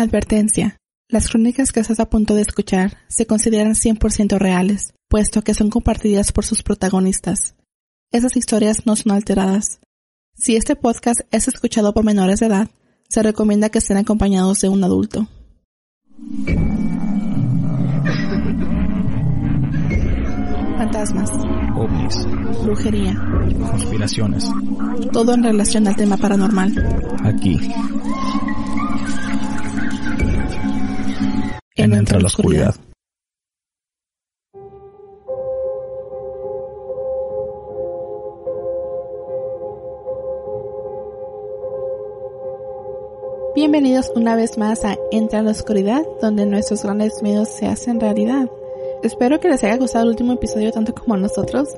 [0.00, 0.78] Advertencia.
[1.08, 5.68] Las crónicas que estás a punto de escuchar se consideran 100% reales, puesto que son
[5.68, 7.54] compartidas por sus protagonistas.
[8.10, 9.80] Esas historias no son alteradas.
[10.34, 12.70] Si este podcast es escuchado por menores de edad,
[13.08, 15.28] se recomienda que estén acompañados de un adulto.
[20.78, 21.30] Fantasmas,
[21.76, 22.26] ovnis,
[22.64, 23.14] brujería,
[23.70, 24.50] conspiraciones,
[25.12, 26.72] todo en relación al tema paranormal.
[27.22, 27.60] aquí,
[31.80, 32.74] En en Entre la Oscuridad.
[43.54, 47.98] Bienvenidos una vez más a Entre a la Oscuridad, donde nuestros grandes miedos se hacen
[47.98, 48.50] realidad.
[49.02, 51.70] Espero que les haya gustado el último episodio tanto como a nosotros.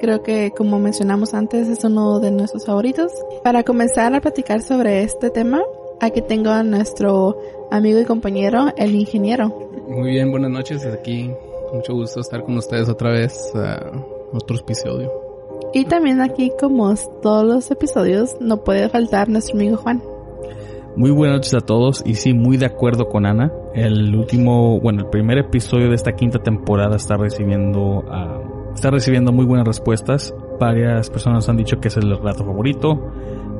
[0.00, 3.12] Creo que, como mencionamos antes, es uno de nuestros favoritos.
[3.44, 5.60] Para comenzar a platicar sobre este tema,
[6.00, 9.48] aquí tengo a nuestro amigo y compañero, el ingeniero.
[9.88, 11.30] Muy bien, buenas noches desde aquí.
[11.72, 13.90] Mucho gusto estar con ustedes otra vez a
[14.32, 15.10] otro episodio.
[15.72, 20.02] Y también aquí, como todos los episodios, no puede faltar nuestro amigo Juan.
[20.96, 23.52] Muy buenas noches a todos y sí, muy de acuerdo con Ana.
[23.74, 28.40] El último, bueno, el primer episodio de esta quinta temporada está recibiendo, ah,
[28.74, 30.34] está recibiendo muy buenas respuestas.
[30.58, 32.98] Varias personas han dicho que es el relato favorito.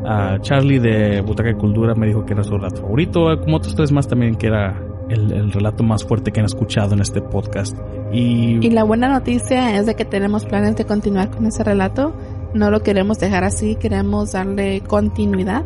[0.05, 3.75] Ah, Charlie de Butaca y Cultura me dijo que era su relato favorito, como otros
[3.75, 7.21] tres más también que era el, el relato más fuerte que han escuchado en este
[7.21, 7.77] podcast.
[8.13, 12.15] Y, Y la buena noticia es de que tenemos planes de continuar con ese relato.
[12.55, 15.65] No lo queremos dejar así, queremos darle continuidad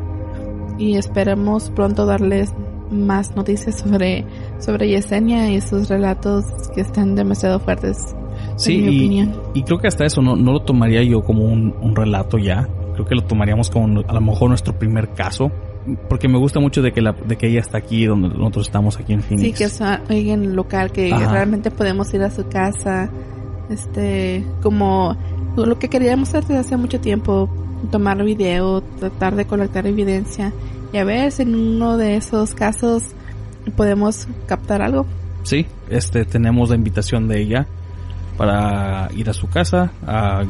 [0.78, 2.52] y esperemos pronto darles
[2.90, 4.24] más noticias sobre,
[4.58, 8.14] sobre Yesenia y sus relatos que están demasiado fuertes.
[8.56, 9.32] Sí, en mi y, opinión.
[9.54, 12.68] y creo que hasta eso no, no lo tomaría yo como un, un relato ya.
[12.94, 15.50] Creo que lo tomaríamos como a lo mejor nuestro primer caso.
[16.08, 18.96] Porque me gusta mucho de que, la, de que ella está aquí, donde nosotros estamos
[18.98, 19.42] aquí en Phoenix.
[19.42, 21.30] Sí, que es alguien local, que Ajá.
[21.30, 23.10] realmente podemos ir a su casa,
[23.68, 25.14] este, como
[25.56, 27.50] lo que queríamos hacer desde hace mucho tiempo,
[27.90, 30.52] tomar video, tratar de colectar evidencia
[30.92, 33.02] y a ver si en uno de esos casos
[33.76, 35.06] podemos captar algo.
[35.42, 37.66] Sí, este, tenemos la invitación de ella
[38.36, 39.92] para ir a su casa.
[40.06, 40.44] Ah,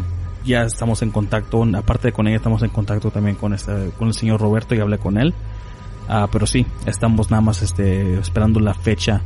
[0.44, 4.08] ya estamos en contacto, aparte de con ella, estamos en contacto también con este, con
[4.08, 5.34] el señor Roberto y hablé con él.
[6.08, 9.22] Ah, pero sí, estamos nada más este, esperando la fecha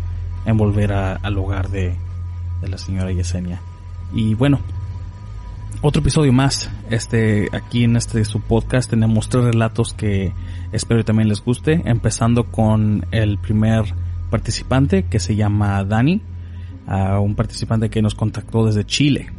[0.47, 1.97] en volver a- al hogar de,
[2.61, 3.61] de la señora Yesenia.
[4.15, 4.61] Y bueno,
[5.83, 6.71] otro episodio más.
[6.89, 10.33] Este, aquí en este su podcast tenemos tres relatos que
[10.73, 11.83] espero que también les guste.
[11.85, 13.93] Empezando con el primer
[14.31, 16.23] participante que se llama Dani.
[16.87, 19.31] ah, un participante que nos contactó desde Chile.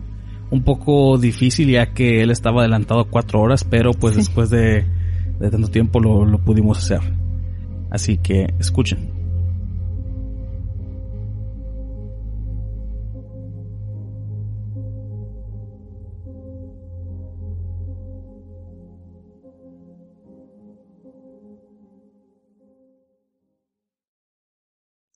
[0.51, 4.21] Un poco difícil ya que él estaba adelantado cuatro horas, pero pues Sí.
[4.21, 4.83] después de,
[5.39, 7.01] de tanto tiempo lo, lo pudimos hacer.
[7.91, 9.11] Así que escuchen.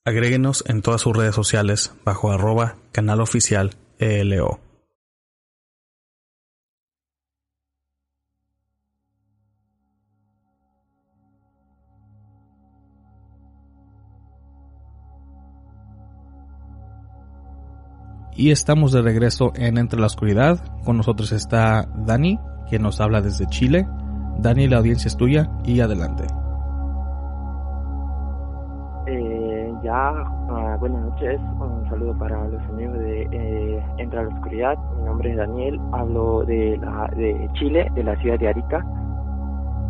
[0.05, 4.59] Agréguenos en todas sus redes sociales bajo arroba canal oficial E ELO.
[18.43, 20.59] Y estamos de regreso en Entre la Oscuridad.
[20.83, 22.37] Con nosotros está Dani,
[22.69, 23.87] que nos habla desde Chile.
[24.37, 26.25] Dani, la audiencia es tuya y adelante.
[29.07, 34.35] Eh, ya, ah, buenas noches, un saludo para los amigos de eh, Entra a la
[34.35, 34.77] Oscuridad.
[34.97, 38.85] Mi nombre es Daniel, hablo de, la, de Chile, de la ciudad de Arica.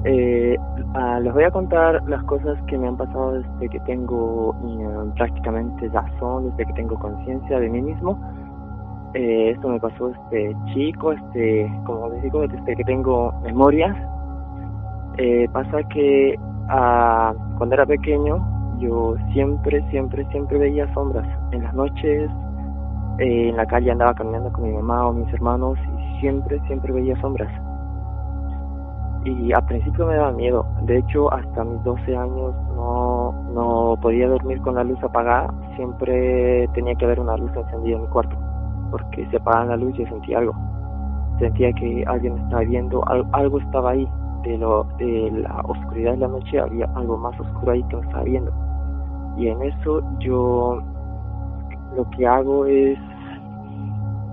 [0.06, 0.58] Eh,
[0.94, 5.12] ah, les voy a contar las cosas que me han pasado desde que tengo eh,
[5.16, 8.20] prácticamente razón, desde que tengo conciencia de mí mismo.
[9.14, 13.96] Eh, esto me pasó desde chico, este, como les digo, desde que tengo memorias.
[15.18, 16.36] Eh, pasa que
[16.70, 21.28] ah, cuando era pequeño yo siempre, siempre, siempre veía sombras.
[21.52, 22.30] En las noches,
[23.20, 26.92] eh, en la calle andaba caminando con mi mamá o mis hermanos y siempre, siempre
[26.92, 27.52] veía sombras.
[29.26, 30.66] Y al principio me daba miedo.
[30.82, 35.54] De hecho, hasta mis 12 años no, no podía dormir con la luz apagada.
[35.78, 38.43] Siempre tenía que haber una luz encendida en mi cuarto.
[38.94, 40.54] Porque si apagaban la luz yo sentía algo.
[41.40, 44.08] Sentía que alguien estaba viendo, al- algo estaba ahí.
[44.44, 48.02] De, lo, de la oscuridad de la noche había algo más oscuro ahí que me
[48.04, 48.52] estaba viendo.
[49.38, 50.80] Y en eso yo
[51.96, 53.00] lo que hago es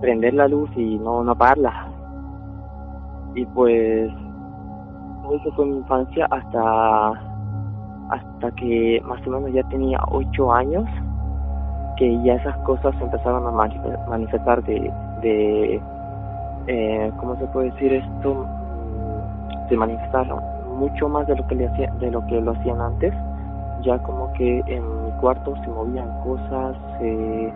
[0.02, 1.88] prender la luz y no, no apagarla.
[3.34, 4.10] Y pues
[5.32, 7.12] eso fue mi infancia hasta
[8.10, 10.84] hasta que más o menos ya tenía ocho años
[12.00, 13.50] que ya esas cosas empezaron a
[14.08, 15.80] manifestar de, de
[16.66, 18.34] eh, ¿cómo se puede decir esto?
[18.34, 20.40] Mm, se manifestaron
[20.78, 23.12] mucho más de lo que le hacía, de lo que lo hacían antes
[23.82, 27.52] ya como que en mi cuarto se movían cosas eh,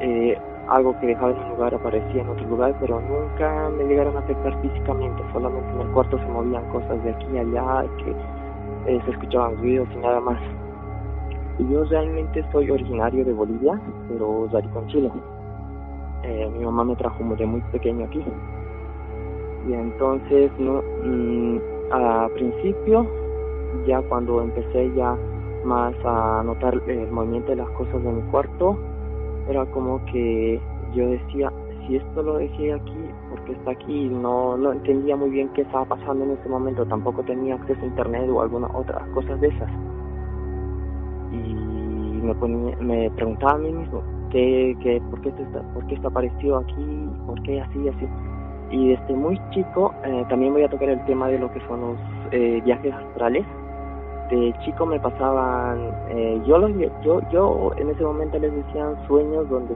[0.00, 4.16] eh, algo que dejaba en un lugar aparecía en otro lugar, pero nunca me llegaron
[4.16, 8.10] a afectar físicamente, solamente en el cuarto se movían cosas de aquí y allá, que
[8.86, 10.38] eh, se escuchaban ruidos y nada más.
[11.68, 13.78] Yo realmente soy originario de Bolivia,
[14.08, 15.10] pero radico en Chile.
[16.22, 18.24] Eh, mi mamá me trajo de muy pequeño aquí.
[19.68, 21.58] Y entonces, no, mm,
[21.92, 23.06] a principio,
[23.86, 25.16] ya cuando empecé ya
[25.64, 28.78] más a notar el movimiento de las cosas de mi cuarto,
[29.48, 30.60] era como que
[30.94, 31.52] yo decía,
[31.86, 34.08] si esto lo dejé aquí, porque está aquí?
[34.08, 37.86] No, no entendía muy bien qué estaba pasando en ese momento, tampoco tenía acceso a
[37.86, 39.70] internet o alguna otras cosas de esas.
[41.32, 41.54] Y
[42.22, 46.08] me, ponía, me preguntaba a mí mismo, ¿qué, qué, por, qué está, ¿por qué está
[46.08, 47.08] apareció aquí?
[47.26, 48.08] ¿Por qué así, así?
[48.70, 51.80] Y desde muy chico eh, también voy a tocar el tema de lo que son
[51.80, 51.98] los
[52.30, 53.44] eh, viajes astrales
[54.30, 56.70] de chico me pasaban, eh, yo, los,
[57.02, 59.74] yo, yo en ese momento les decían sueños donde,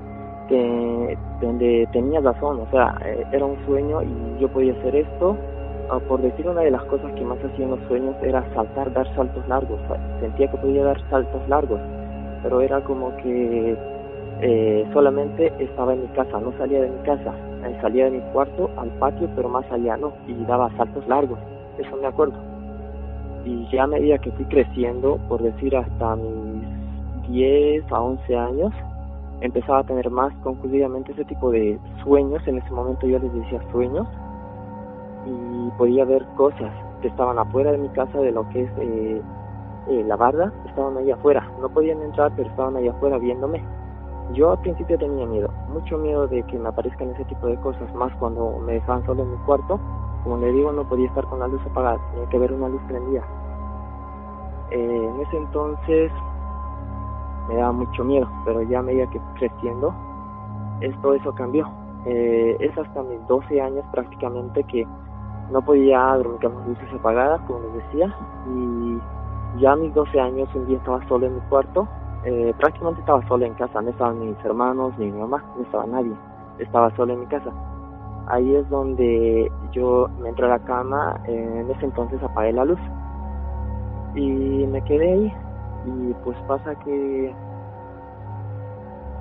[0.49, 2.97] que, donde tenía razón, o sea,
[3.33, 5.37] era un sueño y yo podía hacer esto.
[6.08, 9.46] Por decir una de las cosas que más hacían los sueños era saltar, dar saltos
[9.48, 9.81] largos.
[10.20, 11.81] Sentía que podía dar saltos largos,
[12.42, 13.76] pero era como que
[14.40, 17.32] eh, solamente estaba en mi casa, no salía de mi casa.
[17.81, 21.38] salía de mi cuarto al patio, pero más allá no, y daba saltos largos.
[21.78, 22.54] Eso me acuerdo
[23.44, 28.72] y ya a medida que fui creciendo, por decir hasta mis 10 a 11 años,
[29.40, 33.60] empezaba a tener más conclusivamente ese tipo de sueños, en ese momento yo les decía
[33.70, 34.06] sueños,
[35.26, 39.23] y podía ver cosas que estaban afuera de mi casa, de lo que es eh,
[39.88, 43.62] eh, la barda, estaban ahí afuera, no podían entrar, pero estaban ahí afuera viéndome.
[44.32, 47.94] Yo al principio tenía miedo, mucho miedo de que me aparezcan ese tipo de cosas,
[47.94, 49.79] más cuando me dejaban solo en mi cuarto,
[50.23, 52.81] como le digo, no podía estar con la luz apagada, tenía que ver una luz
[52.88, 53.23] prendida.
[54.70, 56.11] Eh, en ese entonces
[57.49, 59.94] me daba mucho miedo, pero ya a medida que creciendo,
[60.81, 61.69] esto eso cambió.
[62.06, 64.87] Eh, es hasta mis 12 años prácticamente que
[65.50, 68.14] no podía dormir con las luces apagadas, como les decía,
[68.49, 68.99] y
[69.61, 71.87] ya a mis 12 años un día estaba solo en mi cuarto,
[72.25, 75.87] eh, prácticamente estaba solo en casa, no estaban mis hermanos ni mi mamá, no estaba
[75.87, 76.12] nadie,
[76.58, 77.50] estaba solo en mi casa.
[78.26, 82.81] Ahí es donde yo me entré a la cama, en ese entonces apagué la luz
[84.14, 85.35] y me quedé ahí.
[85.87, 87.35] Y pues pasa que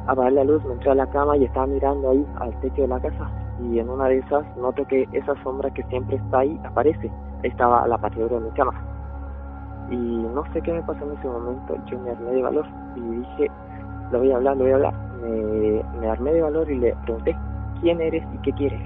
[0.07, 2.87] apagué la luz, me entré a la cama y estaba mirando ahí al techo de
[2.87, 6.59] la casa y en una de esas noto que esa sombra que siempre está ahí
[6.65, 7.11] aparece,
[7.43, 8.73] estaba a la partidura de mi cama.
[9.89, 12.65] Y no sé qué me pasó en ese momento, yo me armé de valor
[12.95, 13.51] y dije,
[14.11, 14.93] lo voy a hablar, lo voy a hablar,
[15.99, 17.35] me, armé de valor y le pregunté
[17.81, 18.81] quién eres y qué quieres.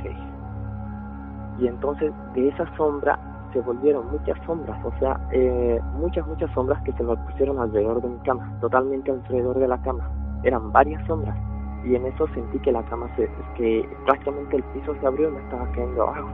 [1.60, 3.18] Y entonces de esa sombra
[3.54, 8.02] se volvieron muchas sombras, o sea, eh, muchas, muchas sombras que se me pusieron alrededor
[8.02, 10.10] de mi cama, totalmente alrededor de la cama.
[10.44, 11.36] Eran varias sombras
[11.88, 15.32] y en eso sentí que la cama se, que prácticamente el piso se abrió y
[15.34, 16.30] me estaba cayendo abajo.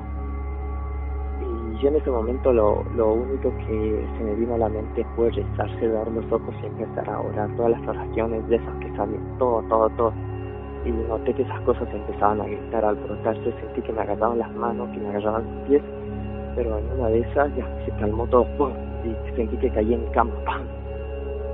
[1.41, 2.83] Y yo en ese momento lo,
[3.13, 7.09] único que se me vino a la mente fue rezar, cerrar los ojos y empezar
[7.09, 10.13] a orar todas las oraciones de esas que salen, todo, todo, todo
[10.85, 14.53] y noté que esas cosas empezaban a gritar al brotarse, sentí que me agarraban las
[14.53, 15.81] manos, que me agarraban los pies,
[16.55, 18.45] pero en una de esas ya se calmó todo
[19.03, 20.33] y sentí que caí en cama.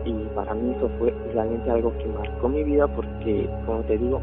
[0.06, 4.22] Y para mí eso fue realmente algo que marcó mi vida porque, como te digo,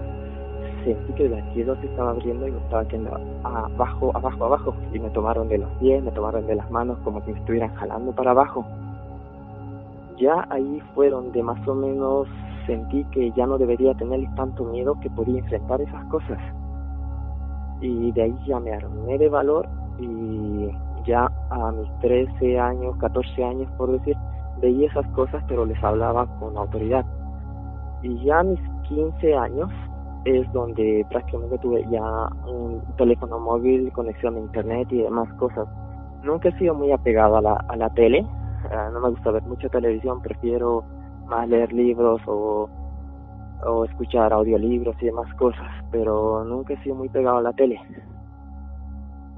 [0.85, 4.75] sentí que la tierra se estaba abriendo y me estaba quedando abajo, abajo, abajo.
[4.92, 7.75] Y me tomaron de los pies, me tomaron de las manos como si me estuvieran
[7.75, 8.64] jalando para abajo.
[10.18, 12.26] Ya ahí fue donde más o menos
[12.66, 16.38] sentí que ya no debería tener tanto miedo que podía enfrentar esas cosas.
[17.80, 19.68] Y de ahí ya me armé de valor
[19.99, 20.71] y
[21.06, 24.16] ya a mis 13 años, 14 años por decir,
[24.60, 27.04] veía esas cosas pero les hablaba con autoridad.
[28.02, 29.70] Y ya a mis 15 años
[30.25, 32.02] es donde prácticamente tuve ya
[32.46, 35.68] un teléfono móvil, conexión a internet y demás cosas.
[36.22, 39.42] Nunca he sido muy apegado a la, a la tele, eh, no me gusta ver
[39.44, 40.84] mucha televisión, prefiero
[41.26, 42.68] más leer libros o,
[43.64, 47.80] o escuchar audiolibros y demás cosas, pero nunca he sido muy pegado a la tele.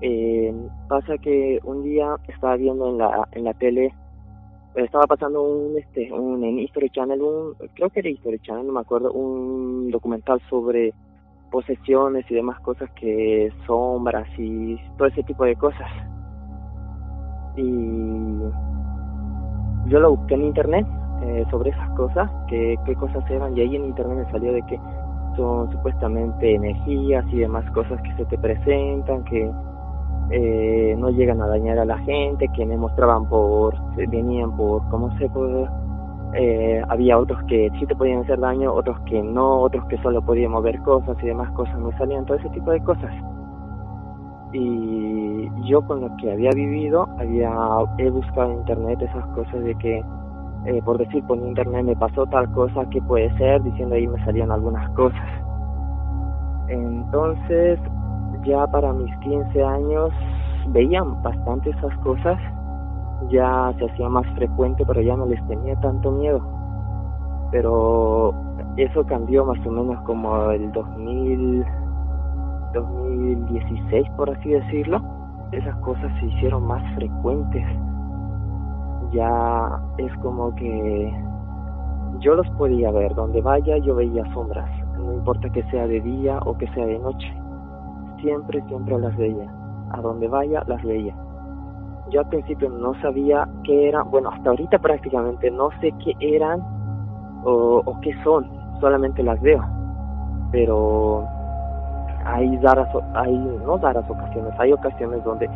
[0.00, 0.54] Eh,
[0.88, 3.92] pasa que un día estaba viendo en la en la tele
[4.85, 8.73] estaba pasando un este un en History Channel un creo que era History Channel no
[8.73, 10.94] me acuerdo un documental sobre
[11.50, 15.90] posesiones y demás cosas que sombras y todo ese tipo de cosas.
[17.56, 17.62] Y
[19.87, 20.87] yo lo busqué en internet
[21.23, 24.62] eh, sobre esas cosas, que, qué cosas eran, y ahí en internet me salió de
[24.62, 24.78] que
[25.37, 29.50] son supuestamente energías y demás cosas que se te presentan, que
[30.30, 35.16] eh, no llegan a dañar a la gente, que me mostraban por, venían por, ¿cómo
[35.18, 35.66] se puede?
[36.35, 40.20] Eh, había otros que sí te podían hacer daño, otros que no, otros que solo
[40.20, 43.12] podían mover cosas y demás cosas, me salían todo ese tipo de cosas.
[44.52, 47.50] Y yo con lo que había vivido, había
[47.99, 50.02] he buscado en internet esas cosas de que,
[50.66, 54.23] eh, por decir, por internet me pasó tal cosa que puede ser, diciendo ahí me
[54.25, 55.28] salían algunas cosas.
[56.68, 57.78] Entonces,
[58.45, 60.11] ya para mis 15 años
[60.68, 62.38] veían bastante esas cosas,
[63.30, 66.40] ya se hacía más frecuente, pero ya no les tenía tanto miedo.
[67.50, 68.35] Pero
[68.76, 71.64] eso cambió más o menos como el 2000,
[72.75, 75.00] 2016, por así decirlo.
[75.52, 77.64] Esas cosas se hicieron más frecuentes.
[79.12, 81.12] Ya es como que
[82.21, 84.68] yo los podía ver, donde vaya yo veía sombras,
[84.99, 87.48] no importa que sea de día o que sea de noche
[88.20, 89.50] siempre, siempre las veía.
[89.90, 91.14] A donde vaya, las veía.
[92.10, 96.62] Yo al principio no sabía qué eran, bueno, hasta ahorita prácticamente no sé qué eran
[97.44, 98.48] o, qué son,
[98.80, 99.62] solamente las veo.
[100.50, 101.26] Pero
[102.25, 105.48] hay raras, hay no raras ocasiones, hay ocasiones donde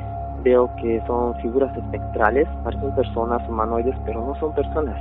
[0.42, 4.97] veo que son figuras espectrales, parecen personas humanoides, pero no son personas.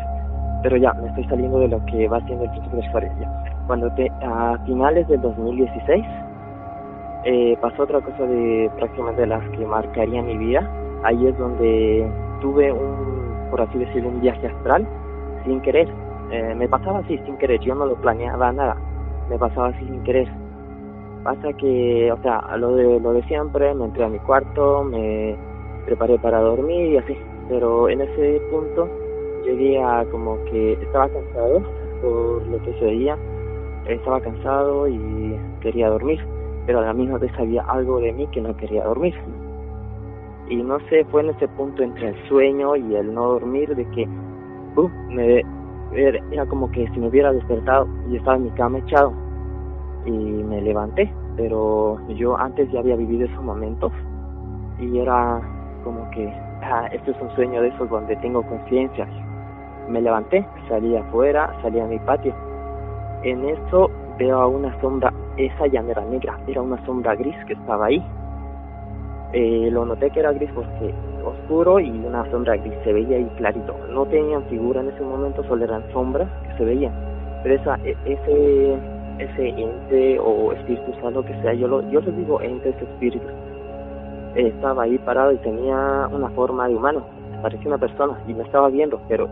[0.63, 3.27] Pero ya, me estoy saliendo de lo que va haciendo el principio de la.
[3.67, 6.05] Cuando te, a finales del 2016,
[7.23, 10.67] eh, pasó otra cosa de prácticamente las que marcaría mi vida.
[11.03, 12.07] Ahí es donde
[12.41, 14.87] tuve un, por así decirlo, un viaje astral
[15.45, 15.87] sin querer.
[16.31, 18.77] Eh, me pasaba así sin querer, yo no lo planeaba nada,
[19.29, 20.27] me pasaba así sin querer.
[21.23, 25.35] Pasa que, o sea, lo de, lo de siempre, me entré a mi cuarto, me
[25.85, 27.15] preparé para dormir y así,
[27.49, 28.87] pero en ese punto
[29.43, 31.61] llegué a como que estaba cansado
[32.01, 33.17] por lo que se veía,
[33.85, 36.19] estaba cansado y quería dormir
[36.65, 39.15] pero a la misma vez había algo de mí que no quería dormir.
[40.49, 43.85] Y no sé, fue en ese punto entre el sueño y el no dormir de
[43.91, 44.07] que
[44.75, 45.43] uh, me,
[45.93, 49.13] era como que si me hubiera despertado y estaba en mi cama echado
[50.05, 53.91] y me levanté, pero yo antes ya había vivido esos momentos
[54.79, 55.41] y era
[55.83, 56.31] como que
[56.91, 59.07] esto es un sueño de esos donde tengo conciencia.
[59.89, 62.33] Me levanté, salí afuera, salí a mi patio.
[63.23, 67.35] En eso veo a una sombra esa ya no era negra, era una sombra gris
[67.45, 68.03] que estaba ahí.
[69.33, 73.31] Eh, lo noté que era gris porque oscuro y una sombra gris se veía ahí
[73.37, 73.75] clarito.
[73.89, 76.93] No tenían figura en ese momento, solo eran sombras que se veían.
[77.43, 78.77] Pero esa, e, ese,
[79.19, 83.27] ese ente o espíritu lo que sea, yo, lo, yo les digo ente, ese espíritu,
[84.35, 87.03] estaba ahí parado y tenía una forma de humano,
[87.41, 89.27] parecía una persona y me estaba viendo, pero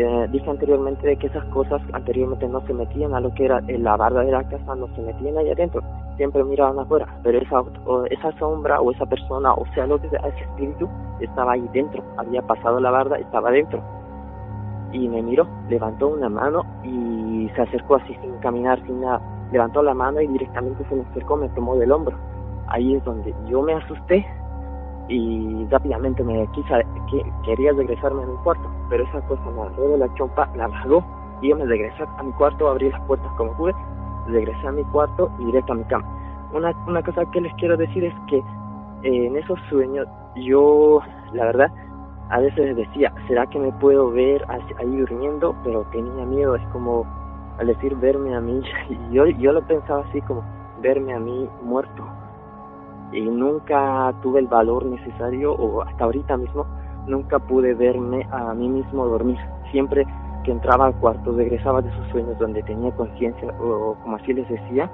[0.00, 3.60] eh, dije anteriormente de que esas cosas anteriormente no se metían a lo que era
[3.62, 5.82] la barra de la casa, no se metían ahí adentro,
[6.16, 7.64] siempre miraban afuera, pero esa,
[8.08, 10.88] esa sombra o esa persona, o sea, lo que sea, ese espíritu
[11.18, 13.82] estaba ahí dentro, había pasado la barda, estaba dentro.
[14.92, 19.20] Y me miró, levantó una mano y se acercó así sin caminar, sin nada.
[19.50, 22.16] Levantó la mano y directamente se me acercó, me tomó del hombro.
[22.68, 24.24] Ahí es donde yo me asusté
[25.08, 29.88] y rápidamente me quise, que, quería regresarme a mi cuarto, pero esa cosa me agarró
[29.90, 31.02] de la chompa, la bajó
[31.40, 33.74] y yo me regresé a mi cuarto, abrí las puertas como pude,
[34.26, 36.04] regresé a mi cuarto y directo a mi cama.
[36.52, 41.00] Una, una cosa que les quiero decir es que eh, en esos sueños yo,
[41.32, 41.70] la verdad,
[42.30, 45.54] a veces decía, ¿será que me puedo ver ahí durmiendo?
[45.64, 47.06] Pero tenía miedo, es como
[47.58, 48.60] al decir verme a mí,
[49.10, 50.42] yo, yo lo pensaba así como
[50.80, 52.04] verme a mí muerto,
[53.12, 56.66] y nunca tuve el valor necesario o hasta ahorita mismo
[57.06, 59.38] nunca pude verme a mí mismo dormir.
[59.70, 60.06] Siempre
[60.44, 64.48] que entraba al cuarto, regresaba de esos sueños donde tenía conciencia o como así les
[64.48, 64.90] decía,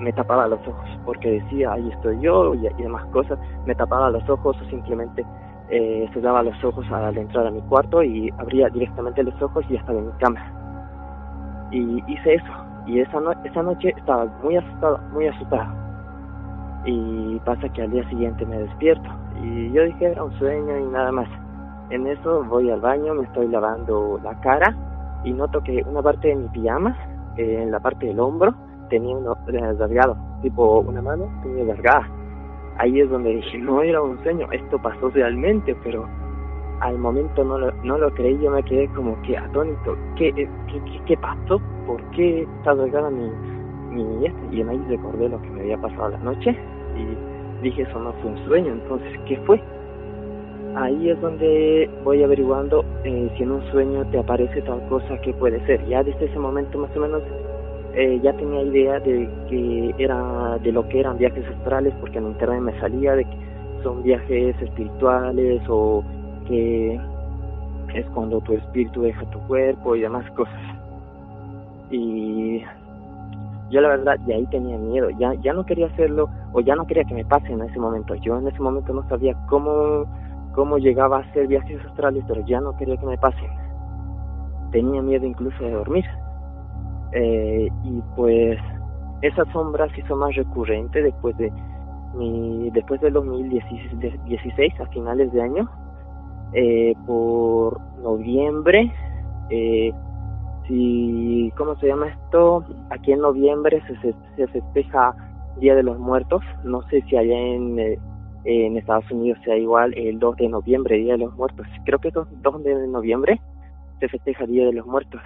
[0.00, 4.28] me tapaba los ojos porque decía, ahí estoy yo y, demás cosas, me tapaba los
[4.28, 5.24] ojos o simplemente
[5.70, 9.76] eh, cerraba los ojos al entrar a mi cuarto y abría directamente los ojos y
[9.76, 10.40] estaba en mi cama.
[11.70, 12.52] Y hice eso
[12.86, 15.81] y esa, esa noche estaba muy asustado, muy asustado
[16.84, 19.08] y pasa que al día siguiente me despierto
[19.42, 21.28] y yo dije era un sueño y nada más.
[21.90, 24.74] En eso voy al baño, me estoy lavando la cara
[25.24, 26.96] y noto que una parte de mi pijama,
[27.36, 28.54] en la parte del hombro,
[28.88, 32.08] tenía uno rasgado, tipo una mano tenía rasgada.
[32.78, 36.08] Ahí es donde dije, no era un sueño, esto pasó realmente, pero
[36.80, 39.96] al momento no lo, no lo creí, yo me quedé como que atónito.
[40.16, 40.48] ¿Qué, qué,
[41.06, 41.60] qué, pasó?
[41.86, 43.30] ¿Por qué está rasgada mi,
[43.92, 44.56] mi este?
[44.56, 46.56] Y ahí recordé lo que me había pasado la noche
[46.96, 49.60] y dije, eso no fue un sueño, entonces, ¿qué fue?
[50.74, 55.32] ahí es donde voy averiguando eh, si en un sueño te aparece tal cosa que
[55.34, 55.86] puede ser.
[55.86, 57.22] Ya desde ese momento más o menos
[57.94, 62.28] eh, ya tenía idea de que era de lo que eran viajes astrales porque en
[62.28, 63.36] internet me salía de que
[63.82, 66.02] son viajes espirituales o
[66.46, 66.98] que
[67.94, 70.60] es cuando tu espíritu deja tu cuerpo y demás cosas.
[71.90, 72.62] Y
[73.72, 76.86] yo la verdad de ahí tenía miedo, ya, ya no quería hacerlo o ya no
[76.86, 78.14] quería que me pase en ese momento.
[78.16, 80.04] Yo en ese momento no sabía cómo,
[80.52, 83.50] cómo llegaba a hacer viajes astrales, pero ya no quería que me pasen.
[84.70, 86.04] Tenía miedo incluso de dormir.
[87.12, 88.58] Eh, y pues
[89.22, 91.50] esa sombra se hizo más recurrente después de
[92.14, 95.70] mi, después del 2016, a finales de año,
[96.52, 98.92] eh, por noviembre,
[99.48, 99.92] eh,
[100.66, 102.64] si, ¿cómo se llama esto?
[102.90, 105.14] Aquí en noviembre se, se, festeja
[105.58, 106.42] Día de los Muertos.
[106.64, 107.98] No sé si allá en, eh,
[108.44, 111.66] en Estados Unidos sea igual el 2 de noviembre, Día de los Muertos.
[111.84, 113.40] Creo que el 2 de noviembre
[114.00, 115.20] se festeja Día de los Muertos.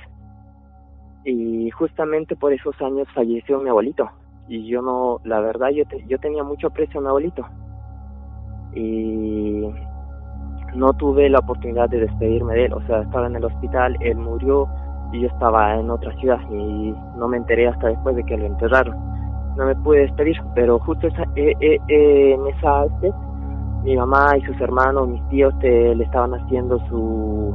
[1.24, 4.08] Y justamente por esos años falleció mi abuelito.
[4.48, 7.46] Y yo no, la verdad, yo, yo tenía mucho aprecio a mi abuelito.
[8.74, 9.66] Y
[10.74, 12.72] no tuve la oportunidad de despedirme de él.
[12.72, 14.68] O sea, estaba en el hospital, él murió
[15.12, 18.46] y yo estaba en otra ciudad y no me enteré hasta después de que lo
[18.46, 18.96] enterraron.
[19.56, 23.12] No me pude despedir, pero justo esa, eh, eh, eh, en esa este,
[23.84, 27.54] mi mamá y sus hermanos, mis tíos, le estaban haciendo su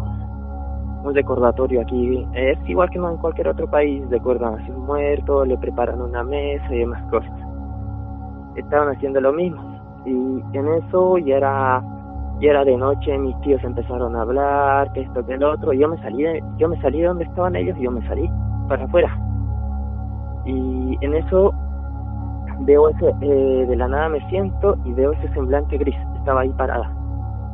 [1.04, 2.26] un recordatorio aquí.
[2.34, 6.74] Es igual que en cualquier otro país, recuerdan a sus muertos, le preparan una mesa
[6.74, 7.32] y demás cosas.
[8.56, 9.62] Estaban haciendo lo mismo.
[10.06, 11.84] Y en eso ya era
[12.42, 15.78] y era de noche, mis tíos empezaron a hablar, que esto, que el otro, y
[15.78, 16.26] yo me salí,
[16.58, 18.28] yo me salí de donde estaban ellos y yo me salí
[18.68, 19.16] para afuera.
[20.46, 21.54] Y en eso
[22.62, 26.50] veo ese, eh, de la nada me siento y veo ese semblante gris, estaba ahí
[26.58, 26.92] parada,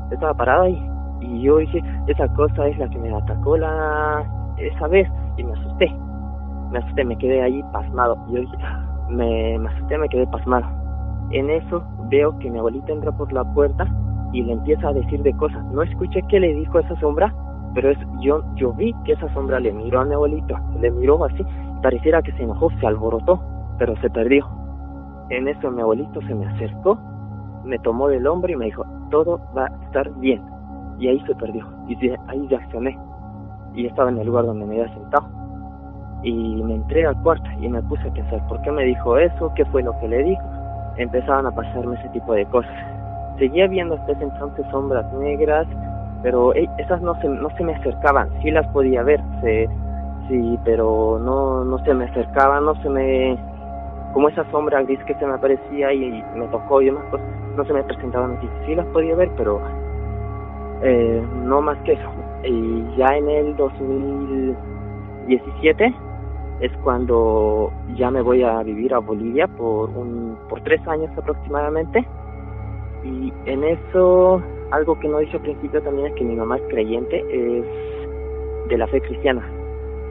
[0.09, 0.89] estaba parada ahí,
[1.19, 4.23] y yo dije, esa cosa es la que me atacó la,
[4.55, 5.93] esa vez, y me asusté,
[6.71, 8.57] me asusté, me quedé ahí pasmado, yo dije,
[9.09, 10.65] me, me asusté, me quedé pasmado.
[11.31, 13.85] En eso veo que mi abuelita entra por la puerta
[14.33, 15.63] y le empieza a decir de cosas.
[15.71, 17.33] No escuché qué le dijo esa sombra,
[17.73, 21.23] pero es, yo, yo vi que esa sombra le miró a mi abuelito, le miró
[21.23, 21.45] así,
[21.81, 23.41] pareciera que se enojó, se alborotó,
[23.77, 24.47] pero se perdió.
[25.29, 26.97] En eso mi abuelito se me acercó,
[27.63, 30.41] me tomó del hombro y me dijo, todo va a estar bien.
[30.99, 31.95] Y ahí se perdió, y
[32.27, 32.97] ahí reaccioné.
[33.75, 35.27] Y estaba en el lugar donde me había sentado.
[36.23, 39.51] Y me entré al cuarto y me puse a pensar, ¿por qué me dijo eso?
[39.55, 40.41] ¿Qué fue lo que le dijo?
[40.97, 42.96] Empezaban a pasarme ese tipo de cosas
[43.37, 45.67] seguía viendo hasta ese entonces sombras negras,
[46.23, 49.21] pero esas no se, no se me acercaban, sí las podía ver,
[50.27, 53.37] sí, pero no, no se me acercaban, no se me,
[54.13, 57.65] como esa sombra gris que se me aparecía y, me tocó y demás cosas, no
[57.65, 59.61] se me presentaban así, sí las podía ver, pero
[60.81, 62.09] eh, no más que eso.
[62.43, 65.95] Y ya en el 2017
[66.61, 72.05] es cuando ya me voy a vivir a Bolivia por un por tres años aproximadamente
[73.07, 74.41] y en eso,
[74.71, 77.65] algo que no dije al principio también es que mi mamá es creyente, es
[78.69, 79.49] de la fe cristiana.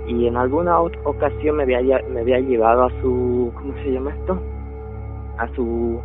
[0.07, 4.39] Y en alguna ocasión me había, me había llevado a su, ¿cómo se llama esto?
[5.37, 6.01] A su,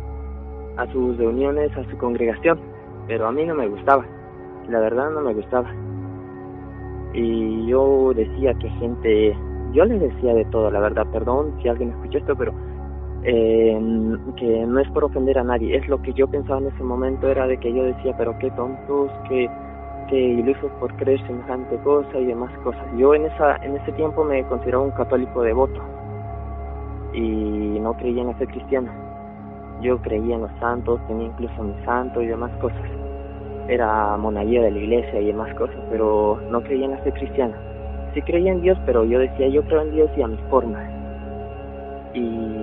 [0.76, 2.58] a sus reuniones, a su congregación.
[3.06, 4.04] Pero a mí no me gustaba.
[4.68, 5.72] La verdad no me gustaba.
[7.14, 9.36] Y yo decía que gente,
[9.72, 12.52] yo les decía de todo, la verdad, perdón si alguien escuchó esto, pero
[13.24, 13.80] eh,
[14.36, 17.28] que no es por ofender a nadie, es lo que yo pensaba en ese momento,
[17.28, 19.48] era de que yo decía, pero qué tontos, qué,
[20.08, 22.84] qué ilusos por creer semejante cosa y demás cosas.
[22.96, 25.80] Yo en, esa, en ese tiempo me consideraba un católico devoto
[27.12, 28.92] y no creía en la fe cristiana.
[29.80, 32.82] Yo creía en los santos, tenía incluso mi santo y demás cosas.
[33.68, 37.56] Era monaguillo de la iglesia y demás cosas, pero no creía en la fe cristiana.
[38.14, 40.78] Sí creía en Dios, pero yo decía, yo creo en Dios y a mi forma.
[42.14, 42.61] Y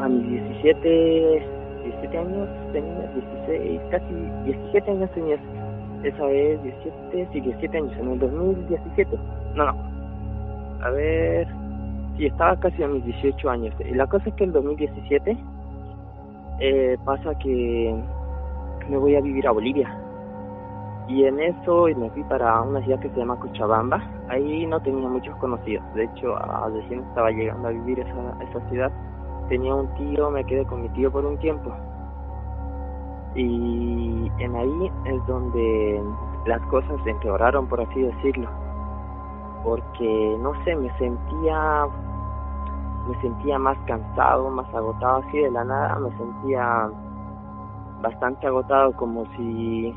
[0.00, 1.42] a mis 17,
[1.84, 3.06] 17 años tenía
[3.46, 5.36] 16, casi 17 años tenía
[6.02, 9.18] esa vez 17, sí, 17 años, en el 2017.
[9.54, 9.74] No, no.
[10.82, 11.46] A ver,
[12.16, 13.74] sí, estaba casi a mis 18 años.
[13.80, 15.36] Y la cosa es que el 2017
[16.60, 17.94] eh, pasa que
[18.88, 19.94] me voy a vivir a Bolivia.
[21.08, 24.00] Y en eso me fui para una ciudad que se llama Cochabamba.
[24.28, 25.84] Ahí no tenía muchos conocidos.
[25.94, 26.36] De hecho,
[26.72, 28.92] recién estaba llegando a vivir esa, esa ciudad
[29.50, 31.70] tenía un tío, me quedé con mi tío por un tiempo.
[33.34, 36.02] Y en ahí es donde
[36.46, 38.48] las cosas empeoraron, por así decirlo.
[39.64, 41.86] Porque, no sé, me sentía,
[43.08, 46.88] me sentía más cansado, más agotado, así de la nada, me sentía
[48.00, 49.94] bastante agotado, como si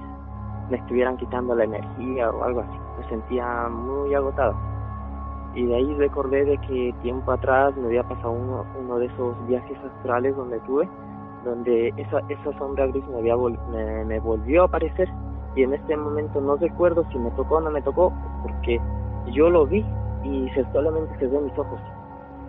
[0.70, 2.80] me estuvieran quitando la energía o algo así.
[3.00, 4.73] Me sentía muy agotado.
[5.56, 9.48] Y de ahí recordé de que tiempo atrás me había pasado uno, uno de esos
[9.48, 10.90] viajes astrales donde tuve,
[11.46, 15.10] donde esa, esa sombra gris me, había me, me volvió a aparecer.
[15.56, 18.12] Y en este momento no recuerdo si me tocó o no me tocó,
[18.42, 18.82] porque
[19.32, 19.86] yo lo vi
[20.24, 21.80] y se, solamente se ven mis ojos.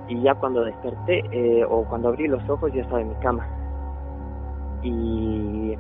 [0.09, 3.47] Y ya cuando desperté eh, o cuando abrí los ojos ya estaba en mi cama.
[4.83, 5.77] Y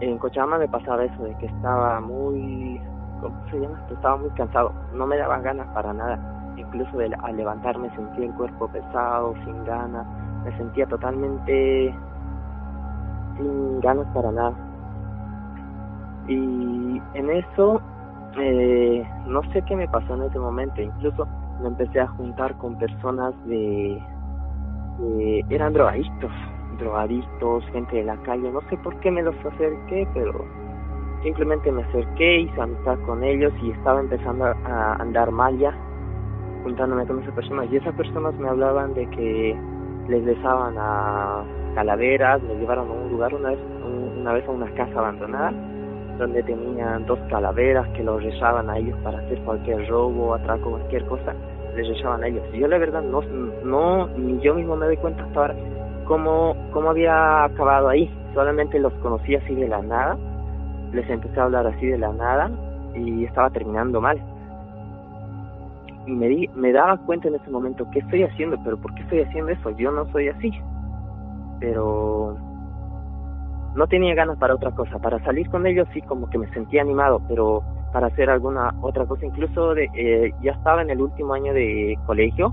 [0.00, 2.80] en Cochabamba me pasaba eso, de que estaba muy,
[3.20, 3.80] ¿cómo se llama?
[3.90, 6.18] Estaba muy cansado, no me daban ganas para nada.
[6.76, 10.06] Incluso de, al levantarme sentía el cuerpo pesado, sin ganas,
[10.44, 11.94] me sentía totalmente
[13.38, 14.52] sin ganas para nada.
[16.28, 17.80] Y en eso,
[18.38, 21.26] eh, no sé qué me pasó en ese momento, incluso
[21.62, 24.02] me empecé a juntar con personas de,
[24.98, 26.32] de eran drogadictos
[26.78, 30.44] drogadictos, gente de la calle, no sé por qué me los acerqué, pero
[31.22, 35.74] simplemente me acerqué, hice amistad con ellos y estaba empezando a andar mal ya,
[36.66, 37.68] juntándome con esas personas.
[37.70, 39.56] Y esas personas me hablaban de que
[40.08, 41.44] les besaban a
[41.76, 43.58] calaveras, me llevaron a un lugar una vez,
[44.20, 45.52] una vez a una casa abandonada,
[46.18, 51.04] donde tenían dos calaveras que los rezaban a ellos para hacer cualquier robo, atraco, cualquier
[51.04, 51.34] cosa,
[51.76, 52.42] les rezaban a ellos.
[52.52, 53.22] Y yo la verdad no,
[53.64, 55.54] no, ni yo mismo me doy cuenta hasta ahora
[56.06, 58.10] cómo, cómo había acabado ahí.
[58.34, 60.16] Solamente los conocí así de la nada,
[60.92, 62.50] les empecé a hablar así de la nada
[62.92, 64.20] y estaba terminando mal.
[66.06, 68.56] Y me, di, me daba cuenta en ese momento, ¿qué estoy haciendo?
[68.62, 69.70] ¿Pero por qué estoy haciendo eso?
[69.70, 70.52] Yo no soy así.
[71.60, 72.36] Pero
[73.74, 74.98] no tenía ganas para otra cosa.
[74.98, 79.06] Para salir con ellos sí como que me sentía animado, pero para hacer alguna otra
[79.06, 82.52] cosa, incluso de, eh, ya estaba en el último año de colegio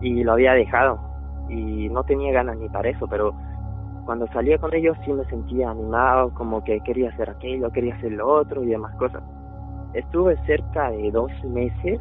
[0.00, 1.00] y lo había dejado
[1.48, 3.34] y no tenía ganas ni para eso, pero
[4.04, 8.12] cuando salía con ellos sí me sentía animado, como que quería hacer aquello, quería hacer
[8.12, 9.22] lo otro y demás cosas.
[9.94, 12.00] Estuve cerca de dos meses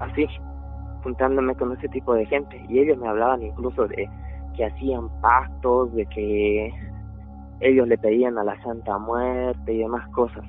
[0.00, 0.26] así,
[1.02, 4.08] juntándome con ese tipo de gente y ellos me hablaban incluso de
[4.56, 6.72] que hacían pactos, de que
[7.60, 10.44] ellos le pedían a la Santa Muerte y demás cosas.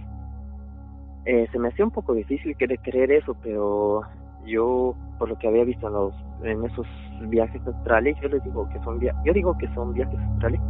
[1.25, 4.01] Eh, se me hacía un poco difícil querer creer eso, pero
[4.45, 6.87] yo, por lo que había visto en, los, en esos
[7.27, 10.61] viajes astrales, yo les digo que son yo digo que son viajes astrales.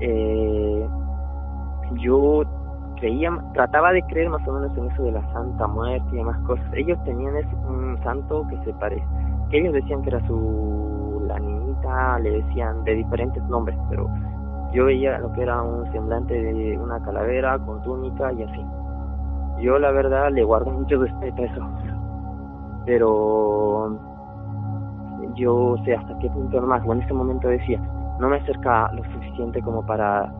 [0.00, 0.88] Eh,
[1.98, 2.44] yo
[3.00, 6.38] creía, trataba de creer más o menos en eso de la Santa Muerte y demás
[6.46, 6.64] cosas.
[6.74, 7.34] Ellos tenían
[7.68, 9.04] un santo que se parece,
[9.50, 14.08] que ellos decían que era su la niñita, le decían de diferentes nombres, pero
[14.72, 18.64] yo veía lo que era un semblante de una calavera con túnica y así.
[19.60, 21.90] Yo la verdad le guardo mucho respeto a eso
[22.90, 23.96] pero
[25.34, 27.80] yo sé hasta qué punto nomás, o en ese momento decía,
[28.18, 30.32] no me acerca lo suficiente como para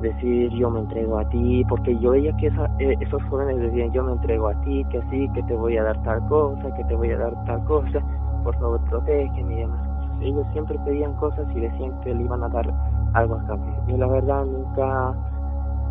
[0.00, 4.02] decir yo me entrego a ti, porque yo veía que eh, esos jóvenes decían yo
[4.04, 6.94] me entrego a ti, que sí, que te voy a dar tal cosa, que te
[6.94, 8.00] voy a dar tal cosa,
[8.42, 9.80] por favor protégeme y demás
[10.20, 12.72] Ellos siempre pedían cosas y decían que le iban a dar
[13.14, 13.74] algo a cambio.
[13.88, 15.14] Yo la verdad nunca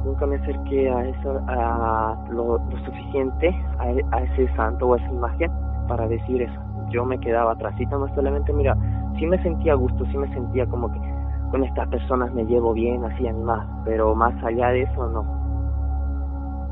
[0.06, 5.12] nunca me acerqué a eso, a lo, suficiente, a, a ese santo o a esa
[5.12, 5.52] imagen
[5.88, 6.60] para decir eso.
[6.90, 8.76] Yo me quedaba atrásito, no solamente, mira,
[9.18, 11.00] sí me sentía a gusto, sí me sentía como que
[11.52, 15.26] con estas personas me llevo bien, hacían más, pero más allá de eso no.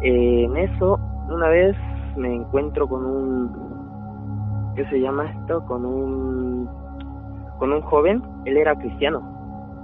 [0.01, 1.75] en eso, una vez
[2.15, 5.65] me encuentro con un, ¿qué se llama esto?
[5.65, 6.69] Con un,
[7.57, 9.21] con un joven, él era cristiano,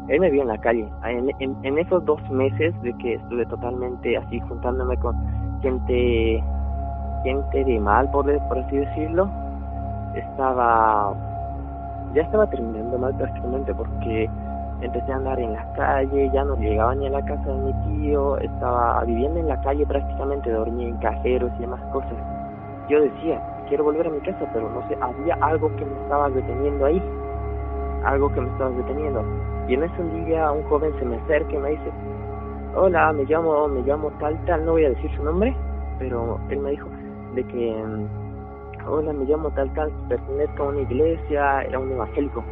[0.07, 0.87] él me vio en la calle.
[1.05, 5.15] En, esos dos meses de que estuve totalmente así juntándome con
[5.61, 6.43] gente
[7.23, 9.29] gente de mal, por, por así decirlo,
[10.13, 11.13] estaba,
[12.13, 14.29] ya estaba terminando mal prácticamente porque
[14.83, 17.73] empecé a andar en la calle, ya no llegaba ni a la casa de mi
[18.01, 22.13] tío, estaba viviendo en la calle prácticamente, dormía en cajeros y demás cosas.
[22.89, 26.29] Yo decía, quiero volver a mi casa, pero no sé, había algo que me estaba
[26.29, 27.01] deteniendo ahí,
[28.05, 29.23] algo que me estaba deteniendo.
[29.67, 31.91] Y en ese día un joven se me acerca y me dice,
[32.75, 35.55] hola, me llamo, me llamo tal, tal, no voy a decir su nombre,
[35.99, 36.87] pero él me dijo,
[37.35, 37.83] de que,
[38.85, 42.43] hola, me llamo tal tal, pertenezco a una iglesia, era un evangélico,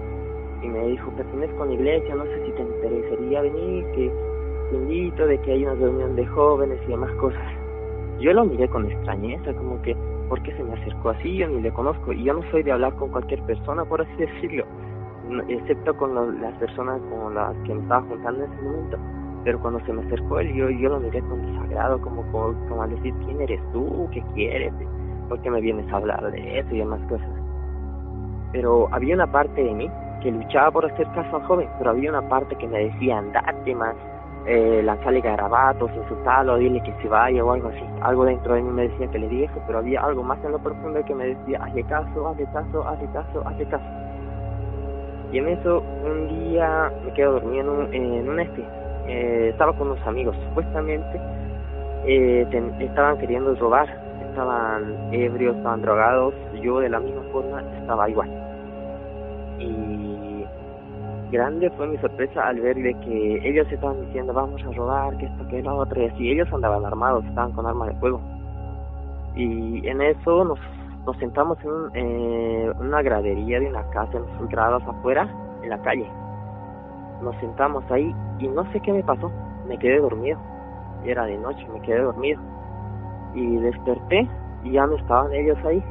[0.61, 4.11] y me dijo, pertenezco a una iglesia, no sé si te interesaría venir, que
[4.69, 7.41] te invito, de que hay una reunión de jóvenes y demás cosas.
[8.19, 9.95] Yo lo miré con extrañeza, como que,
[10.29, 11.37] ¿por qué se me acercó así?
[11.37, 14.15] Yo ni le conozco, y yo no soy de hablar con cualquier persona, por así
[14.17, 14.65] decirlo,
[15.47, 18.97] excepto con las personas con las que me estaba juntando en ese momento
[19.43, 22.87] pero cuando se me acercó él, yo, yo lo miré con desagrado, como, como, como
[22.87, 24.07] decir, ¿quién eres tú?
[24.11, 24.73] ¿Qué quieres?
[25.29, 27.29] ¿Por qué me vienes a hablar de eso y demás cosas?
[28.51, 29.89] Pero había una parte de mí
[30.21, 33.75] que luchaba por hacer caso al joven, pero había una parte que me decía, andate
[33.75, 33.95] más,
[34.45, 37.83] eh, lanzarle garabatos, insultarlo, dile que se vaya o algo así.
[38.01, 40.59] Algo dentro de mí me decía que le dije pero había algo más en lo
[40.59, 43.85] profundo que me decía, hazle caso, hazle caso, hazle caso, hazle caso.
[45.31, 48.63] Y en eso un día me quedo dormido en un, este.
[49.07, 51.19] Eh, estaba con unos amigos, supuestamente
[52.05, 52.47] eh,
[52.79, 53.87] estaban queriendo robar,
[54.29, 58.29] estaban ebrios, estaban drogados, yo de la misma forma estaba igual.
[59.59, 59.90] Y
[61.31, 65.25] grande fue mi sorpresa al ver de que ellos estaban diciendo vamos a robar, que
[65.25, 68.21] esto, que lo otro, y ellos andaban armados, estaban con armas de fuego.
[69.35, 70.59] Y en eso nos,
[71.05, 75.27] nos sentamos en eh, una gradería de una casa, en los grados afuera,
[75.63, 76.07] en la calle.
[77.23, 79.31] Nos sentamos ahí y no sé qué me pasó,
[79.67, 80.37] me quedé dormido.
[81.05, 82.39] Era de noche, me quedé dormido.
[83.33, 84.27] Y desperté
[84.63, 85.83] y ya no estaban ellos ahí.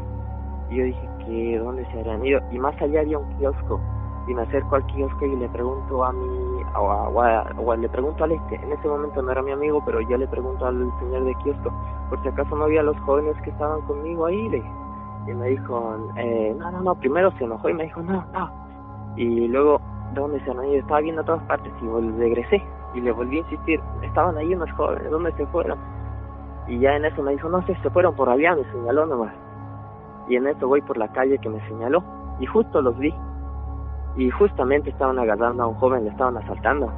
[0.70, 2.40] Y yo dije, que ¿dónde se habían ido?
[2.52, 3.80] Y más allá había un kiosco
[4.26, 8.56] y me acerco al kiosco y le pregunto a mi, o, le pregunto al este,
[8.56, 11.72] en ese momento no era mi amigo, pero yo le pregunto al señor de kiosco,
[12.08, 14.62] por si acaso no había los jóvenes que estaban conmigo ahí, le,
[15.26, 18.50] y me dijo, eh, no, no, no, primero se enojó y me dijo, no, no,
[19.16, 19.80] y luego,
[20.14, 20.80] ¿dónde se han ido?
[20.80, 22.62] Estaba viendo a todas partes y regresé
[22.94, 25.78] y le volví a insistir, estaban ahí unos jóvenes, ¿dónde se fueron?
[26.66, 29.34] Y ya en eso me dijo, no sé, se fueron por allá, me señaló nomás.
[30.28, 32.04] Y en eso voy por la calle que me señaló
[32.38, 33.12] y justo los vi
[34.16, 36.92] y justamente estaban agarrando a un joven, le estaban asaltando.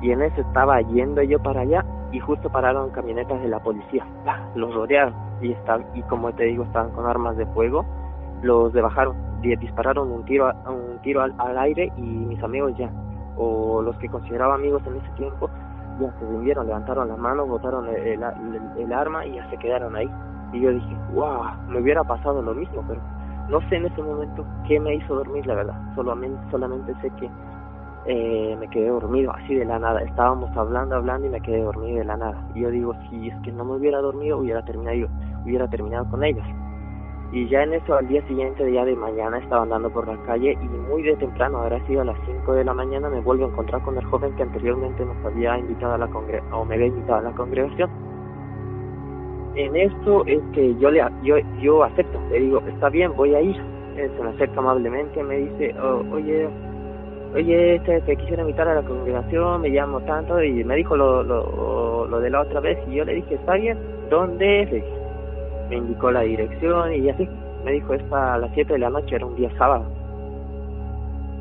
[0.00, 4.06] Y en eso estaba yendo yo para allá y justo pararon camionetas de la policía.
[4.54, 7.84] Los rodearon y, está, y como te digo, estaban con armas de fuego.
[8.42, 12.90] Los de bajaron, dispararon un tiro, un tiro al, aire y mis amigos ya,
[13.36, 15.48] o los que consideraba amigos en ese tiempo,
[15.98, 18.22] ya se rindieron, levantaron las manos, botaron el,
[18.78, 20.10] el arma y ya se quedaron ahí.
[20.52, 23.00] Y yo dije, wow, me hubiera pasado lo mismo, pero
[23.48, 25.94] no sé en ese momento qué me hizo dormir, la verdad.
[25.94, 27.30] Solamente, solamente sé que
[28.06, 30.02] eh, me quedé dormido, así de la nada.
[30.02, 32.46] Estábamos hablando, hablando y me quedé dormido de la nada.
[32.54, 35.08] Y yo digo, si es que no me hubiera dormido, hubiera terminado,
[35.44, 36.44] hubiera terminado con ellos.
[37.32, 40.56] Y ya en eso, al día siguiente, día de mañana, estaba andando por la calle
[40.60, 43.48] y muy de temprano, habrá sido a las 5 de la mañana, me vuelvo a
[43.48, 46.86] encontrar con el joven que anteriormente nos había invitado a la congre o me había
[46.86, 47.90] invitado a la congregación
[49.56, 53.40] en esto es que yo le yo, yo acepto, le digo, está bien, voy a
[53.40, 53.56] ir.
[53.96, 56.46] Él se me acerca amablemente, me dice, oh, oye,
[57.34, 61.22] oye, este, te quisiera invitar a la congregación, me llamo tanto, y me dijo lo,
[61.22, 63.78] lo, lo de la otra vez, y yo le dije, está bien,
[64.10, 64.84] ¿dónde es?
[65.70, 67.26] Me indicó la dirección, y así,
[67.64, 69.86] me dijo, es para las 7 de la noche, era un día sábado.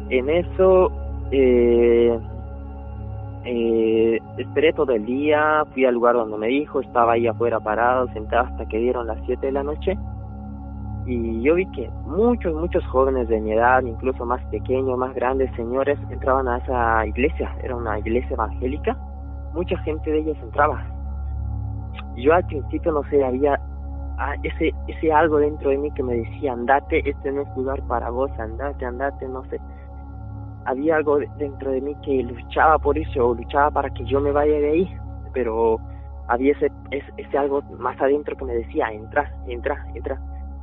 [0.10, 0.92] En eso,
[1.32, 2.18] eh,
[3.46, 8.08] eh, esperé todo el día, fui al lugar donde me dijo, estaba ahí afuera parado,
[8.14, 9.98] sentado hasta que dieron las 7 de la noche.
[11.06, 15.56] Y yo vi que muchos, muchos jóvenes de mi edad, incluso más pequeños, más grandes
[15.56, 17.56] señores, entraban a esa iglesia.
[17.64, 18.98] Era una iglesia evangélica.
[19.54, 20.84] Mucha gente de ellos entraba.
[22.16, 23.60] Yo al principio no sé, había
[24.18, 27.84] ah, ese, ese algo dentro de mí que me decía, andate, este no es lugar
[27.88, 29.60] para vos, andate, andate, no sé
[30.66, 34.32] había algo dentro de mí que luchaba por eso, o luchaba para que yo me
[34.32, 34.98] vaya de ahí,
[35.34, 35.80] pero
[36.28, 40.20] había ese, ese, algo más adentro que me decía, entra, entra, entra.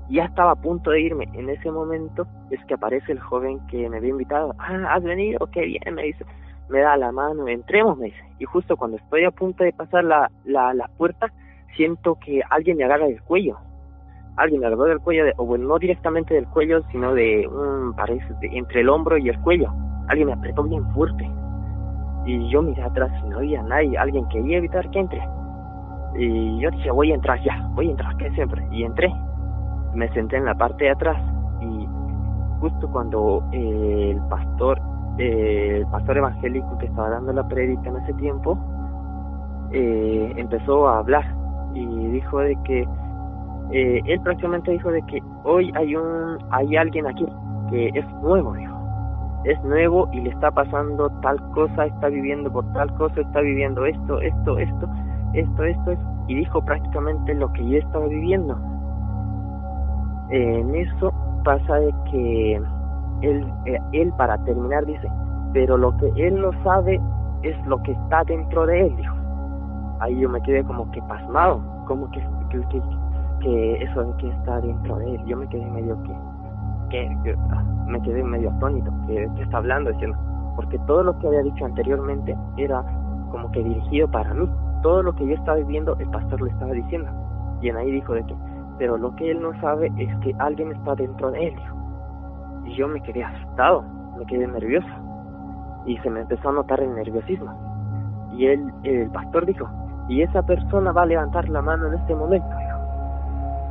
[0.08, 1.28] Ya estaba a punto de irme.
[1.32, 4.54] En ese momento es que aparece el joven que me había invitado.
[4.58, 5.46] Ah, ¿has venido?
[5.52, 6.26] Qué bien, me dice.
[6.68, 8.24] Me da la mano, entremos, me dice.
[8.38, 11.32] Y justo cuando estoy a punto de pasar la, la, la puerta,
[11.76, 13.58] siento que alguien me agarra del cuello.
[14.36, 18.34] Alguien me agarró del cuello, o bueno, no directamente del cuello, sino de un, parece,
[18.42, 19.72] entre el hombro y el cuello
[20.08, 21.30] alguien me apretó bien fuerte.
[22.24, 25.22] Y yo miré atrás y no había nadie, alguien quería evitar que entre.
[26.14, 28.66] Y yo dije, voy a entrar ya, voy a entrar, que siempre.
[28.70, 29.12] Y entré.
[29.94, 31.20] Me senté en la parte de atrás
[31.60, 31.86] y
[32.60, 34.80] justo cuando eh, el pastor,
[35.18, 38.56] eh, el pastor evangélico que estaba dando la prédica en ese tiempo,
[39.72, 41.24] eh, empezó a hablar
[41.74, 42.86] y dijo de que
[43.72, 47.26] él prácticamente dijo de que hoy hay un hay alguien aquí
[47.70, 48.52] que es nuevo
[49.44, 53.84] es nuevo y le está pasando tal cosa, está viviendo por tal cosa, está viviendo
[53.84, 54.88] esto, esto, esto,
[55.34, 55.96] esto, esto,
[56.28, 58.56] y dijo prácticamente lo que yo estaba viviendo.
[60.30, 61.12] En eso
[61.44, 62.54] pasa de que
[63.22, 65.08] él, eh, él para terminar dice,
[65.52, 67.00] pero lo que él no sabe
[67.42, 69.16] es lo que está dentro de él, dijo.
[70.00, 72.82] Ahí yo me quedé como que pasmado, como que, que,
[73.40, 76.12] que, eso que está dentro de él, yo me quedé medio que
[77.50, 80.16] ah, me quedé medio atónito, que, está hablando, diciendo,
[80.56, 82.82] porque todo lo que había dicho anteriormente era
[83.30, 84.48] como que dirigido para mí.
[84.82, 87.10] Todo lo que yo estaba viviendo, el pastor le estaba diciendo.
[87.60, 88.34] Y en ahí dijo de que,
[88.78, 91.56] pero lo que él no sabe es que alguien está dentro de él.
[92.64, 93.84] Y yo me quedé asustado,
[94.18, 94.88] me quedé nervioso.
[95.86, 97.52] Y se me empezó a notar el nerviosismo.
[98.32, 99.68] Y él, el pastor dijo,
[100.08, 102.48] y esa persona va a levantar la mano en este momento,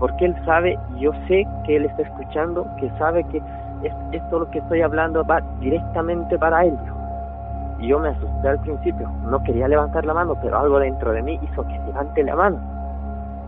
[0.01, 3.39] porque él sabe, yo sé que él está escuchando, que sabe que
[4.11, 6.75] esto lo que estoy hablando va directamente para él.
[7.77, 11.21] Y yo me asusté al principio, no quería levantar la mano, pero algo dentro de
[11.21, 12.57] mí hizo que levante la mano.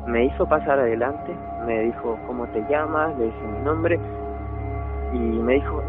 [0.05, 1.35] Me hizo pasar adelante,
[1.65, 3.99] me dijo cómo te llamas, le dije mi nombre
[5.11, 5.81] y me dijo,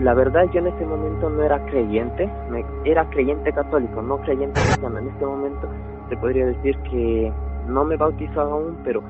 [0.00, 4.60] la verdad yo en ese momento no era creyente, me, era creyente católico, no creyente
[4.62, 4.98] cristiano.
[4.98, 5.68] En este momento
[6.08, 7.32] te podría decir que
[7.68, 9.00] no me bautizó aún, pero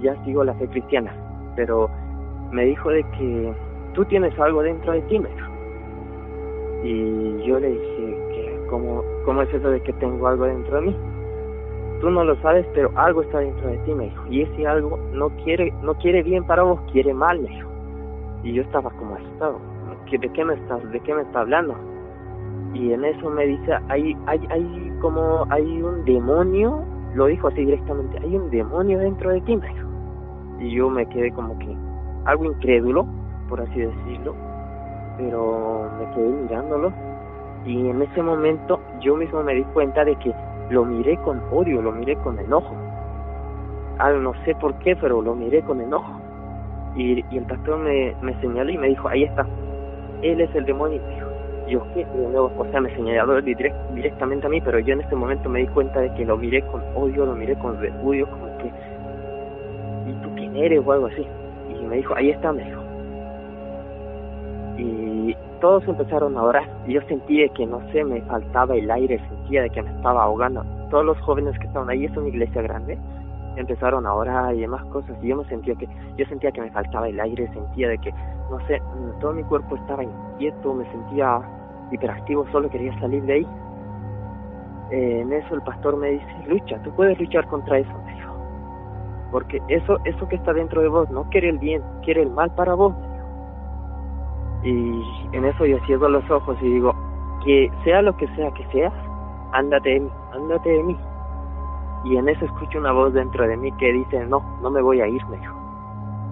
[0.00, 1.14] ya sigo la fe cristiana.
[1.56, 1.88] Pero
[2.50, 3.52] me dijo de que
[3.94, 5.50] tú tienes algo dentro de ti, me dijo.
[6.84, 10.86] Y yo le dije, que ¿cómo, ¿cómo es eso de que tengo algo dentro de
[10.88, 10.96] mí?
[12.00, 14.24] Tú no lo sabes, pero algo está dentro de ti, me dijo.
[14.28, 17.70] Y ese algo no quiere, no quiere bien para vos, quiere mal, me dijo.
[18.42, 19.58] Y yo estaba como asustado.
[20.10, 21.74] ¿De qué me estás, de qué me está hablando?
[22.74, 27.64] Y en eso me dice, hay, hay, hay como, hay un demonio, lo dijo así
[27.64, 29.83] directamente, hay un demonio dentro de ti, me dijo.
[30.64, 31.76] Y yo me quedé como que
[32.24, 33.06] algo incrédulo,
[33.48, 34.34] por así decirlo,
[35.18, 36.92] pero me quedé mirándolo
[37.66, 40.34] y en ese momento yo mismo me di cuenta de que
[40.70, 42.74] lo miré con odio, lo miré con enojo.
[43.98, 46.12] Ah, no sé por qué, pero lo miré con enojo.
[46.96, 49.46] Y, y el pastor me, me señaló y me dijo, ahí está,
[50.22, 51.00] él es el demonio.
[51.66, 52.04] Y yo, ¿qué?
[52.04, 55.60] De nuevo, o sea, me señaló directamente a mí, pero yo en ese momento me
[55.60, 58.53] di cuenta de que lo miré con odio, lo miré con repudio, como
[60.54, 60.86] que, ¿y tú quién eres?
[60.86, 61.26] o algo así.
[61.68, 62.82] Y me dijo, ahí está, me dijo.
[64.78, 66.68] Y todos empezaron a orar.
[66.86, 70.24] Y yo sentí que, no sé, me faltaba el aire, sentía de que me estaba
[70.24, 70.64] ahogando.
[70.90, 72.98] Todos los jóvenes que estaban ahí, es una iglesia grande,
[73.56, 75.16] empezaron a orar y demás cosas.
[75.22, 78.12] Y yo me sentía que, yo sentía que me faltaba el aire, sentía de que,
[78.50, 78.82] no sé,
[79.20, 81.40] todo mi cuerpo estaba inquieto, me sentía
[81.90, 83.46] hiperactivo, solo quería salir de ahí.
[84.90, 88.03] En eso el pastor me dice, lucha, tú puedes luchar contra eso.
[89.34, 92.54] Porque eso, eso que está dentro de vos no quiere el bien, quiere el mal
[92.54, 92.94] para vos.
[94.62, 96.94] Y en eso yo cierro los ojos y digo,
[97.44, 98.92] que sea lo que sea que sea,
[99.50, 100.96] ándate de mí, ándate de mí.
[102.04, 105.00] Y en eso escucho una voz dentro de mí que dice, no, no me voy
[105.00, 105.56] a ir, me dijo.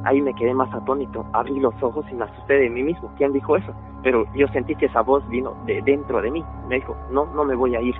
[0.05, 3.11] Ahí me quedé más atónito, abrí los ojos y me asusté de mí mismo.
[3.17, 3.73] ¿Quién dijo eso?
[4.05, 6.45] Pero yo sentí que esa voz vino de dentro de mí.
[6.69, 7.97] Me dijo, no, no me voy a ir.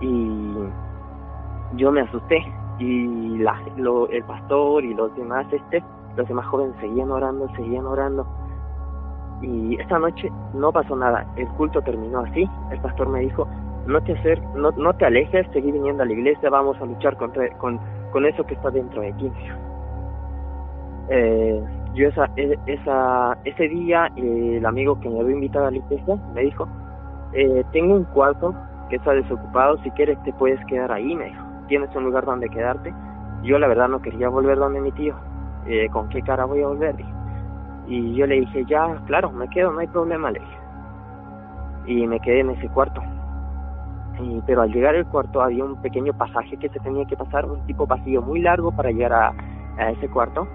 [0.00, 0.52] Y
[1.76, 2.59] yo me asusté.
[2.80, 5.84] Y la, lo, el pastor y los demás, este,
[6.16, 8.26] los demás jóvenes seguían orando, seguían orando.
[9.42, 11.26] Y esta noche no pasó nada.
[11.36, 12.48] El culto terminó así.
[12.72, 13.46] El pastor me dijo,
[13.86, 17.48] no te, hacer, no, te alejes, seguí viniendo a la iglesia, vamos a luchar contra,
[17.58, 17.78] con,
[18.12, 19.32] con eso que está dentro de ti.
[21.08, 21.64] Eh,
[21.94, 26.16] yo esa, e, esa, ese día el amigo que me había invitado a la iglesia
[26.34, 26.68] me dijo,
[27.32, 28.54] eh, tengo un cuarto
[28.88, 32.50] que está desocupado, si quieres te puedes quedar ahí, me dijo, tienes un lugar donde
[32.50, 32.92] quedarte.
[33.42, 35.14] Yo la verdad no quería volver donde mi tío,
[35.66, 36.96] eh, ¿con qué cara voy a volver?
[37.86, 40.42] Y yo le dije, ya, claro, me quedo, no hay problema, le.
[41.86, 43.00] Y me quedé en ese cuarto.
[44.46, 47.64] Pero al llegar al cuarto había un pequeño pasaje que se tenía que pasar, un
[47.66, 49.32] tipo pasillo muy largo para llegar a,
[49.78, 50.46] a ese cuarto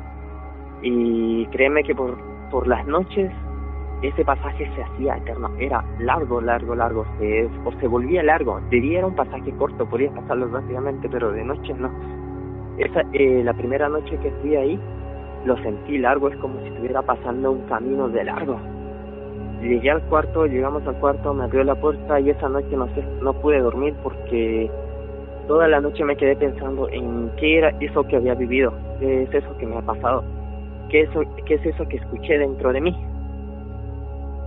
[0.83, 2.15] y créeme que por,
[2.51, 3.31] por las noches
[4.07, 7.05] ese pasaje se hacía eterno, era largo, largo, largo,
[7.65, 11.73] o se volvía largo, diría era un pasaje corto, podía pasarlo rápidamente, pero de noche
[11.73, 11.89] no.
[12.77, 14.79] Esa, eh, la primera noche que fui ahí,
[15.45, 18.59] lo sentí largo, es como si estuviera pasando un camino de largo.
[19.61, 23.03] Llegué al cuarto, llegamos al cuarto, me abrió la puerta y esa noche no sé,
[23.21, 24.69] no pude dormir porque
[25.47, 29.33] toda la noche me quedé pensando en qué era eso que había vivido, qué es
[29.33, 30.23] eso que me ha pasado
[30.89, 32.95] qué, eso, qué es eso que escuché dentro de mí.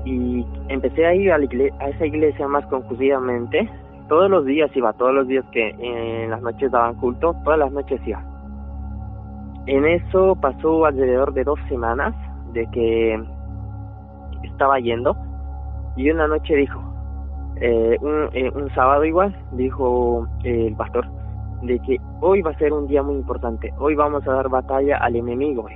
[0.08, 3.70] Y empecé a ir a, a esa iglesia más conclusivamente.
[4.08, 7.70] Todos los días iba, todos los días que en las noches daban culto, todas las
[7.72, 8.24] noches iba.
[9.66, 12.14] En eso pasó alrededor de dos semanas
[12.54, 13.22] de que
[14.44, 15.14] estaba yendo
[15.94, 16.80] y una noche dijo,
[17.56, 21.06] eh, un, eh, un sábado igual, dijo el pastor,
[21.62, 24.96] de que hoy va a ser un día muy importante, hoy vamos a dar batalla
[24.98, 25.66] al enemigo,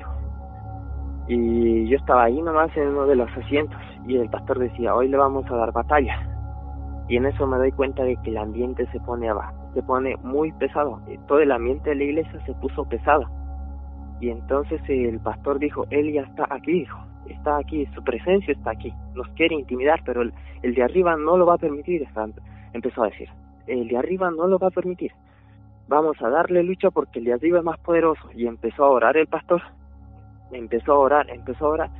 [1.28, 5.08] y yo estaba ahí nomás en uno de los asientos y el pastor decía, hoy
[5.08, 6.28] le vamos a dar batalla.
[7.08, 10.16] Y en eso me doy cuenta de que el ambiente se pone abajo, se pone
[10.22, 11.00] muy pesado.
[11.26, 13.28] Todo el ambiente de la iglesia se puso pesado.
[14.20, 16.98] Y entonces el pastor dijo, él ya está aquí, dijo,
[17.28, 20.32] está aquí, su presencia está aquí, nos quiere intimidar, pero el,
[20.62, 22.06] el de arriba no lo va a permitir,
[22.72, 23.28] empezó a decir,
[23.66, 25.12] el de arriba no lo va a permitir.
[25.88, 28.30] Vamos a darle lucha porque el de arriba es más poderoso.
[28.34, 29.60] Y empezó a orar el pastor
[30.52, 31.90] empezó a orar, empezó a orar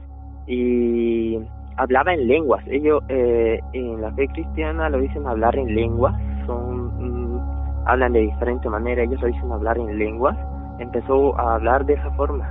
[0.47, 1.39] y
[1.77, 2.65] hablaba en lenguas.
[2.67, 6.15] Ellos eh, en la fe cristiana lo dicen hablar en lenguas
[7.87, 10.37] hablan de diferente manera, ellos lo dicen hablar en lenguas,
[10.79, 12.49] empezó a hablar de esa forma.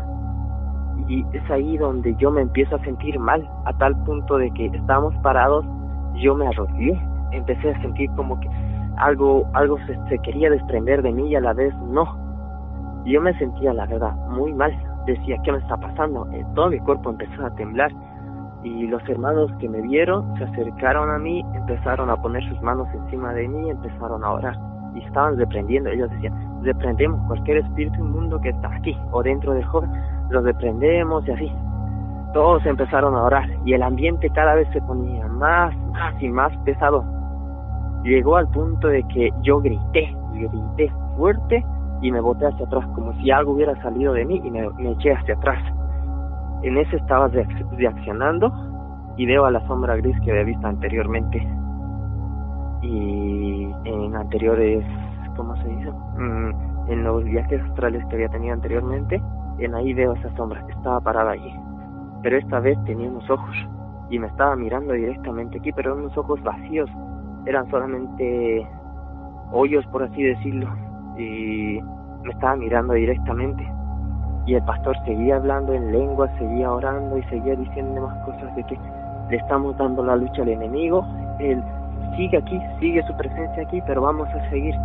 [1.08, 4.68] Y es ahí donde yo me empiezo a sentir mal, a tal punto de que
[4.68, 5.66] estábamos parados,
[6.16, 7.00] yo me arrodillé,
[7.32, 8.50] empecé a sentir como que
[8.98, 12.06] algo, algo se, se quería desprender de mí y a la vez no.
[13.06, 14.72] Yo me sentía, la verdad, muy mal.
[15.08, 16.30] Decía, ¿qué me está pasando?
[16.32, 17.92] Eh, todo mi cuerpo empezó a temblar
[18.64, 22.88] y los hermanos que me vieron se acercaron a mí, empezaron a poner sus manos
[22.94, 24.58] encima de mí y empezaron a orar.
[24.94, 26.34] Y estaban reprendiendo, ellos decían,
[26.64, 29.90] reprendemos cualquier espíritu inmundo que está aquí o dentro del joven,
[30.30, 31.52] los reprendemos y así.
[32.34, 36.56] Todos empezaron a orar y el ambiente cada vez se ponía más, más y más
[36.60, 37.04] pesado.
[38.04, 41.66] Llegó al punto de que yo grité, grité fuerte
[42.02, 45.14] y me boté hacia atrás como si algo hubiera salido de mí y me eché
[45.14, 45.62] hacia atrás
[46.64, 48.52] en ese estaba reaccionando
[49.18, 51.38] y veo a la sombra gris que había visto anteriormente.
[52.82, 54.86] Y en anteriores,
[55.36, 55.92] ¿cómo se dice?
[56.18, 59.22] Mm, en los viajes astrales que había tenido anteriormente,
[59.60, 61.54] en ahí veo esa sombra, estaba parada allí.
[62.24, 63.56] Pero esta vez tenía unos ojos
[64.10, 66.90] y me estaba mirando directamente aquí, pero unos ojos vacíos,
[67.46, 68.68] eran solamente
[69.52, 70.68] hoyos, por así decirlo,
[71.18, 71.80] y
[72.24, 73.68] me estaba mirando directamente
[74.46, 78.64] y el pastor seguía hablando en lengua, seguía orando y seguía diciendo más cosas de
[78.64, 78.78] que
[79.30, 81.06] le estamos dando la lucha al enemigo,
[81.40, 81.64] él
[82.16, 84.76] sigue aquí, sigue su presencia aquí, pero vamos a seguir.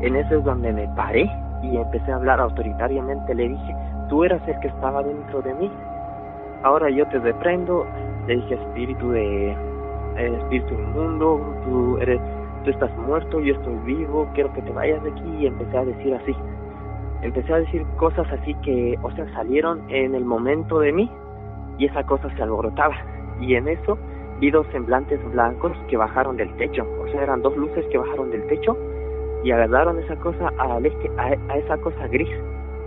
[0.00, 1.30] En eso es donde me paré
[1.62, 3.76] y empecé a hablar autoritariamente, le dije,
[4.08, 5.70] tú eras el que estaba dentro de mí,
[6.62, 7.86] ahora yo te reprendo,
[8.26, 9.56] le dije espíritu de
[10.16, 12.20] espíritu inmundo, tú eres
[12.66, 15.36] tú estás muerto, yo estoy vivo, quiero que te vayas de aquí.
[15.38, 16.34] Y empecé a decir así
[17.26, 21.10] empecé a decir cosas así que, o sea, salieron en el momento de mí
[21.78, 22.96] y esa cosa se alborotaba.
[23.40, 23.98] Y en eso
[24.40, 28.30] vi dos semblantes blancos que bajaron del techo, o sea, eran dos luces que bajaron
[28.30, 28.76] del techo
[29.44, 32.28] y agarraron esa cosa a, a esa cosa gris.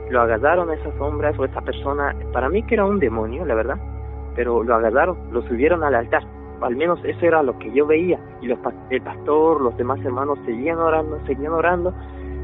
[0.09, 3.55] Lo agarraron a esas sombras o esa persona, para mí que era un demonio, la
[3.55, 3.77] verdad,
[4.35, 6.23] pero lo agarraron, lo subieron al altar.
[6.61, 8.19] Al menos eso era lo que yo veía.
[8.41, 8.59] Y los,
[8.89, 11.93] el pastor, los demás hermanos seguían orando, seguían orando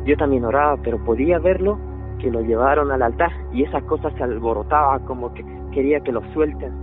[0.06, 1.78] yo también oraba, pero podía verlo
[2.20, 6.22] que lo llevaron al altar y esa cosa se alborotaba como que quería que lo
[6.34, 6.74] suelten.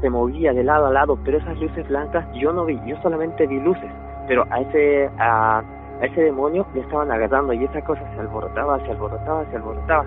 [0.00, 3.46] Se movía de lado a lado, pero esas luces blancas yo no vi, yo solamente
[3.46, 3.90] vi luces,
[4.28, 5.62] pero a ese a,
[6.02, 10.04] ese demonio le estaban agarrando y esa cosa se alborotaba, se alborotaba, se alborotaba,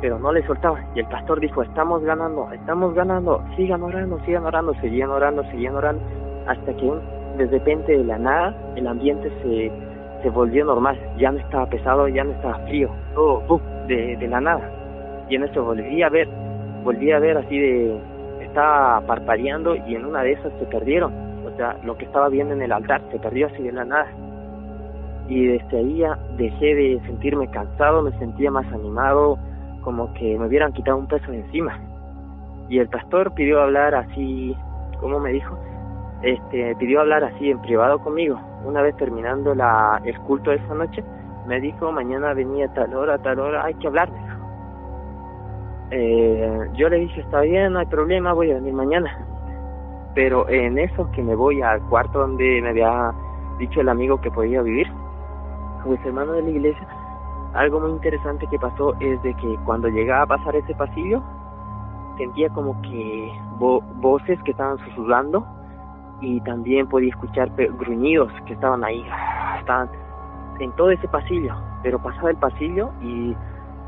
[0.00, 0.80] pero no le soltaba.
[0.94, 5.76] Y el pastor dijo, estamos ganando, estamos ganando, sigan orando, sigan orando, seguían orando, seguían
[5.76, 6.02] orando,
[6.46, 6.92] hasta que
[7.38, 9.91] de repente de la nada el ambiente se
[10.22, 14.40] se volvió normal, ya no estaba pesado, ya no estaba frío, todo de, de la
[14.40, 14.70] nada.
[15.28, 16.28] Y en eso volví a ver,
[16.84, 18.00] volví a ver así de,
[18.40, 21.12] estaba parpadeando y en una de esas se perdieron.
[21.46, 24.06] O sea, lo que estaba viendo en el altar se perdió así de la nada.
[25.28, 29.38] Y desde ahí ya dejé de sentirme cansado, me sentía más animado,
[29.82, 31.78] como que me hubieran quitado un peso de encima.
[32.68, 34.56] Y el pastor pidió hablar así,
[35.00, 35.58] como me dijo,
[36.22, 41.04] este, pidió hablar así en privado conmigo una vez terminando la, el culto esa noche,
[41.46, 44.08] me dijo, mañana venía tal hora, tal hora, hay que hablar,
[45.90, 49.26] eh, yo le dije, está bien, no hay problema, voy a venir mañana.
[50.14, 53.12] Pero en eso que me voy al cuarto donde me había
[53.58, 54.90] dicho el amigo que podía vivir,
[55.82, 56.88] con mis hermanos de la iglesia,
[57.52, 61.22] algo muy interesante que pasó es de que cuando llegaba a pasar ese pasillo,
[62.16, 65.46] sentía como que voces que estaban susurrando
[66.22, 69.04] y también podía escuchar gruñidos que estaban ahí,
[69.58, 69.90] estaban
[70.60, 73.36] en todo ese pasillo, pero pasaba el pasillo y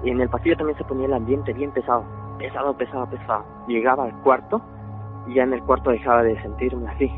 [0.04, 2.04] en el pasillo también se ponía el ambiente bien pesado,
[2.38, 3.44] pesado, pesado, pesado.
[3.68, 4.60] Llegaba al cuarto
[5.26, 7.10] y ya en el cuarto dejaba de sentirme así.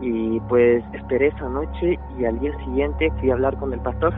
[0.00, 4.12] Y pues esperé esa noche y al día siguiente fui a hablar con el pastor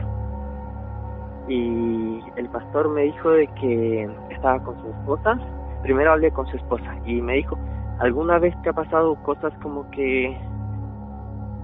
[1.47, 3.29] y el pastor me dijo
[3.59, 5.37] que estaba con su esposa.
[5.83, 7.57] Primero hablé con su esposa y me dijo,
[7.99, 10.37] ¿Alguna vez te ha pasado cosas como que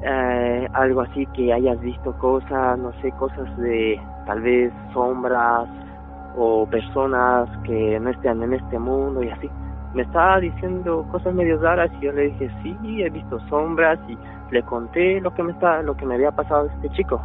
[0.04, 5.68] eh, algo así que hayas visto cosas, no sé, cosas de tal vez sombras
[6.38, 9.50] o personas que no estén en este mundo y así?
[9.94, 14.18] Me estaba diciendo cosas medio raras y yo le dije, sí, he visto sombras y
[14.52, 17.20] le conté lo que me está, lo que me había pasado a este chico.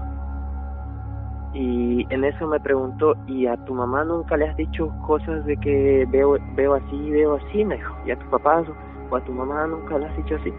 [1.52, 5.56] Y en eso me preguntó, ¿y a tu mamá nunca le has dicho cosas de
[5.58, 7.64] que veo, veo así, veo así?
[7.64, 8.64] Me dijo, ¿y a tu papá?
[9.10, 10.52] O a tu mamá nunca le has dicho así.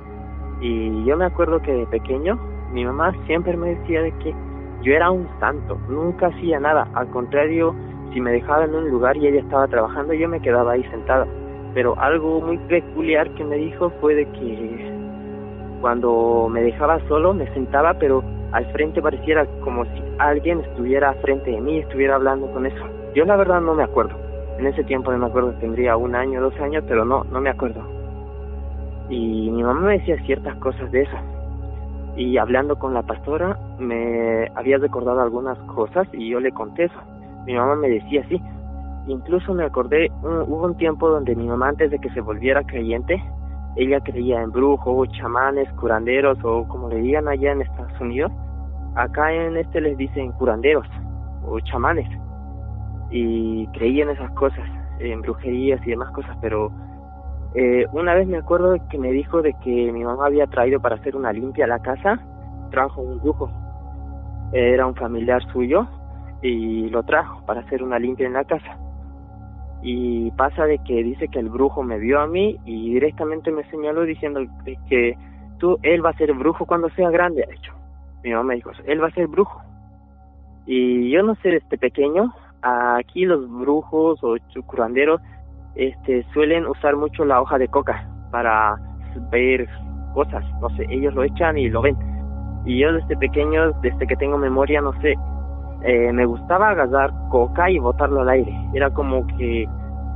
[0.61, 2.39] Y yo me acuerdo que de pequeño
[2.71, 4.33] mi mamá siempre me decía de que
[4.81, 7.73] yo era un santo, nunca hacía nada, al contrario,
[8.13, 11.25] si me dejaba en un lugar y ella estaba trabajando, yo me quedaba ahí sentada.
[11.73, 14.95] Pero algo muy peculiar que me dijo fue de que
[15.81, 21.51] cuando me dejaba solo me sentaba, pero al frente pareciera como si alguien estuviera frente
[21.51, 22.85] de mí, estuviera hablando con eso.
[23.13, 24.15] Yo la verdad no me acuerdo.
[24.57, 27.49] En ese tiempo no me acuerdo, tendría un año, dos años, pero no, no me
[27.49, 27.81] acuerdo.
[29.09, 31.17] Y mi mamá me decía ciertas cosas de eso.
[32.15, 36.99] Y hablando con la pastora, me había recordado algunas cosas y yo le conté eso.
[37.45, 38.41] Mi mamá me decía así.
[39.07, 43.21] Incluso me acordé, hubo un tiempo donde mi mamá antes de que se volviera creyente,
[43.75, 48.31] ella creía en brujos, chamanes, curanderos o como le digan allá en Estados Unidos.
[48.95, 50.87] Acá en este les dicen curanderos
[51.45, 52.07] o chamanes.
[53.11, 54.65] Y creía en esas cosas,
[54.99, 56.71] en brujerías y demás cosas, pero
[57.55, 60.95] eh, una vez me acuerdo que me dijo de que mi mamá había traído para
[60.95, 62.19] hacer una limpia a la casa,
[62.69, 63.49] trajo un brujo.
[64.51, 65.87] Era un familiar suyo
[66.41, 68.77] y lo trajo para hacer una limpia en la casa.
[69.81, 73.63] Y pasa de que dice que el brujo me vio a mí y directamente me
[73.69, 74.41] señaló diciendo
[74.89, 75.17] que
[75.57, 77.73] tú él va a ser brujo cuando sea grande de hecho
[78.21, 79.61] mi mamá me dijo él va a ser brujo.
[80.65, 84.35] Y yo no sé este pequeño aquí los brujos o
[84.65, 85.21] curanderos
[85.75, 88.75] este suelen usar mucho la hoja de coca para
[89.31, 89.67] ver
[90.13, 91.97] cosas no sé ellos lo echan y lo ven
[92.65, 95.15] y yo desde pequeño desde que tengo memoria no sé
[95.87, 98.51] eh, me gustaba agarrar coca y botarlo al aire.
[98.73, 99.69] Era como que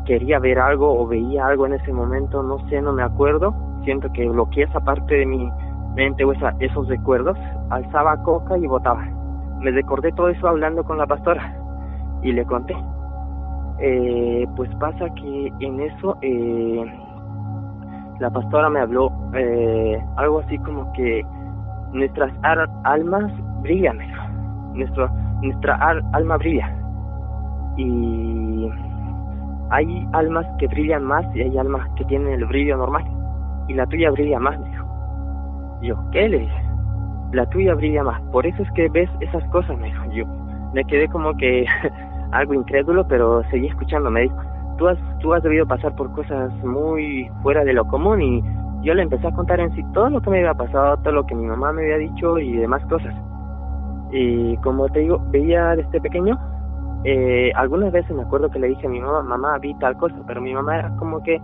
[0.05, 3.53] quería ver algo o veía algo en ese momento, no sé, no me acuerdo.
[3.83, 5.47] Siento que bloqueé esa parte de mi
[5.95, 7.37] mente o esos recuerdos.
[7.69, 9.05] Alzaba coca y botaba.
[9.59, 11.55] Me recordé todo eso hablando con la pastora
[12.23, 12.75] y le conté.
[13.81, 16.85] Eh, pues pasa que en eso eh,
[18.19, 21.25] la pastora me habló eh, algo así como que
[21.93, 22.33] nuestras
[22.83, 23.97] almas brillan,
[24.73, 25.09] nuestro
[25.41, 25.75] nuestra
[26.13, 26.75] alma brilla.
[27.77, 28.69] Y
[29.69, 33.05] hay almas que brillan más y hay almas que tienen el brillo normal.
[33.67, 34.85] Y la tuya brilla más, dijo.
[35.81, 36.63] Yo, ¿qué le dije?
[37.31, 38.21] La tuya brilla más.
[38.31, 40.05] Por eso es que ves esas cosas, me dijo.
[40.11, 40.25] Yo
[40.73, 41.65] me quedé como que
[42.31, 44.09] algo incrédulo, pero seguí escuchando.
[44.09, 44.37] Me dijo,
[44.77, 48.43] tú has, tú has debido pasar por cosas muy fuera de lo común y
[48.81, 51.25] yo le empecé a contar en sí todo lo que me había pasado, todo lo
[51.25, 53.13] que mi mamá me había dicho y demás cosas.
[54.11, 56.39] Y como te digo, veía desde pequeño,
[57.03, 60.15] eh, algunas veces me acuerdo que le dije a mi mamá, mamá, vi tal cosa,
[60.25, 61.39] pero mi mamá era como que,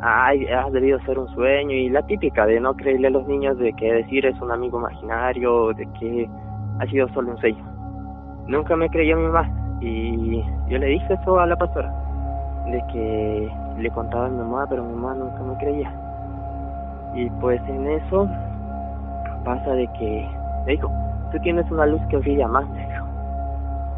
[0.00, 3.58] ay, ha debido ser un sueño, y la típica de no creerle a los niños
[3.58, 6.28] de que decir es un amigo imaginario, de que
[6.80, 7.64] ha sido solo un sello.
[8.46, 9.50] Nunca me creyó mi mamá,
[9.84, 11.92] y yo le dije eso a la pastora,
[12.66, 15.92] de que le contaba a mi mamá, pero mi mamá nunca me creía.
[17.14, 18.26] Y pues en eso
[19.44, 20.26] pasa de que
[20.64, 20.90] me dijo,
[21.30, 23.04] tú tienes una luz que brilla más, negro.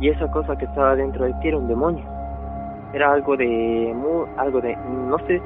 [0.00, 2.04] Y esa cosa que estaba dentro de ti era un demonio.
[2.92, 5.40] Era algo de, muy, algo de, no sé,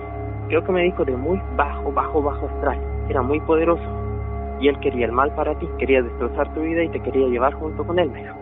[0.49, 2.79] creo que me dijo de muy bajo, bajo, bajo astral.
[3.09, 3.83] Era muy poderoso.
[4.59, 7.53] Y él quería el mal para ti, quería destrozar tu vida y te quería llevar
[7.55, 8.40] junto con él, negro.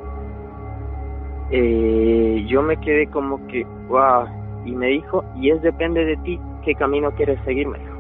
[1.50, 4.26] Eh, yo me quedé como que, wow,
[4.64, 7.96] y me dijo, y es depende de ti qué camino quieres seguir, negro.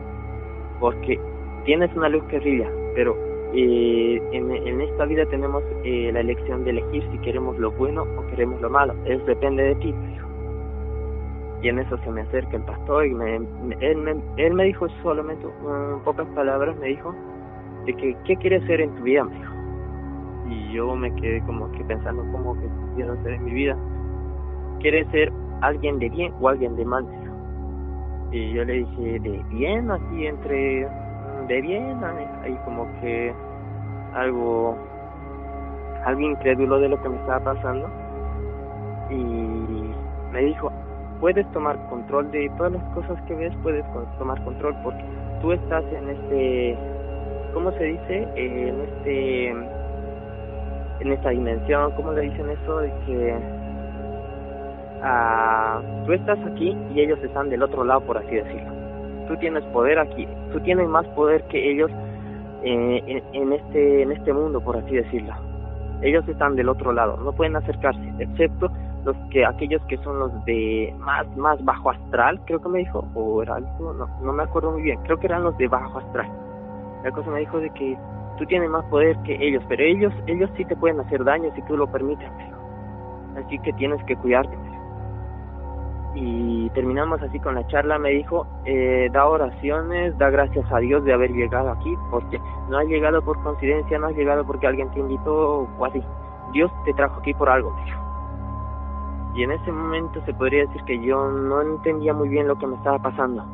[0.80, 1.18] Porque
[1.64, 3.16] tienes una luz que brilla, pero
[3.54, 8.26] eh, en, esta vida tenemos eh, la elección de elegir si queremos lo bueno o
[8.28, 8.94] queremos lo malo.
[9.06, 9.94] Eso depende de ti.
[11.62, 13.36] Y en eso se me acerca el pastor y me,
[13.80, 17.14] él, me, él me dijo solamente en pocas palabras, me dijo
[17.86, 19.47] de que qué quieres ser en tu vida, me.
[20.48, 23.76] Y yo me quedé como que pensando cómo que quiero ser en mi vida.
[24.80, 27.06] ¿Quieres ser alguien de bien o alguien de mal?
[28.30, 30.88] Y yo le dije, de bien, así entre
[31.48, 33.32] de bien, ahí como que
[34.14, 34.76] algo,
[36.04, 37.88] algo incrédulo de lo que me estaba pasando.
[39.10, 39.14] Y
[40.32, 40.70] me dijo,
[41.20, 43.84] puedes tomar control de todas las cosas que ves, puedes
[44.18, 45.02] tomar control porque
[45.40, 46.78] tú estás en este,
[47.54, 48.28] ¿cómo se dice?
[48.36, 49.77] en este,
[51.00, 52.78] en esta dimensión, ¿cómo le dicen eso?
[52.78, 53.36] De que
[55.02, 58.78] ah, tú estás aquí y ellos están del otro lado, por así decirlo
[59.28, 61.90] tú tienes poder aquí, tú tienes más poder que ellos
[62.64, 65.34] eh, en, este en este mundo, por así decirlo.
[66.02, 68.70] Ellos están del otro lado, no pueden acercarse, excepto
[69.04, 73.04] los que aquellos que son los de más más bajo astral, creo que me dijo,
[73.14, 75.98] o era algo, no, no me acuerdo muy bien, creo que eran los de bajo
[75.98, 76.28] astral.
[77.04, 77.96] La cosa me dijo de que
[78.38, 81.62] tú tienes más poder que ellos, pero ellos ellos sí te pueden hacer daño si
[81.62, 82.30] tú lo permites.
[83.36, 84.56] Así que tienes que cuidarte
[86.14, 87.98] y terminamos así con la charla.
[87.98, 92.78] Me dijo, eh, da oraciones, da gracias a Dios de haber llegado aquí, porque no
[92.78, 96.02] has llegado por coincidencia, no has llegado porque alguien te invitó o así.
[96.52, 97.74] Dios te trajo aquí por algo,
[99.34, 102.66] Y en ese momento se podría decir que yo no entendía muy bien lo que
[102.66, 103.44] me estaba pasando,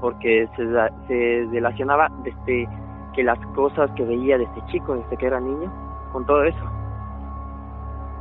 [0.00, 0.66] porque se,
[1.06, 2.68] se relacionaba desde
[3.16, 5.72] que las cosas que veía desde chico, desde que era niño,
[6.12, 6.64] con todo eso.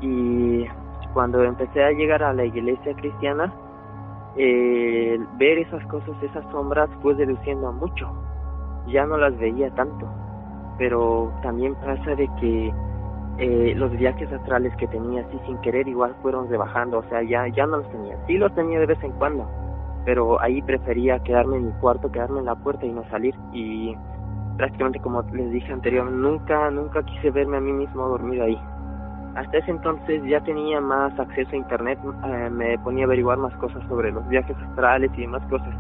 [0.02, 0.66] Y
[1.14, 3.54] cuando empecé a llegar a la iglesia cristiana,
[4.38, 8.10] eh, ver esas cosas, esas sombras, fue deduciendo mucho.
[8.88, 10.08] Ya no las veía tanto.
[10.78, 12.74] Pero también pasa de que
[13.38, 17.48] eh, los viajes astrales que tenía así sin querer igual fueron rebajando, o sea, ya,
[17.50, 18.18] ya no los tenía.
[18.28, 19.46] Sí los tenía de vez en cuando,
[20.06, 23.36] pero ahí prefería quedarme en mi cuarto, quedarme en la puerta y no salir.
[23.52, 23.96] Y
[24.58, 28.60] prácticamente como les dije anteriormente, nunca, nunca quise verme a mí mismo dormido ahí.
[29.36, 33.54] Hasta ese entonces ya tenía más acceso a internet, eh, me ponía a averiguar más
[33.58, 35.74] cosas sobre los viajes astrales y demás cosas.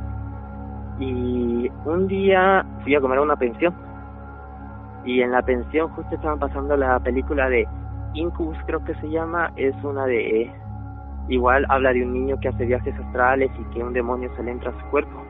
[0.99, 3.73] Y un día fui a comer a una pensión.
[5.05, 7.67] Y en la pensión justo estaban pasando la película de
[8.13, 10.51] Incubus, creo que se llama, es una de
[11.27, 14.51] igual habla de un niño que hace viajes astrales y que un demonio se le
[14.51, 15.24] entra a su cuerpo.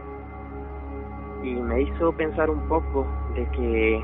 [1.43, 3.05] Y me hizo pensar un poco
[3.35, 3.95] de que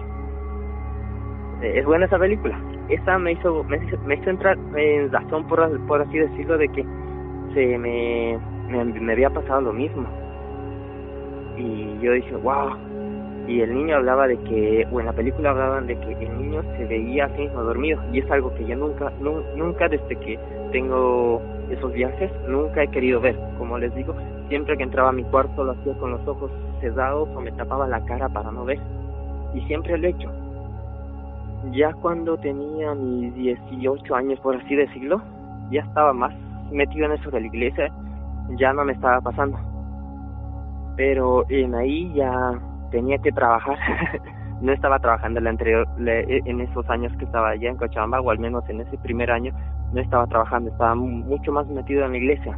[1.62, 2.60] eh, es buena esa película.
[2.90, 3.78] Esa me hizo me,
[4.16, 6.86] hizo entrar en razón por, así decirlo de que
[7.54, 8.38] se me,
[8.70, 10.08] me, me había pasado lo mismo.
[11.58, 12.76] Y yo dije, wow,
[13.48, 16.64] y el niño hablaba de que, o en la película hablaban de que el niño
[16.78, 19.12] se veía así mismo dormido, y es algo que yo nunca,
[19.56, 20.40] nunca desde que
[20.72, 21.42] tengo
[21.72, 23.38] esos viajes, nunca he querido ver.
[23.58, 24.14] Como les digo,
[24.50, 26.52] siempre que entraba a mi cuarto lo hacía con los ojos
[26.82, 28.80] cerrados o me tapaba la cara para no ver,
[29.54, 30.32] y siempre lo he hecho.
[31.72, 35.22] Ya cuando tenía mis 18 años, por así decirlo,
[35.70, 36.34] ya estaba más
[36.72, 37.92] metido en eso de la iglesia,
[38.58, 39.58] ya no me estaba pasando.
[40.98, 42.60] Pero en ahí ya
[42.90, 43.78] tenía que trabajar.
[44.62, 48.40] no estaba trabajando el anterior, en esos años que estaba allá en Cochabamba, o al
[48.40, 49.54] menos en ese primer año,
[49.94, 52.58] no estaba trabajando, estaba mucho más metido en la iglesia.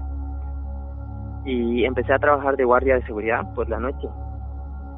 [1.45, 4.07] Y empecé a trabajar de guardia de seguridad por la noche.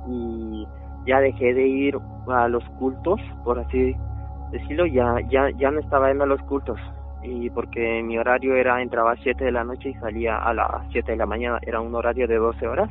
[0.08, 0.68] Y
[1.08, 3.96] ya dejé de ir a los cultos, por así
[4.52, 6.80] decirlo, ya, ya, ya no estaba yendo a los cultos.
[7.24, 10.70] Y porque mi horario era, entraba a 7 de la noche y salía a las
[10.92, 12.90] 7 de la mañana, era un horario de 12 horas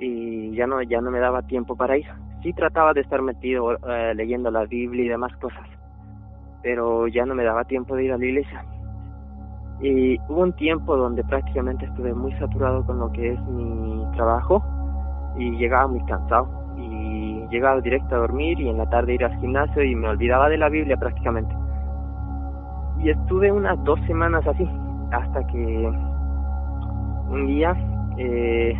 [0.00, 2.06] y ya no ya no me daba tiempo para ir.
[2.42, 5.68] Sí trataba de estar metido eh, leyendo la Biblia y demás cosas,
[6.62, 8.64] pero ya no me daba tiempo de ir a la iglesia.
[9.80, 14.62] Y hubo un tiempo donde prácticamente estuve muy saturado con lo que es mi trabajo
[15.38, 19.38] y llegaba muy cansado y llegaba directo a dormir y en la tarde ir al
[19.40, 21.54] gimnasio y me olvidaba de la Biblia prácticamente.
[22.98, 24.68] Y estuve unas dos semanas así,
[25.12, 25.92] hasta que
[27.30, 27.74] un día
[28.18, 28.74] eh,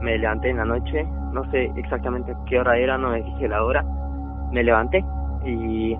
[0.00, 3.62] me levanté en la noche, no sé exactamente qué hora era, no me dije la
[3.62, 3.84] hora,
[4.52, 5.04] me levanté
[5.44, 5.96] y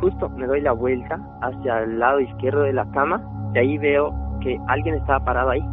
[0.00, 3.20] justo me doy la vuelta hacia el lado izquierdo de la cama
[3.54, 5.64] y ahí veo que alguien estaba parado ahí.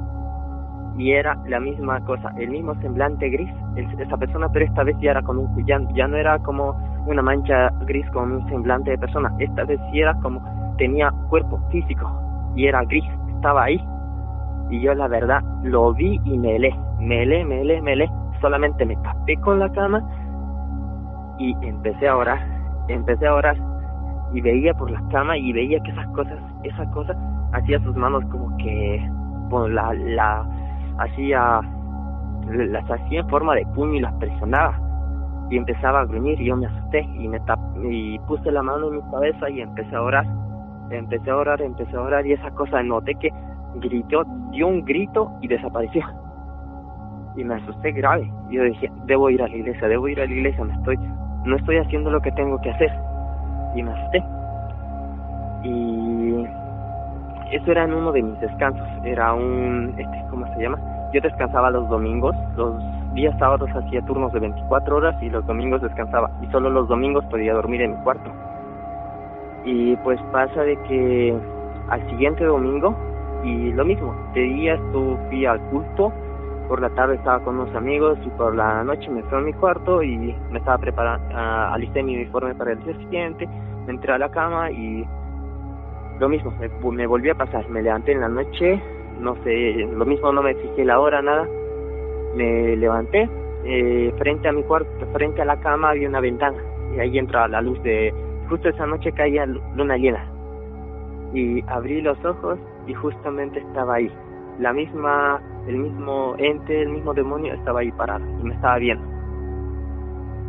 [0.97, 5.11] Y era la misma cosa, el mismo semblante gris, esa persona, pero esta vez ya
[5.11, 6.76] era con un ya, ya no era como
[7.07, 10.41] una mancha gris con un semblante de persona, esta vez sí era como
[10.78, 12.09] tenía cuerpo físico
[12.55, 13.05] y era gris,
[13.36, 13.84] estaba ahí.
[14.69, 18.11] Y yo la verdad lo vi y me helé, me helé, me helé, me helé,
[18.39, 20.03] solamente me tapé con la cama
[21.39, 22.39] y empecé a orar,
[22.88, 23.72] empecé a orar
[24.34, 27.15] y veía por la cama y veía que esas cosas, esas cosas,
[27.53, 29.07] hacía sus manos como que,
[29.49, 30.45] con la, la,
[30.97, 31.61] hacía,
[32.49, 34.79] las hacía en forma de puño y las presionaba
[35.49, 38.88] y empezaba a gruñir y yo me asusté y me tap y puse la mano
[38.88, 40.25] en mi cabeza y empecé a orar,
[40.89, 43.29] empecé a orar, empecé a orar y esa cosa noté que
[43.75, 46.03] gritó, dio un grito y desapareció.
[47.36, 48.31] Y me asusté grave.
[48.49, 50.97] Yo dije, debo ir a la iglesia, debo ir a la iglesia, me estoy,
[51.45, 52.91] no estoy haciendo lo que tengo que hacer.
[53.76, 53.82] Y.
[55.63, 56.47] Y
[57.51, 58.88] eso era en uno de mis descansos.
[59.03, 60.80] Era un, este, ¿cómo se llama?
[61.13, 62.74] Yo descansaba los domingos, los
[63.13, 66.32] días sábados hacía turnos de 24 horas y los domingos descansaba.
[66.41, 68.32] Y solo los domingos podía dormir en mi cuarto.
[69.65, 71.38] Y pues pasa de que
[71.89, 72.95] al siguiente domingo
[73.43, 74.80] y lo mismo, de día
[75.30, 76.11] fui al culto,
[76.74, 79.53] por la tarde estaba con unos amigos y por la noche me fui a mi
[79.53, 83.47] cuarto y me estaba preparando, uh, alisté mi uniforme para el día siguiente,
[83.86, 85.07] me entré a la cama y
[86.19, 86.51] lo mismo,
[86.91, 88.82] me, volví a pasar, me levanté en la noche,
[89.19, 91.47] no sé, lo mismo no me fijé la hora, nada,
[92.36, 93.30] me levanté,
[93.65, 96.57] eh, frente a mi cuarto, frente a la cama había una ventana
[96.95, 98.11] y ahí entraba la luz de,
[98.49, 100.26] justo esa noche caía luna llena
[101.36, 102.57] y abrí los ojos
[102.88, 104.11] y justamente estaba ahí.
[104.59, 109.03] La misma, el mismo ente, el mismo demonio estaba ahí parado y me estaba viendo.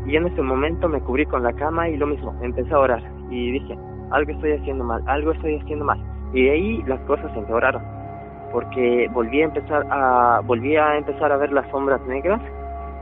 [0.07, 3.03] Y en ese momento me cubrí con la cama y lo mismo, empecé a orar
[3.31, 3.79] y dije,
[4.11, 5.99] algo estoy haciendo mal, algo estoy haciendo mal.
[6.33, 7.83] Y de ahí las cosas empeoraron,
[8.53, 12.41] porque volví a empezar a volví a empezar a ver las sombras negras,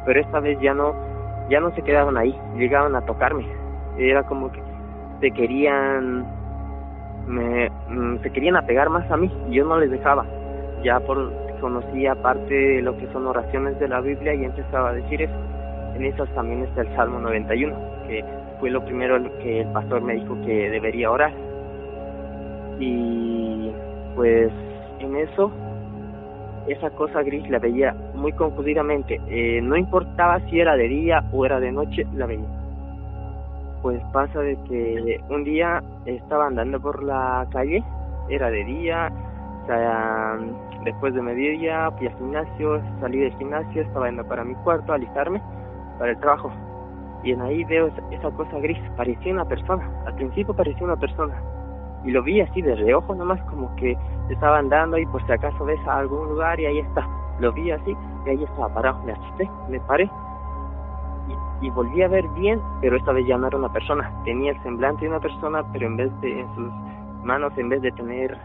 [0.04, 0.94] pero esta vez ya no
[1.48, 3.46] ya no se quedaban ahí, llegaban a tocarme.
[3.98, 4.62] Era como que
[5.20, 6.24] se querían
[7.26, 10.24] me, mm, se querían apegar más a mí y yo no les dejaba
[10.82, 11.32] ya por
[11.62, 15.34] conocía parte de lo que son oraciones de la Biblia y empezaba a decir eso.
[15.94, 17.74] En esas también está el Salmo 91
[18.06, 18.24] que
[18.60, 21.32] fue lo primero que el pastor me dijo que debería orar.
[22.80, 23.70] Y
[24.16, 24.50] pues
[24.98, 25.52] en eso
[26.66, 31.46] esa cosa gris la veía muy confundidamente eh, no importaba si era de día o
[31.46, 32.46] era de noche la veía.
[33.82, 37.82] Pues pasa de que un día estaba andando por la calle,
[38.28, 39.12] era de día,
[40.84, 44.96] después de mediodía fui al gimnasio, salí del gimnasio, estaba yendo para mi cuarto a
[44.96, 45.40] alistarme
[45.98, 46.52] para el trabajo.
[47.22, 51.34] Y en ahí veo esa, cosa gris, parecía una persona, al principio parecía una persona.
[52.04, 53.96] Y lo vi así de reojo nomás, como que
[54.28, 57.06] estaba andando y por si acaso ves a algún lugar y ahí está.
[57.38, 57.96] Lo vi así
[58.26, 60.10] y ahí estaba parado, me asusté, me paré
[61.62, 64.12] y volví a ver bien, pero esta vez ya no era una persona.
[64.24, 66.72] Tenía el semblante de una persona, pero en vez de en sus
[67.22, 68.36] manos, en vez de tener,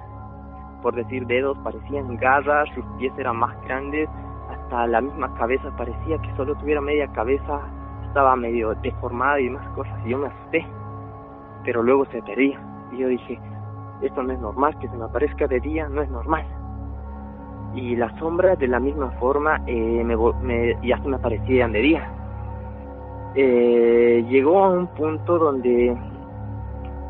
[0.87, 4.07] por decir, dedos, parecían garras, sus pies eran más grandes,
[4.49, 7.59] hasta la misma cabeza parecía que solo tuviera media cabeza,
[8.05, 9.93] estaba medio deformada y más cosas.
[10.05, 10.65] Y yo me asusté,
[11.65, 12.57] pero luego se perdía.
[12.93, 13.37] Y yo dije,
[14.01, 16.45] esto no es normal, que se me aparezca de día no es normal.
[17.75, 22.09] Y las sombras de la misma forma eh, me, ya se me aparecían de día
[23.35, 25.93] eh, llegó a un punto donde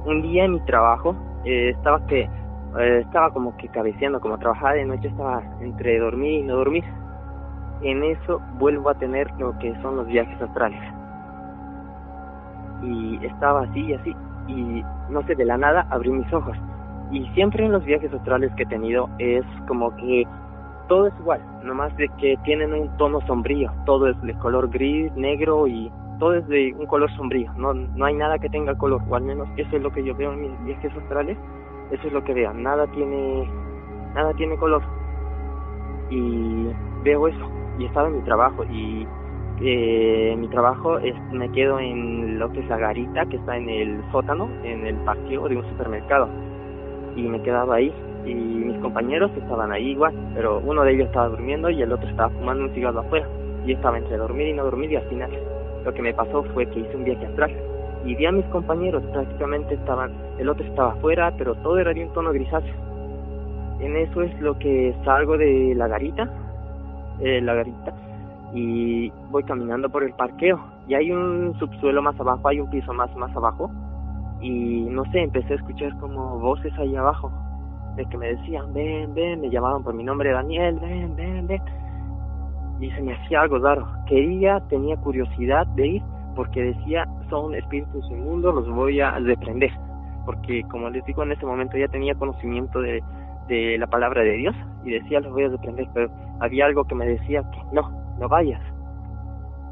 [0.05, 1.15] un día en mi trabajo
[1.45, 2.28] eh, estaba que
[2.80, 6.84] eh, estaba como que cabeceando, como trabajaba de noche estaba entre dormir y no dormir.
[7.82, 10.82] En eso vuelvo a tener lo que son los viajes astrales.
[12.84, 14.15] Y estaba así y así
[14.47, 16.57] y no sé, de la nada abrí mis ojos.
[17.11, 20.26] Y siempre en los viajes astrales que he tenido es como que
[20.88, 25.11] todo es igual, nomás de que tienen un tono sombrío, todo es de color gris,
[25.15, 29.01] negro y todo es de un color sombrío, no, no hay nada que tenga color,
[29.09, 31.38] o al menos eso es lo que yo veo en mis viajes astrales,
[31.91, 33.49] eso es lo que veo, nada tiene,
[34.13, 34.81] nada tiene color.
[36.09, 36.67] Y
[37.03, 39.07] veo eso, y estaba en mi trabajo, y
[39.61, 43.69] eh, mi trabajo es, me quedo en lo que es la garita, que está en
[43.69, 46.29] el sótano, en el patio de un supermercado,
[47.15, 47.93] y me quedaba ahí,
[48.25, 52.09] y mis compañeros estaban ahí igual, pero uno de ellos estaba durmiendo y el otro
[52.09, 53.27] estaba fumando un cigarro afuera,
[53.65, 55.31] y estaba entre dormir y no dormir, y al final.
[55.88, 57.49] Lo que me pasó fue que hice un viaje astral.
[58.03, 59.01] Y vi a mis compañeros.
[59.13, 62.73] Prácticamente estaban, el otro estaba afuera, pero todo era de un tono grisáceo.
[63.79, 66.29] En eso es lo que salgo de la garita,
[67.19, 67.93] eh, la garita,
[68.53, 70.59] y voy caminando por el parqueo.
[70.88, 73.69] Y hay un subsuelo más abajo, hay un piso más, más abajo.
[74.41, 77.31] Y no sé, empecé a escuchar como voces ahí abajo,
[77.95, 81.61] de que me decían, ven, ven, me llamaban por mi nombre Daniel, ven, ven, ven
[82.79, 83.88] y se me hacía algo raro.
[84.07, 86.03] Quería, tenía curiosidad de ir
[86.35, 89.71] porque decía, son espíritus inmundos, los voy a reprender.
[90.28, 93.01] Porque como les digo, en ese momento ya tenía conocimiento de,
[93.47, 94.53] de la palabra de Dios
[94.84, 96.11] y decía, los voy a reprender, pero
[96.41, 98.61] había algo que me decía que no, no vayas.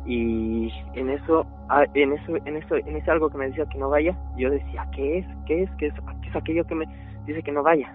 [0.06, 3.78] Y en eso, ah, en eso, en eso, en ese algo que me decía que
[3.78, 5.26] no vaya, yo decía, ¿qué es?
[5.46, 5.70] ¿Qué es?
[5.78, 6.86] ¿Qué es, ¿Qué es aquello que me
[7.26, 7.94] dice que no vaya?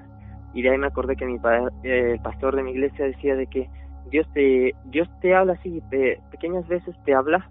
[0.53, 3.47] Y de ahí me acordé que mi eh, el pastor de mi iglesia decía de
[3.47, 3.71] que
[4.11, 5.83] Dios te, Dios te habla así,
[6.31, 7.49] pequeñas veces te habla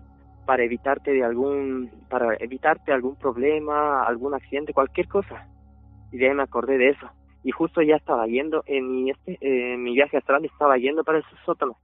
[0.50, 5.48] para evitarte de algún, para evitarte algún problema, algún accidente, cualquier cosa.
[6.12, 7.08] Y de ahí me acordé de eso.
[7.44, 11.20] Y justo ya estaba yendo, en mi, este, en mi viaje astral estaba yendo para
[11.20, 11.78] ese sótano.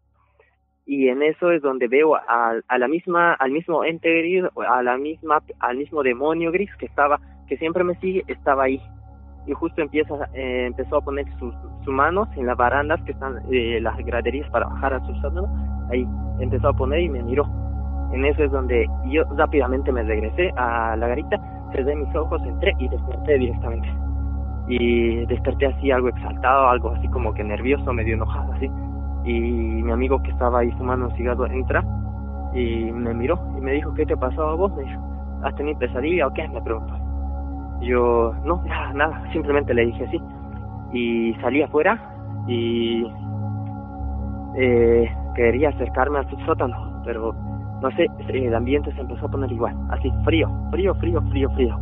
[0.84, 4.82] Y en eso es donde veo a, a la misma, al mismo ente gris, a
[4.82, 8.82] la misma, al mismo demonio gris que estaba, que siempre me sigue, estaba ahí
[9.46, 11.54] y justo empieza eh, empezó a poner sus,
[11.86, 15.46] manos en las barandas que están eh, las graderías para bajar a su sótano
[15.92, 16.04] ahí
[16.40, 17.46] empezó a poner y me miró
[18.14, 21.40] en eso es donde yo rápidamente me regresé a la garita
[21.72, 23.88] cerré mis ojos entré y desperté directamente
[24.68, 28.70] y desperté así algo exaltado algo así como que nervioso medio enojado así
[29.24, 31.84] y mi amigo que estaba ahí fumando un cigarro entra
[32.54, 34.76] y me miró y me dijo ¿qué te pasó a vos?
[34.76, 35.02] me dijo
[35.44, 36.48] ¿has tenido pesadilla o qué?
[36.48, 37.06] me preguntó
[37.82, 40.22] yo, no, nada, nada, simplemente le dije así.
[40.94, 42.00] Y salí afuera
[42.48, 43.06] y
[44.56, 47.36] eh, quería acercarme a su sótano, pero
[47.82, 51.80] no sé, el ambiente se empezó a poner igual, así, frío, frío, frío, frío, frío.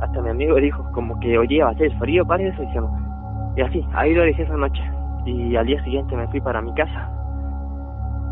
[0.00, 2.66] Hasta mi amigo dijo, como que hoy día va a ser frío, parece,
[3.56, 4.82] y así, ahí lo dije esa noche.
[5.26, 7.10] Y al día siguiente me fui para mi casa.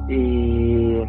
[0.09, 1.03] Y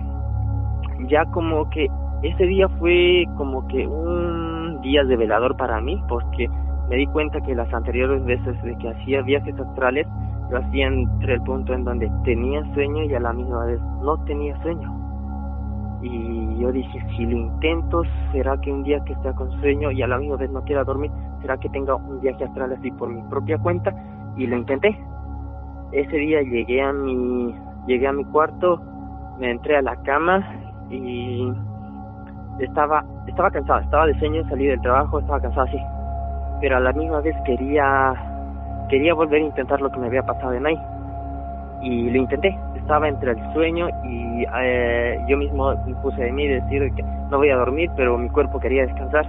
[1.08, 1.88] ya como que
[2.22, 6.50] ese día fue como que un día de velador para mí, porque
[6.90, 10.08] me di cuenta que las anteriores veces de que hacía viajes astrales,
[10.52, 14.18] lo hacía entre el punto en donde tenía sueño y a la misma vez no
[14.26, 15.01] tenía sueño.
[16.02, 20.02] Y yo dije, si lo intento, ¿será que un día que esté con sueño y
[20.02, 23.10] a la misma vez no quiera dormir, será que tenga un viaje astral así por
[23.10, 23.94] mi propia cuenta?
[24.36, 24.98] Y lo intenté.
[25.92, 27.54] Ese día llegué a mi,
[27.86, 28.82] llegué a mi cuarto,
[29.40, 30.44] me entré a la cama
[30.90, 31.52] y
[32.60, 35.80] estaba, estaba cansado, estaba de sueño, salí del trabajo, estaba cansado así.
[36.62, 38.14] Pero a la misma vez quería,
[38.90, 40.78] quería volver a intentar lo que me había pasado en ahí.
[41.82, 46.94] Y lo intenté, estaba entre el sueño y eh, yo mismo puse de mí decir
[46.96, 49.26] que no voy a dormir, pero mi cuerpo quería descansar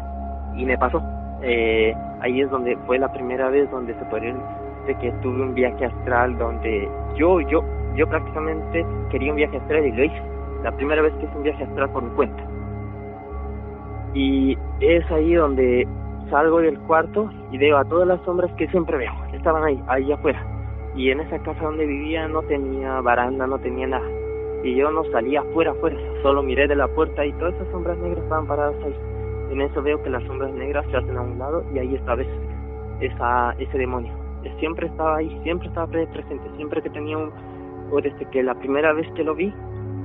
[0.57, 1.03] y me pasó.
[1.43, 5.55] Eh, ahí es donde fue la primera vez donde se puede decir que tuve un
[5.55, 7.63] viaje astral donde yo, yo,
[7.95, 10.23] yo prácticamente quería un viaje astral y lo hice.
[10.63, 12.43] La primera vez que hice un viaje astral por mi cuenta.
[14.15, 15.87] Y es ahí donde
[16.31, 19.13] salgo del cuarto y veo a todas las sombras que siempre veo.
[19.33, 20.41] Estaban ahí, ahí afuera
[20.95, 24.07] y en esa casa donde vivía no tenía baranda, no tenía nada.
[24.63, 27.99] Y yo no salía afuera, afuera, solo miré de la puerta y todas esas sombras
[27.99, 28.95] negras estaban paradas ahí.
[29.51, 32.23] En eso veo que las sombras negras se hacen a un lado y ahí estaba
[33.01, 34.13] esa, ese demonio.
[34.59, 37.33] Siempre estaba ahí, siempre estaba presente, siempre que tenía un...
[37.91, 39.53] o desde que la primera vez que lo vi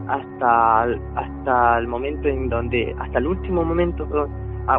[0.07, 0.83] hasta,
[1.15, 4.07] hasta el momento en donde, hasta el último momento,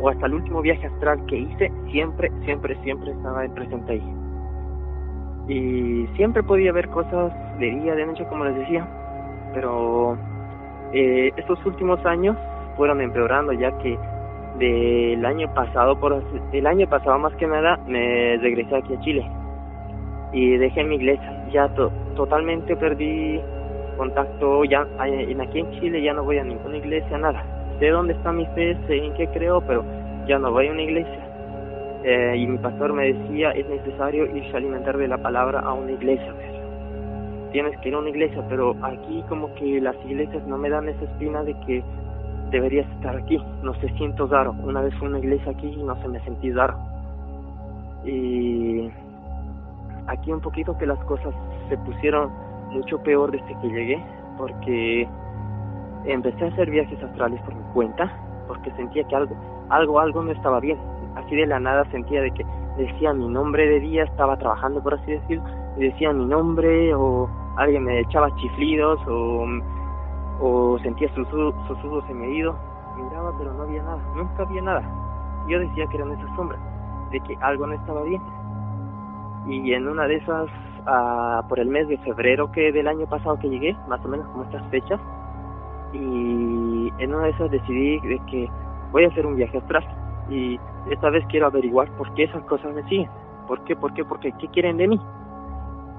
[0.00, 4.27] o hasta el último viaje astral que hice, siempre, siempre, siempre estaba presente ahí
[5.48, 8.86] y siempre podía ver cosas de día, de noche, como les decía,
[9.54, 10.16] pero
[10.92, 12.36] eh, estos últimos años
[12.76, 13.98] fueron empeorando ya que
[14.58, 16.22] del año pasado, por
[16.52, 19.30] el año pasado más que nada, me regresé aquí a Chile
[20.32, 21.68] y dejé mi iglesia, ya
[22.14, 23.40] totalmente perdí
[23.96, 27.42] contacto, ya en aquí en Chile ya no voy a ninguna iglesia, nada.
[27.78, 29.84] Sé dónde está mi fe, sé en qué creo, pero
[30.26, 31.27] ya no voy a una iglesia
[32.04, 35.72] eh, y mi pastor me decía, es necesario irse a alimentar de la palabra a
[35.72, 36.32] una iglesia.
[37.50, 40.88] Tienes que ir a una iglesia, pero aquí como que las iglesias no me dan
[40.88, 41.82] esa espina de que
[42.50, 43.42] deberías estar aquí.
[43.62, 44.54] No se siento raro.
[44.62, 46.78] Una vez fui una iglesia aquí y no se me sentí raro.
[48.04, 48.90] Y
[50.06, 51.34] aquí un poquito que las cosas
[51.68, 52.30] se pusieron
[52.70, 54.04] mucho peor desde que llegué,
[54.36, 55.08] porque
[56.04, 58.12] empecé a hacer viajes astrales por mi cuenta,
[58.46, 59.34] porque sentía que algo,
[59.70, 60.78] algo, algo no estaba bien
[61.18, 62.44] así de la nada sentía de que
[62.76, 65.44] decía mi nombre de día, estaba trabajando por así decirlo,
[65.76, 69.46] y decía mi nombre o alguien me echaba chiflidos o,
[70.40, 72.56] o sentía susurros en mi oído.
[72.96, 74.82] Miraba pero no había nada, nunca había nada.
[75.48, 76.60] Yo decía que eran esas sombras,
[77.10, 78.22] de que algo no estaba bien.
[79.46, 80.48] Y en una de esas,
[80.86, 84.26] ah, por el mes de febrero que del año pasado que llegué, más o menos
[84.28, 85.00] como estas fechas,
[85.92, 88.50] y en una de esas decidí de que
[88.92, 89.86] voy a hacer un viaje astral
[90.28, 90.58] y
[90.90, 93.08] esta vez quiero averiguar por qué esas cosas me siguen.
[93.46, 93.76] ¿Por qué?
[93.76, 94.04] ¿Por qué?
[94.04, 94.32] ¿Por qué?
[94.32, 95.00] ¿Qué quieren de mí?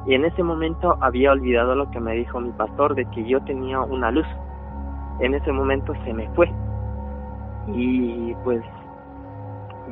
[0.05, 3.41] Y en ese momento había olvidado lo que me dijo mi pastor de que yo
[3.41, 4.27] tenía una luz.
[5.19, 6.51] En ese momento se me fue.
[7.67, 8.63] Y pues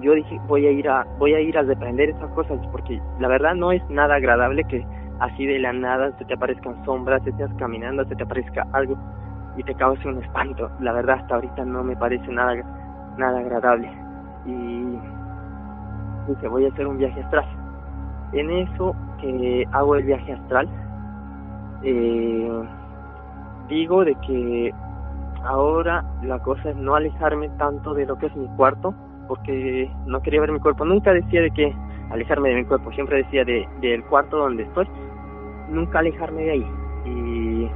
[0.02, 3.56] yo dije, voy a ir a voy a ir a esas cosas porque la verdad
[3.56, 4.86] no es nada agradable que
[5.20, 8.96] así de la nada se te aparezcan sombras, estés caminando, se te aparezca algo
[9.58, 10.70] y te cause un espanto.
[10.80, 12.56] La verdad hasta ahorita no me parece nada
[13.18, 14.07] nada agradable
[14.48, 14.98] y
[16.28, 17.46] dije voy a hacer un viaje astral.
[18.34, 20.68] En eso que hago el viaje astral,
[21.84, 22.62] eh,
[23.68, 24.74] digo de que
[25.44, 28.94] ahora la cosa es no alejarme tanto de lo que es mi cuarto,
[29.28, 30.86] porque no quería ver mi cuerpo.
[30.86, 31.76] Nunca decía de que
[32.10, 34.88] alejarme de mi cuerpo, siempre decía de, del cuarto donde estoy,
[35.70, 36.68] nunca alejarme de ahí.
[37.06, 37.70] Y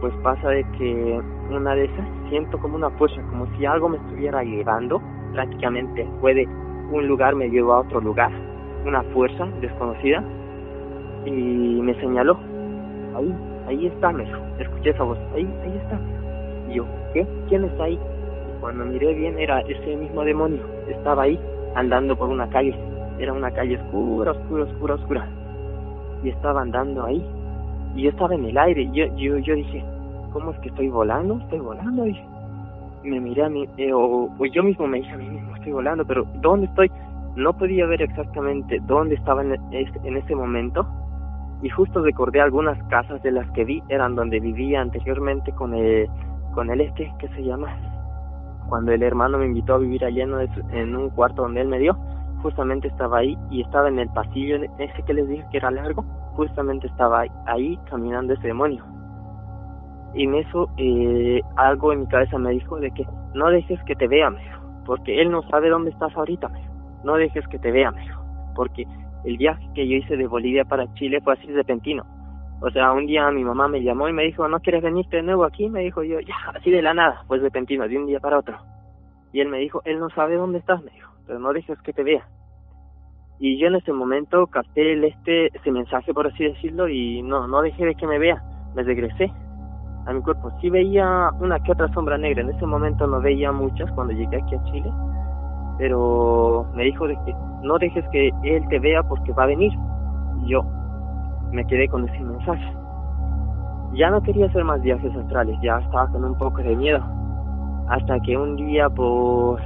[0.00, 1.20] pues pasa de que
[1.50, 5.00] una de esas siento como una fuerza, como si algo me estuviera llevando
[5.32, 6.46] prácticamente fue de
[6.90, 8.30] un lugar me llevó a otro lugar,
[8.84, 10.22] una fuerza desconocida,
[11.24, 12.38] y me señaló,
[13.16, 13.34] ahí,
[13.66, 14.24] ahí está, me
[14.58, 15.98] escuché esa voz, ahí, ahí está.
[16.70, 17.26] Y yo, ¿qué?
[17.48, 17.94] ¿Quién está ahí?
[17.94, 21.40] Y cuando miré bien era ese mismo demonio, estaba ahí,
[21.74, 22.74] andando por una calle,
[23.18, 25.28] era una calle oscura, oscura, oscura, oscura,
[26.22, 27.24] y estaba andando ahí,
[27.96, 29.84] y yo estaba en el aire, yo, yo, yo dije,
[30.32, 31.38] ¿cómo es que estoy volando?
[31.38, 32.35] Estoy volando, dije
[33.06, 33.48] me miré a
[33.78, 36.90] eh, o, yo mismo me dije a mí mismo, estoy volando, pero ¿dónde estoy?
[37.34, 40.86] No podía ver exactamente dónde estaba en, en ese momento
[41.62, 46.08] y justo recordé algunas casas de las que vi, eran donde vivía anteriormente con el,
[46.54, 47.68] con el este, que se llama,
[48.68, 51.96] cuando el hermano me invitó a vivir allá en un cuarto donde él me dio,
[52.42, 56.02] justamente estaba ahí y estaba en el pasillo ese que les dije que era largo,
[56.34, 58.95] justamente estaba ahí, ahí caminando ese demonio
[60.16, 63.94] y en eso eh, algo en mi cabeza me dijo de que no dejes que
[63.94, 66.70] te vea, mejor, porque él no sabe dónde estás ahorita, mejor.
[67.04, 68.84] no dejes que te vea, mejor, porque
[69.24, 72.04] el viaje que yo hice de Bolivia para Chile fue así repentino.
[72.62, 75.22] O sea, un día mi mamá me llamó y me dijo, ¿no quieres venirte de
[75.22, 75.68] nuevo aquí?
[75.68, 78.56] Me dijo yo, ya, así de la nada, pues repentino, de un día para otro.
[79.34, 81.92] Y él me dijo, él no sabe dónde estás, me dijo, pero no dejes que
[81.92, 82.26] te vea.
[83.38, 87.46] Y yo en ese momento capté el, este, ese mensaje, por así decirlo, y no,
[87.46, 88.42] no dejé de que me vea.
[88.74, 89.30] Me regresé
[90.06, 90.50] a mi cuerpo.
[90.60, 92.42] Sí veía una que otra sombra negra.
[92.42, 94.92] En ese momento no veía muchas cuando llegué aquí a Chile.
[95.78, 99.72] Pero me dijo de que no dejes que él te vea porque va a venir.
[100.42, 100.64] Y yo
[101.52, 102.72] me quedé con ese mensaje.
[103.94, 107.00] Ya no quería hacer más viajes astrales, ya estaba con un poco de miedo.
[107.88, 109.60] Hasta que un día por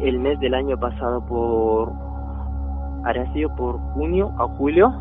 [0.00, 1.92] el mes del año pasado, por
[3.04, 4.92] habría sido por junio a julio,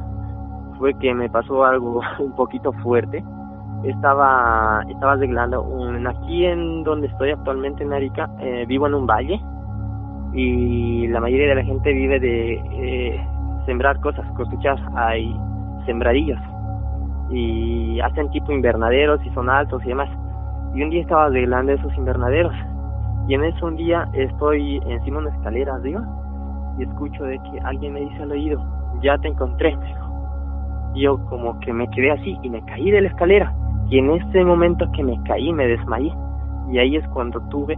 [0.77, 3.23] fue que me pasó algo un poquito fuerte.
[3.83, 9.05] Estaba, estaba arreglando un, aquí en donde estoy actualmente en Arica, eh, vivo en un
[9.05, 9.39] valle
[10.33, 13.27] y la mayoría de la gente vive de eh,
[13.65, 15.35] sembrar cosas, cosechar, hay
[15.85, 16.39] sembradillos
[17.29, 20.09] y hacen tipo invernaderos y son altos y demás.
[20.73, 22.53] Y un día estaba arreglando esos invernaderos
[23.27, 26.01] y en eso un día estoy encima de una escalera arriba
[26.77, 28.63] y escucho de que alguien me dice al oído,
[29.01, 29.77] ya te encontré,
[30.95, 33.53] yo como que me quedé así y me caí de la escalera.
[33.89, 36.11] Y en ese momento que me caí me desmayé.
[36.71, 37.77] Y ahí es cuando tuve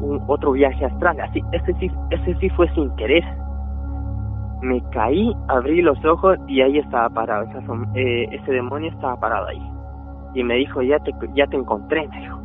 [0.00, 1.20] un otro viaje astral.
[1.20, 3.24] Así, ese sí, ese sí fue sin querer.
[4.62, 7.46] Me caí, abrí los ojos y ahí estaba parado.
[7.94, 9.62] Eh, ese demonio estaba parado ahí.
[10.34, 12.40] Y me dijo, ya te, ya te encontré, me dijo.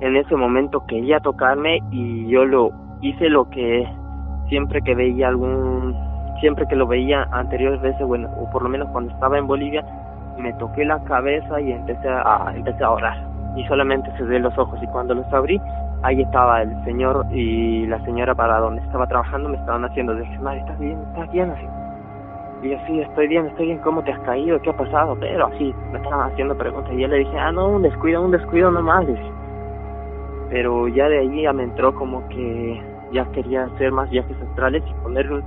[0.00, 3.86] En ese momento quería tocarme y yo lo hice lo que
[4.48, 5.94] siempre que veía algún,
[6.40, 9.84] siempre que lo veía anteriores veces, bueno, o por lo menos cuando estaba en Bolivia,
[10.38, 13.28] me toqué la cabeza y empecé a, empecé a orar.
[13.56, 15.60] Y solamente cerré los ojos y cuando los abrí,
[16.02, 20.38] ahí estaba el señor y la señora para donde estaba trabajando me estaban haciendo, dije,
[20.38, 20.98] madre, ¿estás bien?
[21.10, 21.50] ¿Estás bien?
[21.50, 21.66] Así.
[22.62, 24.60] Y yo, sí, estoy bien, estoy bien, ¿cómo te has caído?
[24.60, 25.16] ¿Qué ha pasado?
[25.20, 28.32] Pero así, me estaban haciendo preguntas y yo le dije, ah, no, un descuido, un
[28.32, 29.06] descuido nomás,
[30.50, 32.82] Pero ya de ahí ya me entró como que
[33.12, 35.44] ya quería hacer más viajes astrales y ponerle un,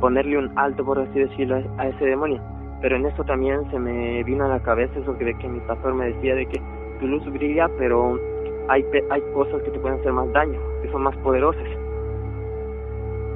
[0.00, 2.40] ponerle un alto, por así decirlo, a ese demonio.
[2.80, 5.94] Pero en eso también se me vino a la cabeza eso de que mi pastor
[5.94, 6.60] me decía de que
[7.00, 8.18] tu luz brilla, pero
[8.68, 11.66] hay, hay cosas que te pueden hacer más daño, que son más poderosas.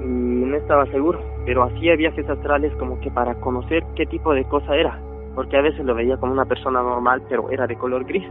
[0.03, 4.45] Y no estaba seguro, pero hacía viajes astrales como que para conocer qué tipo de
[4.45, 5.01] cosa era,
[5.34, 8.26] porque a veces lo veía como una persona normal, pero era de color gris.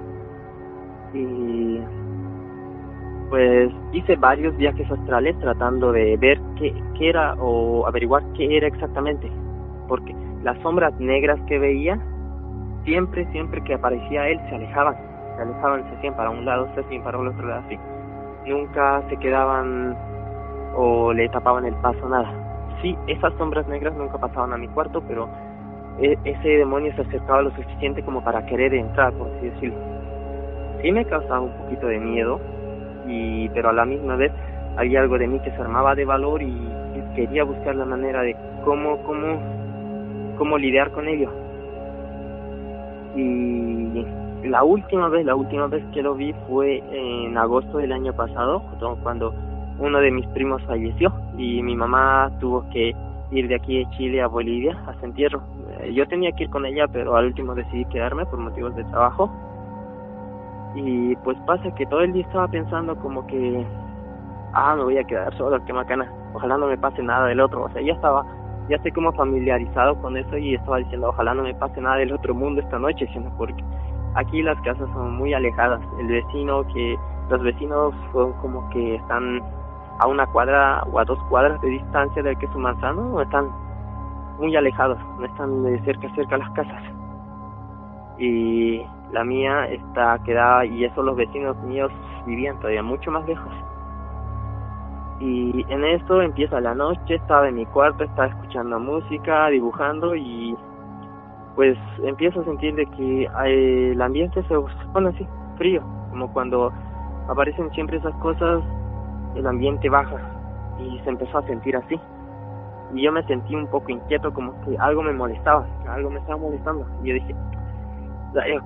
[1.14, 1.80] Y
[3.30, 8.68] pues hice varios viajes astrales tratando de ver qué, qué era o averiguar qué era
[8.68, 9.30] exactamente,
[9.88, 10.16] porque
[10.47, 11.99] las sombras negras que veía,
[12.85, 14.95] siempre, siempre que aparecía él, se alejaban,
[15.35, 17.77] se alejaban, se hacían para un lado, se hacían para el otro lado, así.
[18.45, 19.97] Nunca se quedaban
[20.73, 22.31] o le tapaban el paso, nada.
[22.81, 25.27] Sí, esas sombras negras nunca pasaban a mi cuarto, pero
[25.99, 29.75] e, ese demonio se acercaba lo suficiente como para querer entrar, por así decirlo.
[30.81, 32.39] Sí me causaba un poquito de miedo,
[33.05, 34.31] y pero a la misma vez
[34.77, 36.71] había algo de mí que se armaba de valor y,
[37.15, 39.57] quería buscar la manera de cómo cómo
[40.38, 41.29] cómo lidiar con ello
[43.15, 44.05] y
[44.47, 48.61] la última vez la última vez que lo vi fue en agosto del año pasado
[49.03, 49.33] cuando
[49.79, 52.95] uno de mis primos falleció y mi mamá tuvo que
[53.31, 55.41] ir de aquí de Chile a Bolivia a su entierro
[55.79, 58.83] eh, yo tenía que ir con ella pero al último decidí quedarme por motivos de
[58.85, 59.29] trabajo.
[60.75, 63.65] Y pues pasa que todo el día estaba pensando como que,
[64.53, 67.63] ah, me voy a quedar solo, qué macana, ojalá no me pase nada del otro.
[67.63, 68.25] O sea, ya estaba,
[68.70, 72.11] ya estoy como familiarizado con eso y estaba diciendo, ojalá no me pase nada del
[72.11, 73.63] otro mundo esta noche, sino porque
[74.15, 75.82] aquí las casas son muy alejadas.
[75.99, 76.97] El vecino que,
[77.30, 79.41] los vecinos son como que están
[79.99, 83.49] a una cuadra o a dos cuadras de distancia del que su manzano, están
[84.39, 86.84] muy alejados, no están de cerca cerca las casas.
[88.18, 91.91] Y la mía está quedada y eso los vecinos míos
[92.26, 93.51] vivían todavía mucho más lejos.
[95.20, 100.55] Y en esto empieza la noche, estaba en mi cuarto, estaba escuchando música, dibujando y
[101.55, 104.55] pues empiezo a sentir de que eh, el ambiente se
[104.93, 106.72] pone así, frío, como cuando
[107.28, 108.63] aparecen siempre esas cosas,
[109.36, 110.18] el ambiente baja
[110.80, 111.99] y se empezó a sentir así.
[112.93, 116.38] Y yo me sentí un poco inquieto, como que algo me molestaba, algo me estaba
[116.38, 116.86] molestando.
[117.03, 117.36] Y yo dije,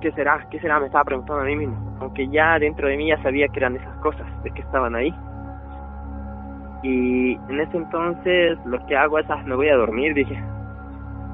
[0.00, 0.46] ¿qué será?
[0.50, 0.78] ¿Qué será?
[0.78, 1.76] Me estaba preguntando a mí mismo.
[2.00, 5.12] Aunque ya dentro de mí ya sabía que eran esas cosas, de que estaban ahí.
[6.82, 10.42] Y en ese entonces lo que hago es, ah, me voy a dormir, dije.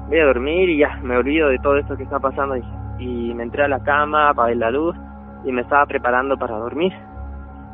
[0.07, 2.55] Voy a dormir y ya, me olvido de todo esto que está pasando.
[2.99, 4.95] Y me entré a la cama, apagué la luz
[5.45, 6.93] y me estaba preparando para dormir.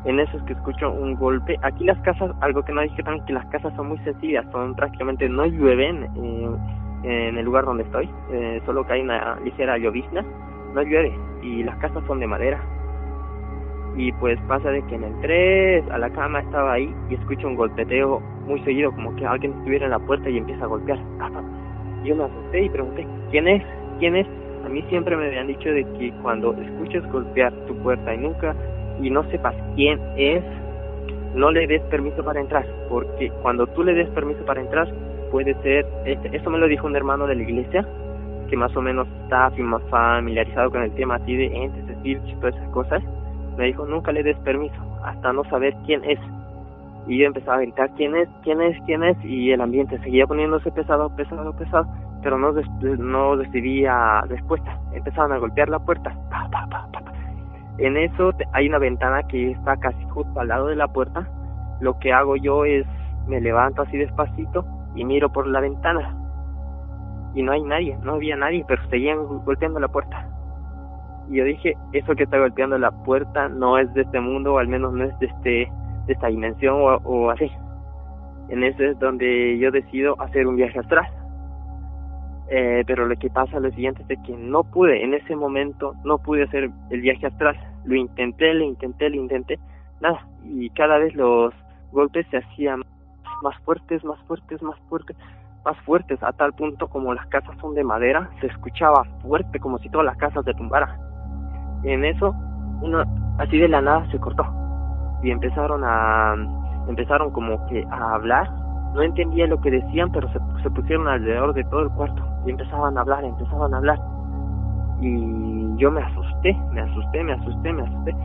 [0.05, 1.57] En eso es que escucho un golpe.
[1.63, 4.75] Aquí las casas, algo que no dije también, que las casas son muy sencillas, son
[4.75, 6.09] prácticamente no llueven.
[6.15, 6.49] Eh,
[7.05, 10.25] en el lugar donde estoy, eh, solo que hay una ligera llovizna,
[10.73, 12.59] no llueve y las casas son de madera.
[13.97, 17.47] Y pues pasa de que en el 3 a la cama estaba ahí y escucho
[17.47, 20.99] un golpeteo muy seguido, como que alguien estuviera en la puerta y empieza a golpear.
[22.03, 23.63] Yo me asusté y pregunté, ¿quién es?
[23.99, 24.27] ¿Quién es?
[24.65, 28.55] A mí siempre me habían dicho de que cuando escuches golpear tu puerta y nunca
[29.01, 30.43] y no sepas quién es,
[31.35, 34.87] no le des permiso para entrar, porque cuando tú le des permiso para entrar,
[35.31, 37.85] puede ser, este, eso me lo dijo un hermano de la iglesia,
[38.49, 39.51] que más o menos está
[39.89, 43.03] familiarizado con el tema así de entes, espíritus y todas esas cosas,
[43.57, 46.19] me dijo, nunca le des permiso, hasta no saber quién es.
[47.07, 48.27] Y yo empezaba a gritar, ¿quién es?
[48.43, 48.81] ¿quién es?
[48.85, 49.17] ¿quién es?
[49.23, 51.87] Y el ambiente seguía poniéndose pesado, pesado, pesado,
[52.23, 52.51] pero no,
[52.97, 54.79] no recibía respuesta.
[54.93, 56.15] Empezaban a golpear la puerta.
[57.77, 61.27] En eso hay una ventana que está casi justo al lado de la puerta.
[61.81, 62.85] Lo que hago yo es
[63.27, 66.15] me levanto así despacito y miro por la ventana.
[67.33, 70.27] Y no hay nadie, no había nadie, pero seguían golpeando la puerta.
[71.29, 74.57] Y yo dije, eso que está golpeando la puerta no es de este mundo, o
[74.59, 75.71] al menos no es de, este,
[76.07, 77.51] de esta dimensión o, o así.
[78.49, 81.07] En ese es donde yo decido hacer un viaje astral.
[82.47, 86.19] Eh, pero lo que pasa lo siguiente es que no pude, en ese momento no
[86.19, 87.57] pude hacer el viaje astral.
[87.85, 89.59] Lo intenté, lo intenté, lo intenté,
[89.99, 90.27] nada.
[90.43, 91.53] Y cada vez los
[91.91, 92.83] golpes se hacían
[93.41, 95.17] más fuertes, más fuertes, más fuertes,
[95.63, 99.79] más fuertes, a tal punto como las casas son de madera, se escuchaba fuerte, como
[99.79, 100.99] si todas las casas se tumbaran.
[101.83, 102.33] En eso,
[102.81, 103.03] uno
[103.37, 104.45] así de la nada se cortó.
[105.23, 106.35] Y empezaron a,
[106.87, 108.49] empezaron como que a hablar.
[108.93, 112.51] No entendía lo que decían, pero se, se pusieron alrededor de todo el cuarto y
[112.51, 113.99] empezaban a hablar, empezaban a hablar.
[115.01, 118.15] Y yo me asusté, me asusté, me asusté, me asusté.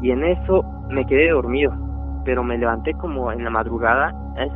[0.00, 1.72] Y en eso me quedé dormido,
[2.24, 4.14] pero me levanté como en la madrugada.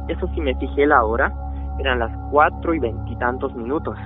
[0.08, 1.32] Eso sí me fijé la hora,
[1.78, 3.96] eran las cuatro y veintitantos minutos.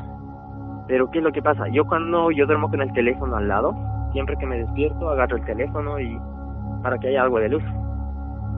[0.86, 1.68] Pero ¿qué es lo que pasa?
[1.68, 3.74] Yo cuando yo duermo con el teléfono al lado,
[4.14, 6.18] siempre que me despierto agarro el teléfono y
[6.82, 7.64] para que haya algo de luz.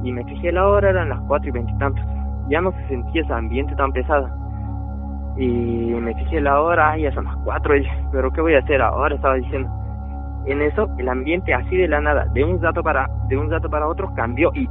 [0.04, 2.04] Y me fijé la hora, eran las cuatro y veintitantos.
[2.48, 4.28] Ya no se sentía ese ambiente tan pesado
[5.36, 7.74] y me fijé la hora, ya son las cuatro,
[8.10, 9.14] pero ¿qué voy a hacer ahora?
[9.14, 9.68] Estaba diciendo.
[10.46, 13.68] En eso, el ambiente así de la nada, de un rato para, de un rato
[13.68, 14.68] para otro, cambió y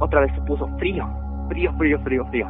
[0.00, 1.06] otra vez se puso frío,
[1.48, 2.48] frío, frío, frío, frío.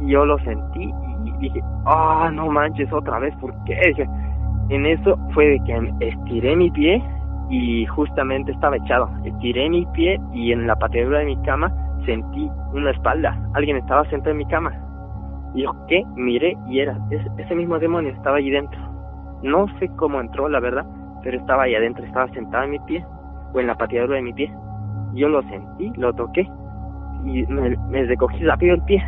[0.00, 0.94] Y yo lo sentí
[1.24, 3.74] y dije, ah, no manches, otra vez, ¿por qué?
[3.88, 4.08] Dije,
[4.70, 7.02] en eso fue de que estiré mi pie
[7.50, 9.10] y justamente estaba echado.
[9.24, 11.72] Estiré mi pie y en la pateadura de mi cama
[12.06, 13.38] sentí una espalda.
[13.54, 14.72] Alguien estaba sentado en mi cama
[15.54, 16.04] yo, ¿qué?
[16.14, 16.98] Miré y era,
[17.38, 18.80] ese mismo demonio estaba allí dentro.
[19.42, 20.86] No sé cómo entró, la verdad,
[21.22, 23.04] pero estaba ahí adentro, estaba sentado en mi pie,
[23.52, 24.52] o en la pateadura de mi pie.
[25.14, 26.48] Yo lo sentí, lo toqué,
[27.24, 29.02] y me, me recogí rápido el pie,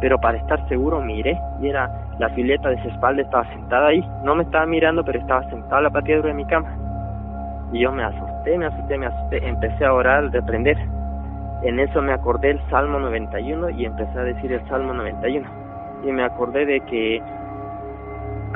[0.00, 4.04] pero para estar seguro miré, y era la fileta de su espalda, estaba sentada ahí.
[4.22, 6.76] No me estaba mirando, pero estaba sentado en la pateadura de mi cama.
[7.72, 10.76] Y yo me asusté, me asusté, me asusté, empecé a orar, reprender.
[11.62, 15.64] En eso me acordé el Salmo 91 y empecé a decir el Salmo 91
[16.06, 17.22] y me acordé de que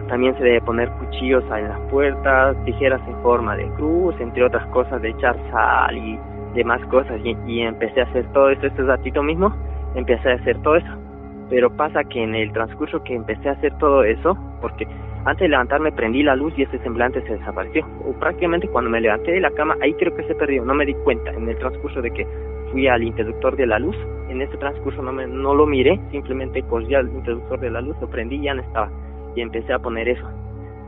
[0.09, 4.66] también se debe poner cuchillos en las puertas, tijeras en forma de cruz, entre otras
[4.68, 6.18] cosas de echar sal y
[6.54, 9.52] demás cosas y, empecé a hacer todo esto este ratito mismo,
[9.94, 11.07] empecé a hacer todo eso.
[11.51, 14.86] Pero pasa que en el transcurso que empecé a hacer todo eso, porque
[15.24, 17.86] antes de levantarme prendí la luz y ese semblante se desapareció.
[18.05, 20.86] O prácticamente cuando me levanté de la cama, ahí creo que se perdió, no me
[20.86, 22.27] di cuenta en el transcurso de que
[22.72, 23.97] fui al interruptor de la luz
[24.28, 27.97] en ese transcurso no, me, no lo miré, simplemente cogí al interruptor de la luz,
[28.01, 28.90] lo prendí y ya no estaba.
[29.35, 30.27] Y empecé a poner eso.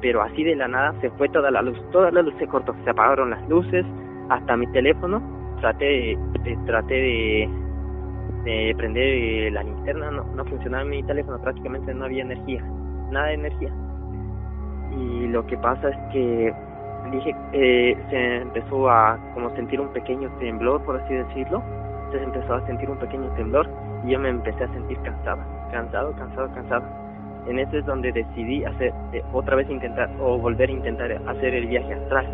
[0.01, 2.74] Pero así de la nada se fue toda la luz, toda la luz se cortó,
[2.84, 3.84] se apagaron las luces,
[4.28, 5.22] hasta mi teléfono,
[5.60, 7.48] traté de, traté de,
[8.44, 12.62] de prender la linterna, no, no funcionaba mi teléfono, prácticamente no había energía,
[13.10, 13.72] nada de energía.
[14.96, 16.54] Y lo que pasa es que
[17.10, 21.62] dije, eh, se empezó a como sentir un pequeño temblor, por así decirlo,
[22.12, 23.68] se empezó a sentir un pequeño temblor
[24.04, 26.84] y yo me empecé a sentir cansado, cansado, cansado, cansado.
[27.46, 31.54] En ese es donde decidí hacer eh, otra vez intentar o volver a intentar hacer
[31.54, 32.26] el viaje astral.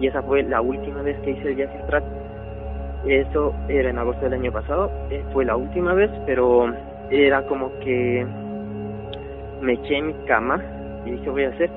[0.00, 2.02] Y esa fue la última vez que hice el viaje astral.
[3.06, 6.72] Eso era en agosto del año pasado, eh, fue la última vez, pero
[7.10, 8.26] era como que
[9.60, 10.62] me eché en mi cama
[11.04, 11.70] y dije voy a hacer,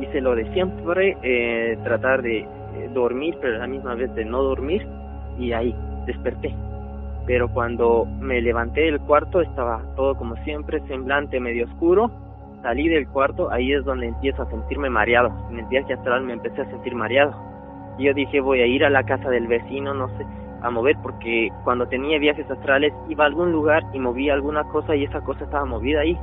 [0.00, 2.46] hice lo de siempre, eh, tratar de
[2.92, 4.86] dormir, pero a la misma vez de no dormir,
[5.38, 5.74] y ahí
[6.06, 6.52] desperté
[7.26, 12.10] pero cuando me levanté del cuarto estaba todo como siempre, semblante medio oscuro.
[12.62, 15.32] Salí del cuarto, ahí es donde empiezo a sentirme mareado.
[15.50, 17.34] En el viaje astral me empecé a sentir mareado.
[17.98, 20.26] Y yo dije, voy a ir a la casa del vecino, no sé,
[20.62, 24.94] a mover, porque cuando tenía viajes astrales iba a algún lugar y movía alguna cosa
[24.94, 26.18] y esa cosa estaba movida ahí.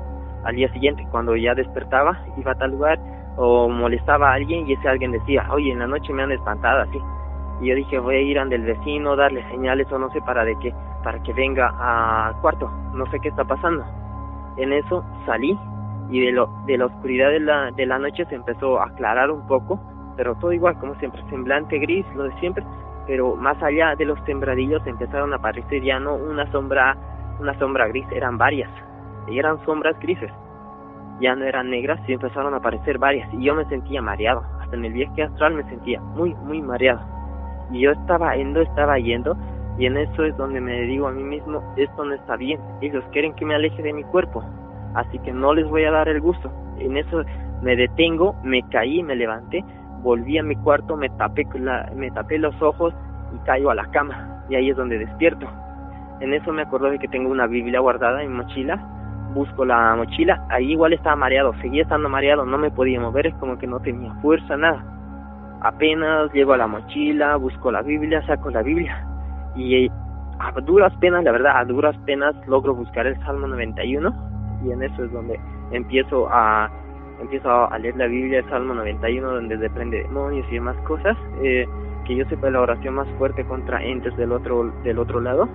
[0.45, 2.97] al día siguiente, cuando ya despertaba, iba a tal lugar
[3.35, 6.81] o molestaba a alguien y ese alguien decía, oye, en la noche me han espantado
[6.81, 6.99] así.
[7.61, 10.45] Y yo dije, voy a ir ante el vecino, darle señales o no sé para
[10.45, 13.83] de qué, para que venga al cuarto, no sé qué está pasando.
[14.57, 15.57] En eso salí
[16.09, 19.29] y de, lo, de la oscuridad de la, de la noche se empezó a aclarar
[19.29, 19.79] un poco,
[20.17, 22.63] pero todo igual, como siempre, semblante gris, lo de siempre,
[23.09, 26.95] pero más allá de los sembradillos empezaron a aparecer ya no una sombra,
[27.39, 28.69] una sombra gris, eran varias,
[29.27, 30.31] y eran sombras grises,
[31.19, 34.75] ya no eran negras y empezaron a aparecer varias, y yo me sentía mareado, hasta
[34.75, 37.01] en el viaje astral me sentía muy, muy mareado,
[37.71, 39.35] y yo estaba yendo, estaba yendo,
[39.79, 43.03] y en eso es donde me digo a mí mismo, esto no está bien, ellos
[43.11, 44.43] quieren que me aleje de mi cuerpo,
[44.93, 46.51] así que no les voy a dar el gusto.
[46.77, 47.23] En eso
[47.63, 49.63] me detengo, me caí, me levanté,
[50.01, 51.45] volví a mi cuarto, me tapé,
[51.95, 52.93] me tapé los ojos
[53.33, 54.43] y caigo a la cama.
[54.49, 55.47] Y ahí es donde despierto.
[56.19, 58.77] En eso me acuerdo de que tengo una Biblia guardada en mi mochila.
[59.33, 63.35] Busco la mochila, ahí igual estaba mareado, seguía estando mareado, no me podía mover, es
[63.35, 64.83] como que no tenía fuerza, nada.
[65.61, 69.05] Apenas llego a la mochila, busco la Biblia, saco la Biblia
[69.55, 69.87] y
[70.39, 74.13] a duras penas, la verdad, a duras penas logro buscar el Salmo 91
[74.65, 75.39] y en eso es donde
[75.71, 76.69] empiezo a
[77.21, 81.65] empiezo a leer la Biblia, el Salmo 91, donde depende demonios y demás cosas, eh,
[82.05, 85.47] que yo sepa la oración más fuerte contra entes del otro, del otro lado,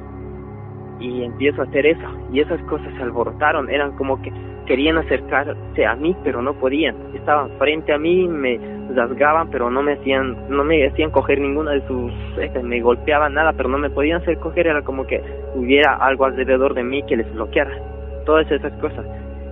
[1.01, 4.33] y empiezo a hacer eso, y esas cosas se alborotaron, eran como que
[4.67, 8.59] querían acercarse a mí, pero no podían, estaban frente a mí, me
[8.95, 13.35] rasgaban, pero no me hacían, no me hacían coger ninguna de sus, este, me golpeaban
[13.35, 15.23] nada, pero no me podían hacer coger, era como que
[15.55, 17.77] hubiera algo alrededor de mí que les bloqueara.
[18.25, 19.05] Todas esas cosas.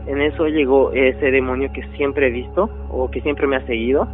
[0.07, 4.09] En eso llegó ese demonio que siempre he visto o que siempre me ha seguido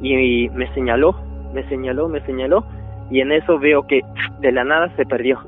[0.00, 1.14] y me señaló,
[1.52, 2.64] me señaló, me señaló
[3.10, 4.00] y en eso veo que
[4.40, 5.38] de la nada se perdió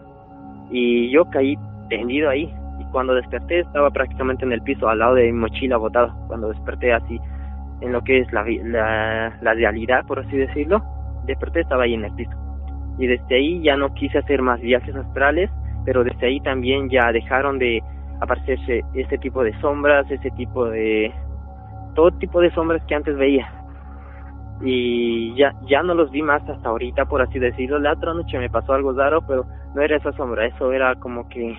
[0.70, 1.57] y yo caí
[1.89, 5.77] tendido ahí y cuando desperté estaba prácticamente en el piso al lado de mi mochila
[5.77, 7.19] botado cuando desperté así
[7.81, 10.82] en lo que es la, la, la realidad por así decirlo
[11.24, 12.32] desperté estaba ahí en el piso
[12.99, 15.51] y desde ahí ya no quise hacer más viajes astrales
[15.85, 17.82] pero desde ahí también ya dejaron de
[18.24, 21.12] aparecerse ese tipo de sombras, ese tipo de
[21.94, 23.51] todo tipo de sombras que antes veía.
[24.60, 27.78] Y ya ya no los vi más hasta ahorita, por así decirlo.
[27.78, 31.28] La otra noche me pasó algo raro, pero no era esa sombra, eso era como
[31.28, 31.56] que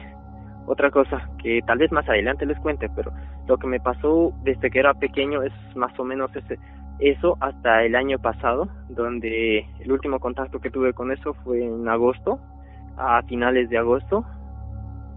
[0.67, 3.11] otra cosa que tal vez más adelante les cuente, pero
[3.47, 6.57] lo que me pasó desde que era pequeño es más o menos ese
[6.99, 11.87] eso hasta el año pasado, donde el último contacto que tuve con eso fue en
[11.89, 12.39] agosto,
[12.97, 14.23] a finales de agosto,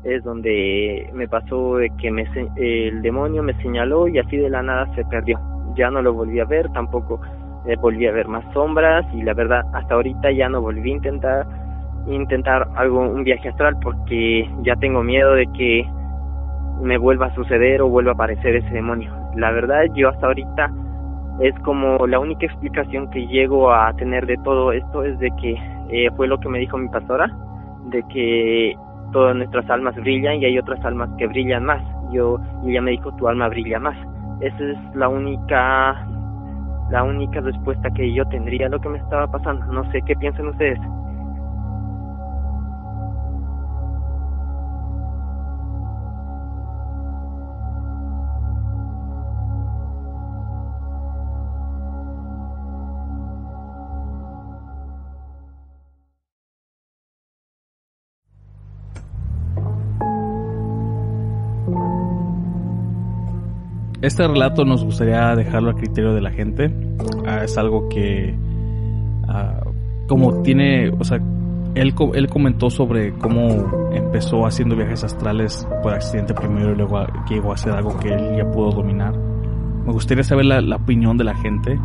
[0.05, 2.25] es donde me pasó de que me,
[2.57, 5.41] el demonio me señaló y así de la nada se perdió.
[5.75, 7.21] Ya no lo volví a ver, tampoco
[7.67, 10.95] eh, volví a ver más sombras y la verdad hasta ahorita ya no volví a
[10.95, 11.47] intentar
[12.07, 15.87] intentar algo un viaje astral porque ya tengo miedo de que
[16.81, 19.13] me vuelva a suceder o vuelva a aparecer ese demonio.
[19.37, 20.71] La verdad yo hasta ahorita
[21.41, 25.57] es como la única explicación que llego a tener de todo esto es de que
[25.91, 27.31] eh, fue lo que me dijo mi pastora
[27.91, 28.75] de que
[29.13, 31.83] todas nuestras almas brillan y hay otras almas que brillan más.
[32.13, 33.97] Yo, y ella me dijo, tu alma brilla más.
[34.41, 36.07] Esa es la única,
[36.91, 39.67] la única respuesta que yo tendría a lo que me estaba pasando.
[39.67, 40.79] No sé qué piensan ustedes.
[64.09, 66.75] Este relato nos gustaría dejarlo a criterio de la gente.
[67.27, 68.35] Ah, es algo que,
[69.29, 69.61] ah,
[70.09, 71.19] como tiene, o sea,
[71.75, 77.51] él, él comentó sobre cómo empezó haciendo viajes astrales por accidente primero y luego llegó
[77.51, 79.13] a hacer algo que él ya pudo dominar.
[79.85, 81.79] Me gustaría saber la, la opinión de la gente.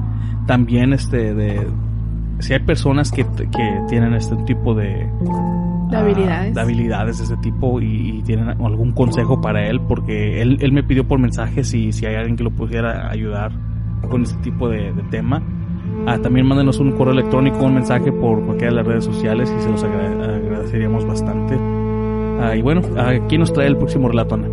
[0.47, 1.67] También este de
[2.39, 5.07] si hay personas que, que tienen este tipo de
[5.93, 6.55] de habilidades.
[6.55, 10.83] de habilidades de ese tipo y, tienen algún consejo para él, porque él, él me
[10.83, 13.51] pidió por mensajes y si hay alguien que lo pudiera ayudar
[14.09, 15.41] con este tipo de, tema.
[16.07, 19.61] Ah, también mándenos un correo electrónico, un mensaje por cualquiera de las redes sociales y
[19.61, 21.57] se los agradeceríamos bastante.
[22.41, 24.47] Ah, y bueno, aquí nos trae el próximo relato, Ana.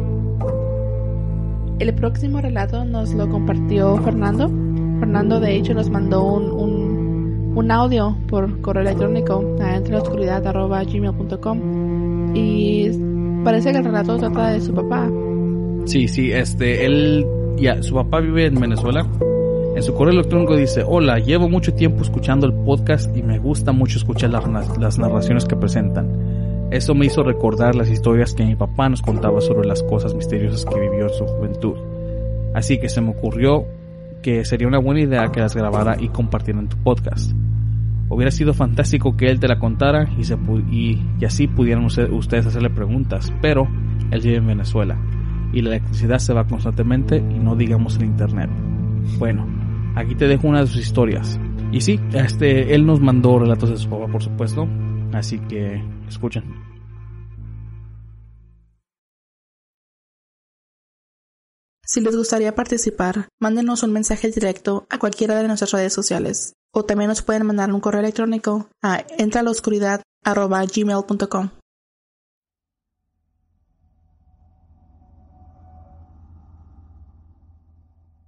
[1.78, 4.50] El próximo relato nos lo compartió Fernando.
[5.00, 6.69] Fernando, de hecho, nos mandó un, un
[7.54, 12.90] un audio por correo electrónico a entrelaoscuridad.gmail.com y
[13.44, 15.08] parece que el relato trata de su papá.
[15.86, 19.06] Sí, sí, este, él, ya, su papá vive en Venezuela.
[19.74, 23.72] En su correo electrónico dice, hola, llevo mucho tiempo escuchando el podcast y me gusta
[23.72, 26.68] mucho escuchar las, las narraciones que presentan.
[26.70, 30.64] Eso me hizo recordar las historias que mi papá nos contaba sobre las cosas misteriosas
[30.64, 31.74] que vivió en su juventud.
[32.54, 33.64] Así que se me ocurrió
[34.22, 37.32] que sería una buena idea que las grabara y compartiera en tu podcast.
[38.08, 40.08] Hubiera sido fantástico que él te la contara
[40.70, 43.68] y, así pudieran ustedes hacerle preguntas, pero
[44.10, 44.98] él vive en Venezuela
[45.52, 48.50] y la electricidad se va constantemente y no digamos el internet.
[49.18, 49.46] Bueno,
[49.94, 51.38] aquí te dejo una de sus historias.
[51.72, 54.66] Y sí, este, él nos mandó relatos de su papá, por supuesto,
[55.12, 56.59] así que escuchen.
[61.92, 66.84] Si les gustaría participar, mándenos un mensaje directo a cualquiera de nuestras redes sociales o
[66.84, 71.50] también nos pueden mandar un correo electrónico a entraloscuridad.gmail.com.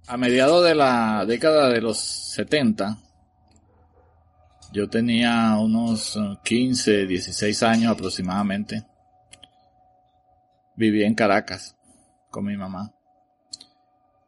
[0.07, 2.97] A mediados de la década de los 70,
[4.73, 8.85] yo tenía unos 15, 16 años aproximadamente.
[10.75, 11.77] Vivía en Caracas
[12.29, 12.93] con mi mamá.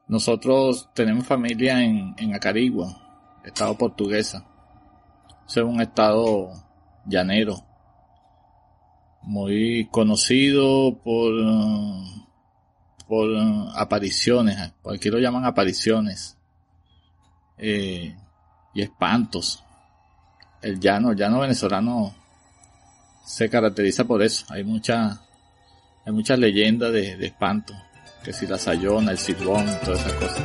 [0.07, 4.45] Nosotros tenemos familia en, en Acarigua, estado portuguesa.
[5.48, 6.52] Es un estado
[7.06, 7.64] llanero,
[9.22, 11.34] muy conocido por,
[13.07, 13.30] por
[13.76, 16.38] apariciones, aquí lo llaman apariciones,
[17.57, 18.15] eh,
[18.73, 19.64] y espantos.
[20.61, 22.14] El llano, el llano venezolano
[23.23, 24.45] se caracteriza por eso.
[24.49, 25.22] Hay mucha,
[26.06, 27.73] hay muchas leyendas de, de espanto,
[28.26, 30.44] que si la sayona, el silbón, todas esas cosas.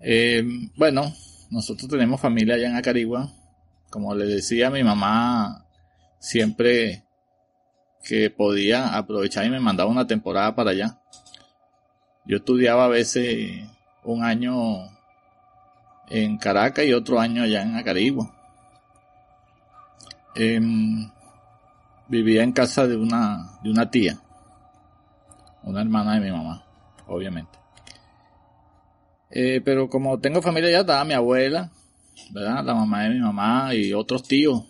[0.00, 0.42] Eh,
[0.76, 1.12] bueno,
[1.50, 3.30] nosotros tenemos familia allá en Acarigua.
[3.90, 5.66] Como les decía, mi mamá
[6.18, 7.04] siempre
[8.02, 10.98] que podía aprovechar y me mandaba una temporada para allá.
[12.24, 13.68] Yo estudiaba a veces
[14.02, 14.95] un año
[16.08, 18.32] en Caracas y otro año allá en Acarigua.
[20.34, 21.10] Em,
[22.08, 24.20] vivía en casa de una, de una tía
[25.66, 26.64] una hermana de mi mamá,
[27.08, 27.58] obviamente.
[29.30, 31.70] Eh, pero como tengo familia ya, estaba mi abuela,
[32.30, 32.64] ¿verdad?
[32.64, 34.64] La mamá de mi mamá y otros tíos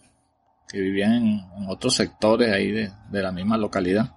[0.66, 4.15] que vivían en, otros sectores ahí de, la misma localidad.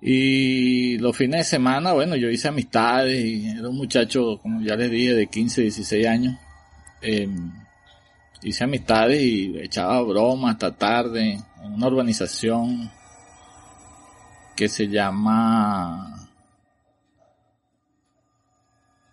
[0.00, 4.76] Y los fines de semana, bueno, yo hice amistades y era un muchacho, como ya
[4.76, 6.36] les dije, de 15, 16 años.
[7.00, 7.52] Em,
[8.42, 12.90] hice amistades y echaba bromas hasta tarde en una urbanización
[14.54, 16.28] que se llama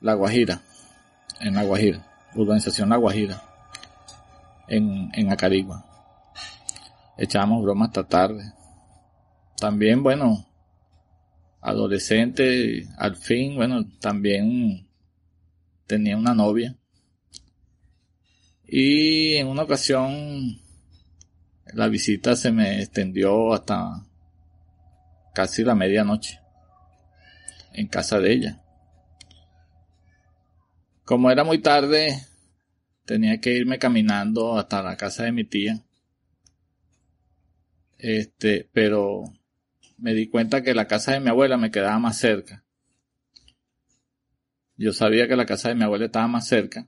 [0.02, 0.62] La Guajira,
[1.40, 2.06] en La Guajira,
[2.36, 3.42] urbanización La Guajira,
[4.68, 5.84] en, en Acarigua.
[7.18, 8.54] Echábamos bromas hasta tarde.
[9.58, 10.46] También, bueno,
[11.66, 14.88] adolescente, al fin, bueno, también
[15.88, 16.78] tenía una novia.
[18.68, 20.62] Y en una ocasión
[21.74, 24.06] la visita se me extendió hasta
[25.34, 26.40] casi la medianoche
[27.74, 28.62] en casa de ella.
[31.04, 32.16] Como era muy tarde,
[33.06, 35.84] tenía que irme caminando hasta la casa de mi tía.
[37.98, 39.24] Este, pero
[39.98, 42.64] me di cuenta que la casa de mi abuela me quedaba más cerca.
[44.78, 46.88] Yo sabía que la casa de mi abuela estaba más cerca.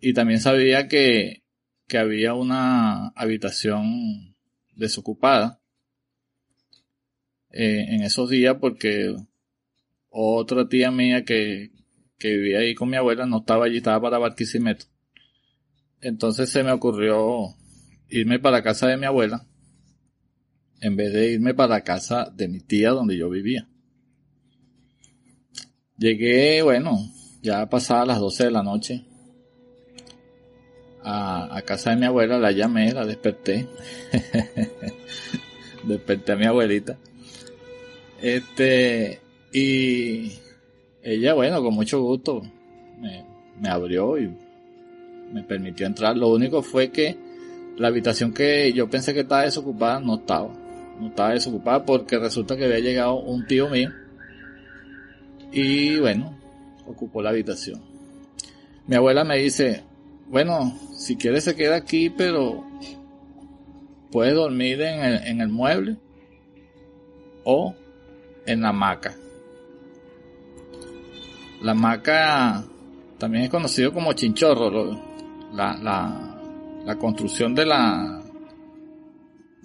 [0.00, 1.44] Y también sabía que,
[1.86, 4.36] que había una habitación
[4.74, 5.60] desocupada
[7.50, 9.16] eh, en esos días porque
[10.08, 11.72] otra tía mía que,
[12.18, 14.86] que vivía ahí con mi abuela no estaba allí, estaba para Barquisimeto.
[16.00, 17.56] Entonces se me ocurrió
[18.08, 19.47] irme para casa de mi abuela
[20.80, 23.68] en vez de irme para casa de mi tía donde yo vivía.
[25.96, 26.98] Llegué, bueno,
[27.42, 29.04] ya pasaba las 12 de la noche
[31.02, 33.66] a, casa de mi abuela, la llamé, la desperté.
[35.84, 36.98] desperté a mi abuelita.
[38.20, 39.20] Este,
[39.52, 40.32] y
[41.02, 42.42] ella, bueno, con mucho gusto
[43.60, 44.30] me abrió y
[45.32, 46.16] me permitió entrar.
[46.16, 47.16] Lo único fue que
[47.76, 50.50] la habitación que yo pensé que estaba desocupada no estaba.
[51.00, 53.90] No estaba desocupada porque resulta que había llegado un tío mío
[55.52, 56.36] y bueno,
[56.86, 57.82] ocupó la habitación.
[58.86, 59.84] Mi abuela me dice,
[60.28, 62.64] bueno, si quiere se queda aquí, pero
[64.10, 65.96] puede dormir en el, en el mueble
[67.44, 67.74] o
[68.46, 69.14] en la hamaca.
[71.62, 72.64] La hamaca
[73.18, 75.06] también es conocido como chinchorro.
[75.52, 76.40] La, la,
[76.84, 78.17] la construcción de la,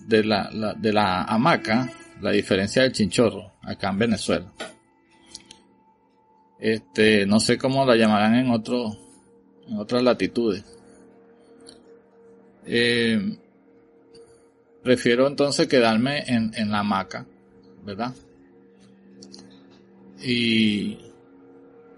[0.07, 1.89] de la, de la hamaca,
[2.21, 4.51] la diferencia del chinchorro acá en Venezuela.
[6.59, 8.97] Este, no sé cómo la llamarán en otro,
[9.67, 10.63] en otras latitudes.
[12.65, 13.37] Eh,
[14.81, 17.25] prefiero entonces quedarme en, en la hamaca,
[17.83, 18.13] ¿verdad?
[20.21, 20.97] Y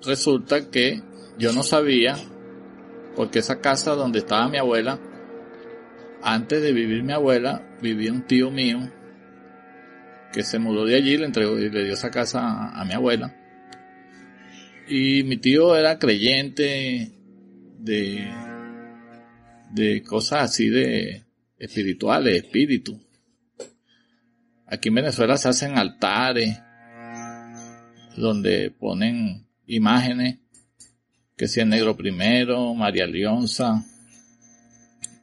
[0.04, 1.02] resulta que
[1.38, 2.16] yo no sabía,
[3.16, 5.00] porque esa casa donde estaba mi abuela,
[6.24, 8.92] antes de vivir mi abuela, vivía un tío mío
[10.34, 13.34] que se mudó de allí, le entregó y le dio esa casa a, mi abuela.
[14.88, 17.12] Y mi tío era creyente
[17.80, 18.30] de,
[19.72, 21.24] de cosas así de
[21.58, 23.00] espirituales, espíritu.
[24.68, 26.60] Aquí en Venezuela se hacen altares
[28.18, 30.40] donde ponen imágenes
[31.38, 33.84] que si el negro primero, María Leonza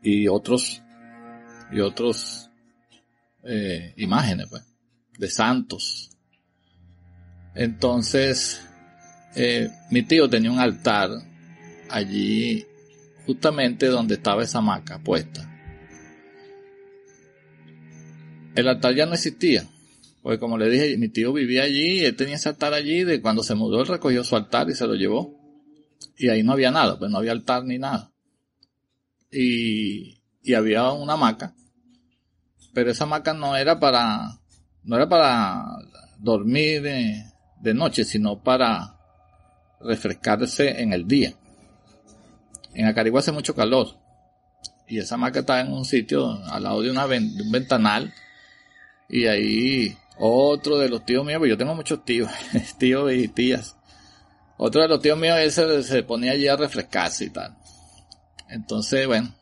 [0.03, 0.83] y otros
[1.73, 2.51] y otros
[3.45, 4.63] eh, imágenes pues,
[5.19, 6.11] de santos.
[7.55, 8.61] Entonces,
[9.35, 11.11] eh, mi tío tenía un altar
[11.91, 12.67] allí
[13.27, 15.49] justamente donde estaba esa hamaca puesta.
[18.55, 19.67] El altar ya no existía,
[20.23, 23.43] porque como le dije, mi tío vivía allí, él tenía ese altar allí, de cuando
[23.43, 25.41] se mudó él recogió su altar y se lo llevó.
[26.19, 28.13] Y ahí no había nada, pues no había altar ni nada.
[29.31, 31.55] Y, y había una hamaca,
[32.73, 34.39] pero esa hamaca no era para,
[34.85, 35.65] no era para
[36.19, 37.25] dormir de,
[37.61, 38.97] de noche, sino para
[39.81, 41.35] refrescarse en el día.
[42.75, 43.99] En Acarigua hace mucho calor.
[44.89, 48.13] Y esa hamaca estaba en un sitio al lado de, una, de un ventanal.
[49.09, 52.31] Y ahí otro de los tíos míos, pues yo tengo muchos tíos,
[52.79, 53.77] tíos y tías.
[54.57, 57.57] Otro de los tíos míos ese se ponía allí a refrescarse y tal.
[58.49, 59.35] Entonces, bueno,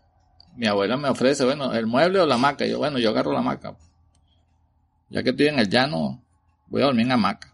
[0.56, 2.66] mi abuela me ofrece, bueno, el mueble o la hamaca.
[2.66, 3.76] Yo, bueno, yo agarro la hamaca.
[5.08, 6.22] Ya que estoy en el llano,
[6.68, 7.52] voy a dormir en hamaca.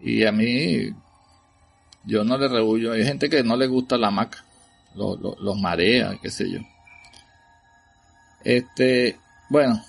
[0.00, 0.94] Y a mí,
[2.04, 2.92] yo no le rehuyo.
[2.92, 4.44] Hay gente que no le gusta la hamaca.
[4.94, 6.60] Los, los, los marea, qué sé yo.
[8.44, 9.18] Este,
[9.48, 9.82] bueno,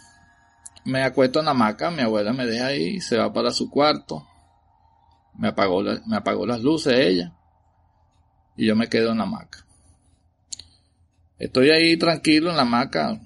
[0.85, 4.25] me acuesto en la hamaca, mi abuela me deja ahí, se va para su cuarto.
[5.37, 7.33] Me apagó, la, me apagó las luces ella.
[8.55, 9.64] Y yo me quedo en la hamaca.
[11.37, 13.19] Estoy ahí tranquilo en la hamaca.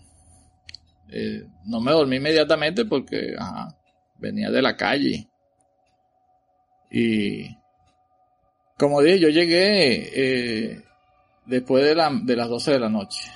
[1.12, 3.76] Eh, no me dormí inmediatamente porque ajá,
[4.18, 5.28] venía de la calle.
[6.92, 7.56] Y
[8.78, 10.84] como dije, yo llegué eh,
[11.46, 13.32] después de, la, de las 12 de la noche.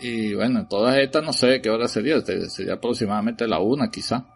[0.00, 4.26] Y bueno, todas estas no sé qué hora sería, sería aproximadamente la una quizá.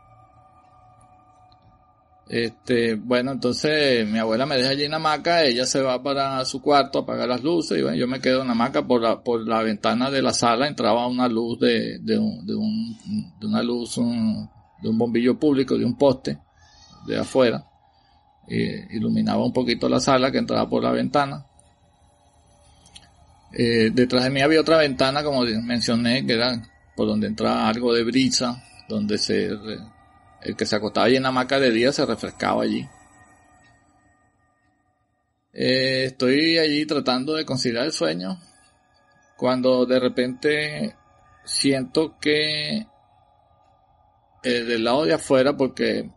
[2.28, 6.44] Este, bueno, entonces mi abuela me deja allí en la hamaca, ella se va para
[6.44, 9.00] su cuarto a apagar las luces y bueno, yo me quedo en la hamaca por
[9.00, 12.96] la, por la ventana de la sala entraba una luz de, de, un, de, un,
[13.38, 14.50] de una luz, un,
[14.82, 16.38] de un bombillo público, de un poste
[17.06, 17.64] de afuera,
[18.48, 21.46] iluminaba un poquito la sala que entraba por la ventana.
[23.52, 26.60] Eh, detrás de mí había otra ventana, como mencioné, que era
[26.96, 29.50] por donde entraba algo de brisa, donde se
[30.42, 32.88] el que se acostaba allí en la hamaca de día se refrescaba allí.
[35.52, 38.38] Eh, estoy allí tratando de conciliar el sueño
[39.36, 40.96] cuando de repente
[41.44, 42.86] siento que
[44.42, 46.10] eh, del lado de afuera, porque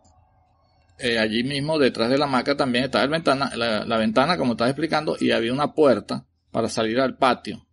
[0.98, 4.70] eh, allí mismo detrás de la hamaca también estaba ventana, la, la, ventana, como estaba
[4.70, 7.66] explicando, y había una puerta para salir al patio,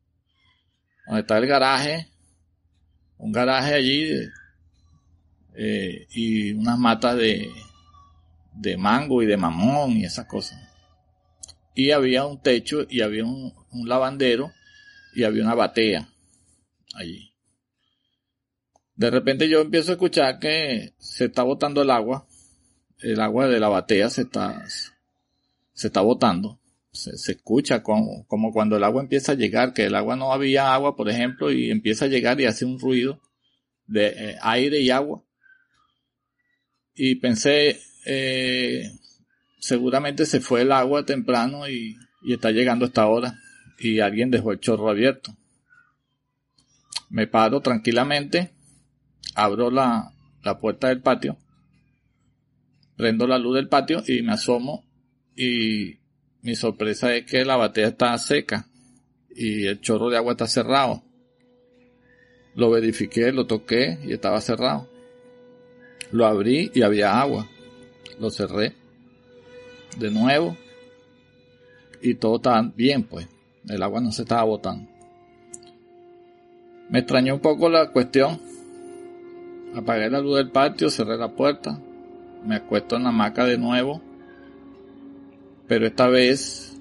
[1.06, 2.08] donde está el garaje,
[3.18, 4.08] un garaje allí
[5.58, 7.50] eh, y unas matas de,
[8.52, 10.60] de mango y de mamón y esas cosas.
[11.74, 14.52] Y había un techo y había un, un lavandero
[15.14, 16.08] y había una batea
[16.94, 17.32] allí.
[18.94, 22.26] De repente yo empiezo a escuchar que se está botando el agua,
[23.00, 24.62] el agua de la batea se está,
[25.72, 26.60] se está botando.
[26.92, 30.72] Se, escucha como, como cuando el agua empieza a llegar, que el agua no había
[30.72, 33.20] agua, por ejemplo, y empieza a llegar y hace un ruido
[33.86, 35.25] de eh, aire y agua
[36.96, 38.90] y pensé, eh,
[39.58, 41.96] seguramente se fue el agua temprano y,
[42.28, 43.38] está llegando esta hora
[43.78, 45.36] y alguien dejó el chorro abierto.
[47.08, 48.50] Me paro tranquilamente,
[49.36, 50.12] abro la,
[50.42, 51.36] la puerta del patio,
[52.96, 54.84] prendo la luz del patio y me asomo
[55.36, 55.98] y
[56.42, 58.66] mi sorpresa es que la batea está seca
[59.36, 61.04] y el chorro de agua está cerrado.
[62.56, 64.88] Lo verifiqué, lo toqué y estaba cerrado.
[66.12, 67.46] Lo abrí y había agua.
[68.18, 68.74] Lo cerré.
[69.98, 70.56] De nuevo.
[72.00, 73.28] Y todo estaba bien, pues.
[73.68, 74.88] El agua no se estaba botando.
[76.88, 78.40] Me extrañó un poco la cuestión.
[79.74, 81.80] Apagué la luz del patio, cerré la puerta.
[82.44, 84.00] Me acuesto en la hamaca de nuevo.
[85.66, 86.80] pero esta vez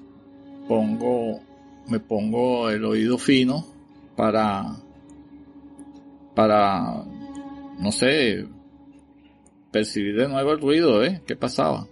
[0.68, 1.40] pongo,
[1.88, 3.66] me pongo el oído fino
[4.16, 4.76] para,
[6.34, 7.04] para,
[7.78, 8.46] no sé,
[9.70, 11.22] percibir de nuevo el ruido, ¿eh?
[11.26, 11.86] ¿Qué pasaba?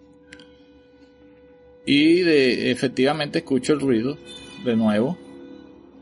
[1.87, 4.17] Y de, efectivamente escucho el ruido
[4.65, 5.19] de nuevo.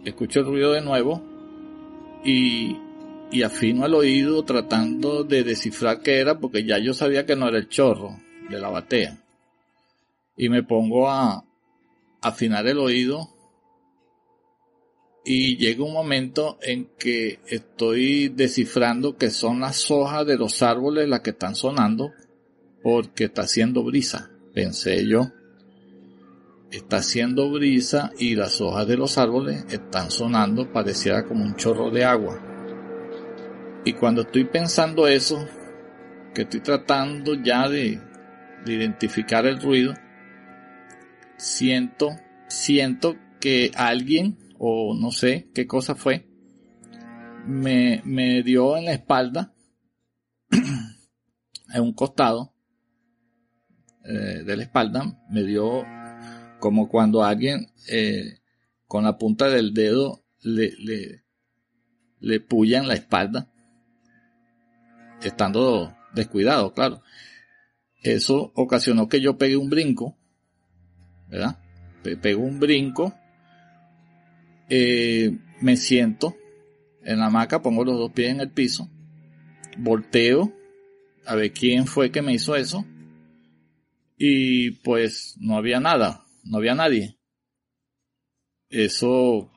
[0.05, 1.23] Escucho el ruido de nuevo.
[2.25, 2.77] Y,
[3.33, 7.49] y afino el oído tratando de descifrar qué era porque ya yo sabía que no
[7.49, 8.17] era el chorro
[8.49, 9.19] de la batea.
[10.37, 11.45] Y me pongo a
[12.21, 13.32] afinar el oído
[15.25, 21.09] y llega un momento en que estoy descifrando que son las hojas de los árboles
[21.09, 22.13] las que están sonando
[22.83, 25.31] porque está haciendo brisa, pensé yo.
[26.73, 31.91] Está haciendo brisa y las hojas de los árboles están sonando, pareciera como un chorro
[31.91, 32.41] de agua.
[33.85, 35.47] Y cuando estoy pensando eso,
[36.35, 38.01] que estoy tratando ya de,
[38.65, 39.95] de identificar el ruido,
[41.37, 42.09] siento,
[42.49, 46.25] siento que alguien o no sé qué cosa fue,
[47.49, 49.53] me, me dio en la espalda,
[51.75, 52.55] en un costado
[54.05, 55.85] eh, de la espalda, me dio
[56.61, 58.39] como cuando alguien eh,
[58.87, 61.25] con la punta del dedo le, le,
[62.21, 63.53] le puya en la espalda,
[65.23, 67.03] estando descuidado, claro.
[68.01, 70.17] Eso ocasionó que yo pegué un brinco,
[71.29, 71.59] ¿verdad?
[72.05, 73.13] Pegué un brinco
[74.75, 76.35] eh, me siento
[77.03, 78.89] en la hamaca, pongo los dos pies en el piso,
[79.77, 80.51] volteo
[81.27, 82.83] a ver quién fue que me hizo eso
[84.17, 87.19] y pues no había nada, no había nadie.
[88.71, 89.51] Eso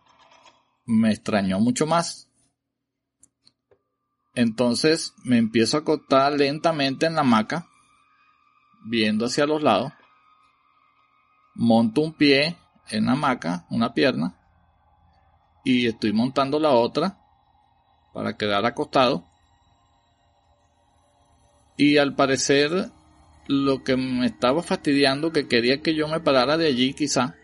[0.86, 2.30] me extrañó mucho más.
[4.34, 7.70] Entonces me empiezo a acostar lentamente en la hamaca,
[8.86, 9.94] viendo hacia los lados.
[11.54, 12.58] Monto un pie
[12.90, 14.45] en la hamaca, una pierna,
[15.66, 17.18] y estoy montando la otra
[18.14, 19.26] para quedar acostado.
[21.76, 22.92] Y al parecer
[23.48, 27.36] lo que me estaba fastidiando, que quería que yo me parara de allí quizá,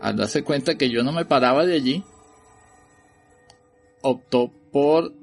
[0.00, 2.04] al darse cuenta que yo no me paraba de allí,
[4.02, 5.14] optó por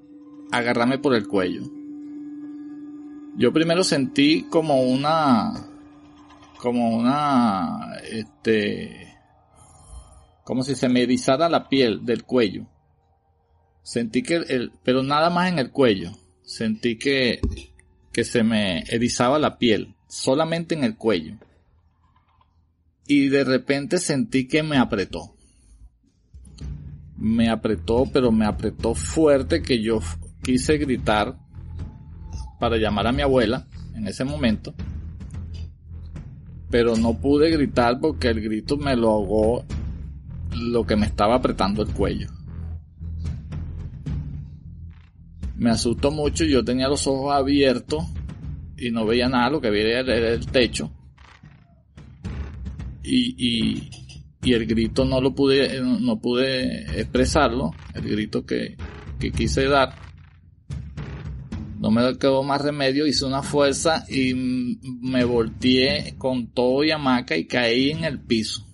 [0.51, 1.63] agarrarme por el cuello.
[3.35, 5.67] Yo primero sentí como una,
[6.59, 9.04] como una, este,
[10.45, 12.67] como si se me erizara la piel del cuello.
[13.81, 16.11] Sentí que el, pero nada más en el cuello.
[16.43, 17.41] Sentí que,
[18.13, 21.37] que se me erizaba la piel, solamente en el cuello.
[23.07, 25.35] Y de repente sentí que me apretó.
[27.17, 29.99] Me apretó, pero me apretó fuerte que yo
[30.43, 31.39] quise gritar
[32.59, 34.75] para llamar a mi abuela en ese momento.
[36.69, 39.65] Pero no pude gritar porque el grito me lo ahogó
[40.55, 42.29] lo que me estaba apretando el cuello.
[45.55, 48.03] Me asustó mucho, yo tenía los ojos abiertos
[48.77, 50.91] y no veía nada, lo que veía era el techo.
[53.03, 58.75] Y, y, el grito no lo pude, no pude expresarlo, el grito que,
[59.19, 59.95] que quise dar.
[61.79, 64.33] No me quedó más remedio, hice una fuerza y
[65.01, 68.64] me volteé con todo y hamaca y caí en el piso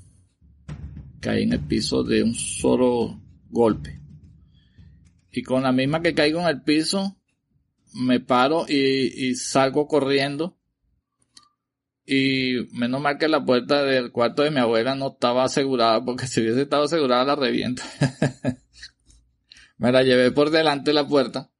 [1.22, 4.02] caí en el piso de un solo golpe.
[5.32, 7.16] Y con la misma que caigo en el piso,
[7.94, 10.58] me paro y, salgo corriendo.
[12.06, 16.28] Y menos mal que la puerta del cuarto de mi abuela no estaba asegurada, porque
[16.28, 17.84] si hubiese estado asegurada la revienta.
[19.78, 21.52] me la llevé por delante de la puerta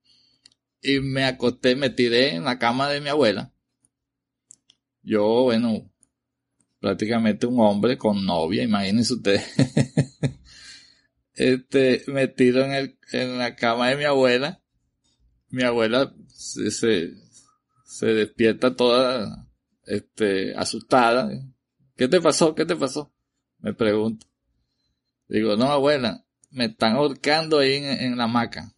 [0.82, 3.54] y me acosté, me tiré en la cama de mi abuela.
[5.04, 5.91] Yo, bueno,
[6.82, 9.46] prácticamente un hombre con novia, imagínense ustedes.
[11.36, 14.62] este, metido en, el, en la cama de mi abuela.
[15.50, 19.48] Mi abuela se, se, despierta toda,
[19.86, 21.30] este, asustada.
[21.96, 22.56] ¿Qué te pasó?
[22.56, 23.14] ¿Qué te pasó?
[23.60, 24.26] Me pregunta.
[25.28, 28.74] Digo, no, abuela, me están ahorcando ahí en, en la hamaca.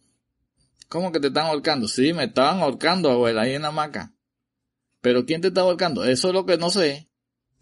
[0.88, 1.88] ¿Cómo que te están ahorcando?
[1.88, 4.14] Sí, me estaban ahorcando, abuela, ahí en la hamaca.
[5.00, 6.04] Pero ¿quién te está ahorcando?
[6.04, 7.08] Eso es lo que no sé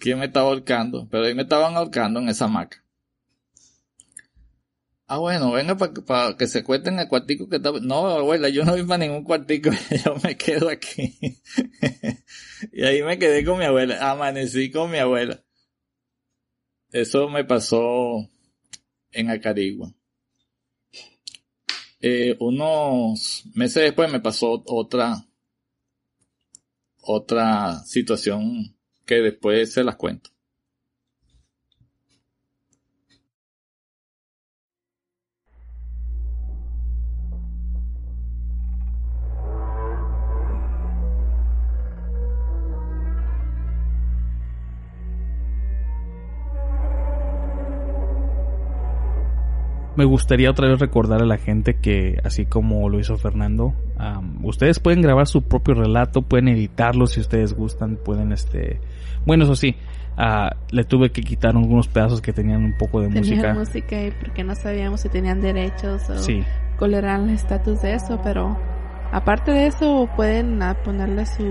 [0.02, 2.84] quién me estaba ahorcando, pero ahí me estaban ahorcando en esa hamaca.
[5.06, 7.78] Ah, bueno, venga para que se cuenten el cuartico que estaba.
[7.80, 9.70] No, abuela, yo no voy para ningún cuartico,
[10.04, 11.18] yo me quedo aquí.
[12.72, 15.44] y ahí me quedé con mi abuela, amanecí con mi abuela.
[16.90, 18.28] Eso me pasó
[19.12, 19.94] en Acarigua.
[22.00, 25.28] Eh, unos meses después me pasó otra,
[27.02, 28.76] otra situación
[29.06, 30.30] que después se las cuento.
[50.02, 53.72] Me gustaría otra vez recordar a la gente que, así como lo hizo Fernando,
[54.42, 58.80] ustedes pueden grabar su propio relato, pueden editarlo si ustedes gustan, pueden este,
[59.26, 59.76] bueno eso sí,
[60.18, 63.54] uh, le tuve que quitar algunos pedazos que tenían un poco de tenían música.
[63.54, 66.42] música y porque no sabíamos si tenían derechos o Sí.
[66.80, 68.58] cuál era el estatus de eso, pero
[69.12, 71.44] aparte de eso pueden ah, ponerle su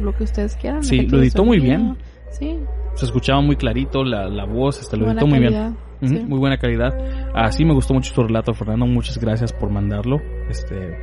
[0.00, 0.82] lo que ustedes quieran.
[0.82, 1.96] Sí, lo editó muy bien.
[2.32, 2.58] Sí,
[2.96, 5.76] Se escuchaba muy clarito la, la voz, este, lo editó muy bien.
[6.08, 6.24] Sí.
[6.26, 6.94] Muy buena calidad.
[7.34, 8.86] Así me gustó mucho tu relato, Fernando.
[8.86, 10.20] Muchas gracias por mandarlo.
[10.48, 10.96] Este,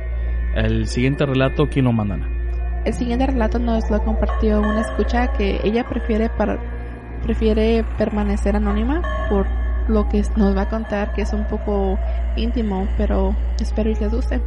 [0.54, 2.14] el siguiente relato, ¿quién lo manda?
[2.14, 2.28] Ana?
[2.84, 6.58] El siguiente relato nos lo compartió una escucha que ella prefiere para,
[7.22, 9.46] prefiere permanecer anónima por
[9.88, 11.98] lo que nos va a contar que es un poco
[12.36, 14.40] íntimo, pero espero y les guste.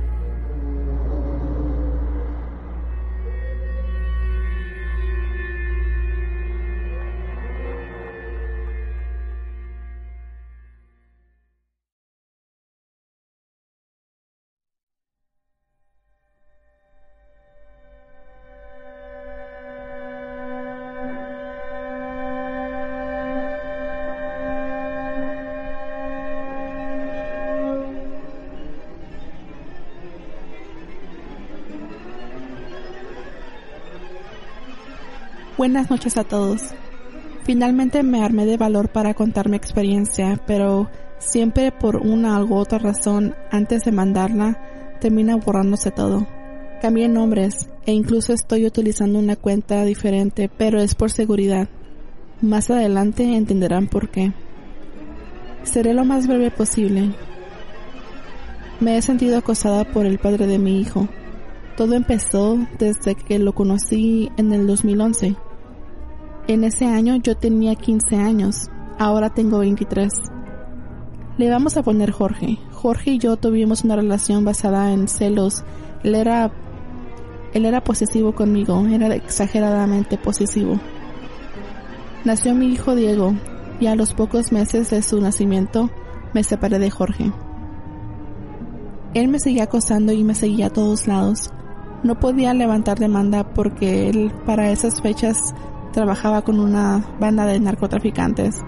[35.65, 36.61] Buenas noches a todos.
[37.43, 42.77] Finalmente me armé de valor para contar mi experiencia, pero siempre por una u otra
[42.77, 44.61] razón, antes de mandarla,
[45.01, 46.27] termina borrándose todo.
[46.83, 51.67] Cambié nombres e incluso estoy utilizando una cuenta diferente, pero es por seguridad.
[52.41, 54.33] Más adelante entenderán por qué.
[55.63, 57.09] Seré lo más breve posible.
[58.79, 61.07] Me he sentido acosada por el padre de mi hijo.
[61.75, 65.35] Todo empezó desde que lo conocí en el 2011.
[66.47, 68.69] En ese año yo tenía 15 años,
[68.99, 70.13] ahora tengo 23.
[71.37, 72.59] Le vamos a poner Jorge.
[72.71, 75.63] Jorge y yo tuvimos una relación basada en celos.
[76.03, 76.51] Él era
[77.55, 80.79] él era posesivo conmigo, era exageradamente posesivo.
[82.25, 83.33] Nació mi hijo Diego
[83.79, 85.89] y a los pocos meses de su nacimiento
[86.33, 87.31] me separé de Jorge.
[89.15, 91.49] Él me seguía acosando y me seguía a todos lados.
[92.03, 95.55] No podía levantar demanda porque él para esas fechas
[95.95, 98.61] trabajaba con una banda de narcotraficantes.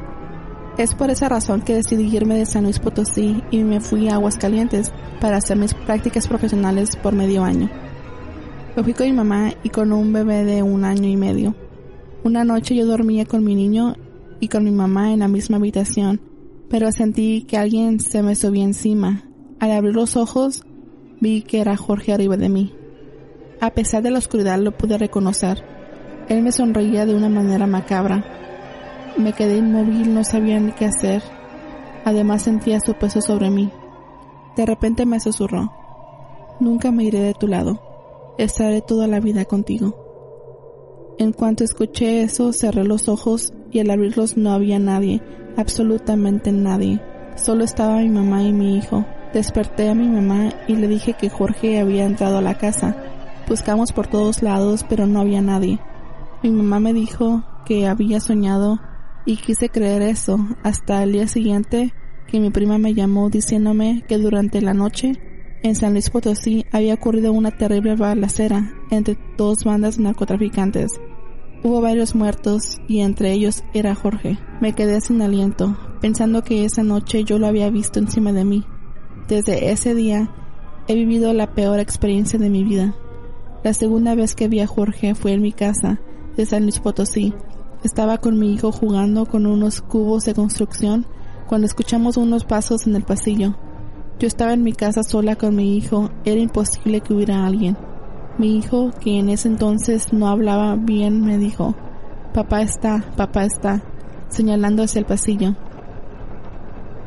[0.78, 4.14] Es por esa razón que decidí irme de San Luis Potosí y me fui a
[4.14, 7.70] Aguascalientes para hacer mis prácticas profesionales por medio año.
[8.78, 11.54] Me fui con mi mamá y con un bebé de un año y medio.
[12.24, 13.96] Una noche yo dormía con mi niño
[14.40, 16.22] y con mi mamá en la misma habitación,
[16.70, 19.24] pero sentí que alguien se me subía encima.
[19.60, 20.64] Al abrir los ojos,
[21.20, 22.74] vi que era Jorge arriba de mí.
[23.60, 25.77] A pesar de la oscuridad lo pude reconocer.
[26.30, 28.24] Él me sonreía de una manera macabra.
[29.18, 31.24] Me quedé inmóvil, no sabía ni qué hacer.
[32.04, 33.72] Además sentía su peso sobre mí.
[34.56, 35.72] De repente me susurró.
[36.60, 37.80] Nunca me iré de tu lado.
[38.38, 41.16] Estaré toda la vida contigo.
[41.18, 45.22] En cuanto escuché eso, cerré los ojos y al abrirlos no había nadie,
[45.56, 47.02] absolutamente nadie.
[47.36, 49.06] Solo estaba mi mamá y mi hijo.
[49.34, 52.96] Desperté a mi mamá y le dije que Jorge había entrado a la casa.
[53.48, 55.80] Buscamos por todos lados, pero no había nadie.
[56.44, 58.80] Mi mamá me dijo que había soñado
[59.26, 61.94] y quise creer eso hasta el día siguiente
[62.28, 65.14] que mi prima me llamó diciéndome que durante la noche
[65.64, 70.92] en San Luis Potosí había ocurrido una terrible balacera entre dos bandas narcotraficantes.
[71.64, 74.38] Hubo varios muertos y entre ellos era Jorge.
[74.62, 78.64] Me quedé sin aliento, pensando que esa noche yo lo había visto encima de mí.
[79.28, 80.30] Desde ese día
[80.88, 82.96] he vivido la peor experiencia de mi vida.
[83.64, 86.00] La segunda vez que vi a Jorge fue en mi casa
[86.38, 87.34] de San Luis Potosí.
[87.84, 91.06] Estaba con mi hijo jugando con unos cubos de construcción
[91.48, 93.56] cuando escuchamos unos pasos en el pasillo.
[94.20, 97.78] Yo estaba en mi casa sola con mi hijo, era imposible que hubiera alguien.
[98.38, 101.76] Mi hijo, que en ese entonces no hablaba bien, me dijo,
[102.34, 103.84] papá está, papá está,
[104.30, 105.56] señalando hacia el pasillo.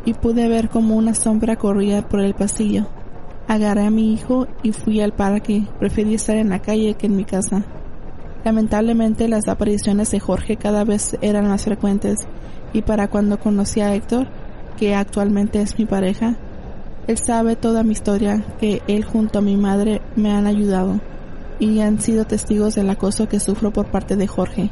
[0.05, 2.87] Y pude ver como una sombra corría por el pasillo.
[3.47, 7.17] Agarré a mi hijo y fui al parque, preferí estar en la calle que en
[7.17, 7.65] mi casa.
[8.45, 12.21] Lamentablemente las apariciones de Jorge cada vez eran más frecuentes
[12.73, 14.29] y para cuando conocí a Héctor,
[14.79, 16.37] que actualmente es mi pareja,
[17.07, 21.01] él sabe toda mi historia, que él junto a mi madre me han ayudado
[21.59, 24.71] y han sido testigos del acoso que sufro por parte de Jorge.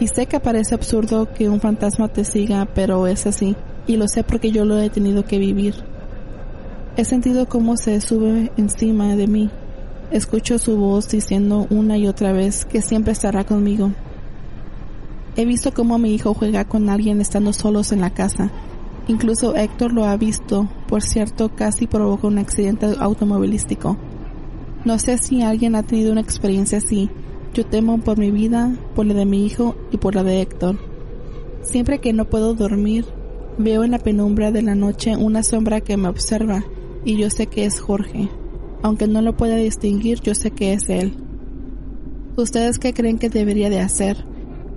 [0.00, 3.54] Y sé que parece absurdo que un fantasma te siga, pero es así.
[3.86, 5.74] Y lo sé porque yo lo he tenido que vivir.
[6.96, 9.50] He sentido cómo se sube encima de mí.
[10.12, 13.92] Escucho su voz diciendo una y otra vez que siempre estará conmigo.
[15.36, 18.50] He visto cómo mi hijo juega con alguien estando solos en la casa.
[19.08, 20.68] Incluso Héctor lo ha visto.
[20.86, 23.96] Por cierto, casi provocó un accidente automovilístico.
[24.84, 27.08] No sé si alguien ha tenido una experiencia así.
[27.54, 30.78] Yo temo por mi vida, por la de mi hijo y por la de Héctor.
[31.62, 33.06] Siempre que no puedo dormir,
[33.56, 36.66] veo en la penumbra de la noche una sombra que me observa
[37.02, 38.28] y yo sé que es Jorge.
[38.82, 41.16] Aunque no lo pueda distinguir, yo sé que es él.
[42.36, 44.24] ¿Ustedes qué creen que debería de hacer?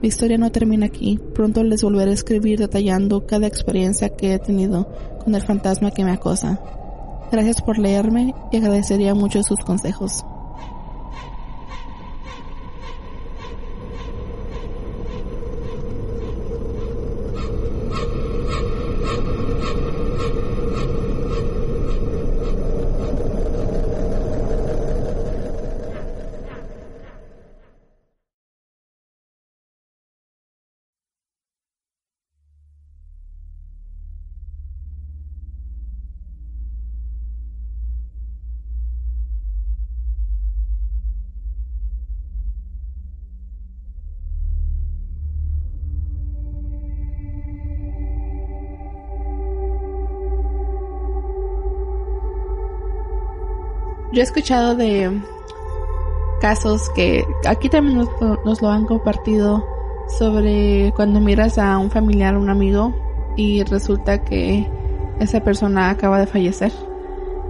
[0.02, 1.20] Mi historia no termina aquí.
[1.34, 4.88] Pronto les volveré a escribir detallando cada experiencia que he tenido
[5.24, 6.60] con el fantasma que me acosa.
[7.32, 10.24] Gracias por leerme y agradecería mucho sus consejos.
[54.16, 55.12] Yo he escuchado de
[56.40, 58.08] casos que aquí también
[58.46, 59.68] nos, lo han compartido
[60.08, 62.94] sobre cuando miras a un familiar, un amigo
[63.36, 64.72] y resulta que
[65.20, 66.72] esa persona acaba de fallecer.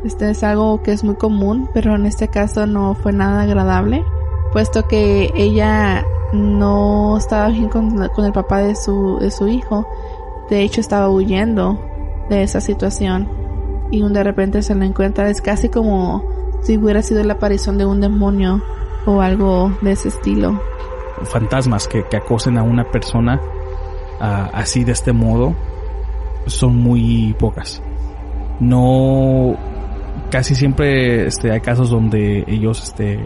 [0.04, 4.04] Este es algo que es muy común, pero en este caso no fue nada agradable,
[4.52, 9.88] puesto que ella no estaba bien con, con el papá de su, de su hijo.
[10.50, 11.80] De hecho, estaba huyendo
[12.28, 13.30] de esa situación
[13.92, 15.30] y de repente se lo encuentra.
[15.30, 16.35] Es casi como
[16.66, 18.62] si hubiera sido la aparición de un demonio
[19.06, 20.60] o algo de ese estilo.
[21.24, 23.40] Fantasmas que, acosen a una persona
[24.20, 25.56] ah, así de este modo
[26.48, 27.82] son muy pocas.
[28.60, 29.56] No,
[30.32, 33.20] casi siempre este, hay casos donde ellos este,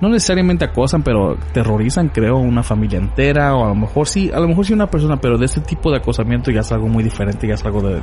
[0.00, 4.40] no necesariamente acosan, pero terrorizan, creo, una familia entera, o a lo mejor sí, a
[4.40, 7.02] lo mejor sí una persona, pero de este tipo de acosamiento ya es algo muy
[7.02, 8.00] diferente, ya es algo de,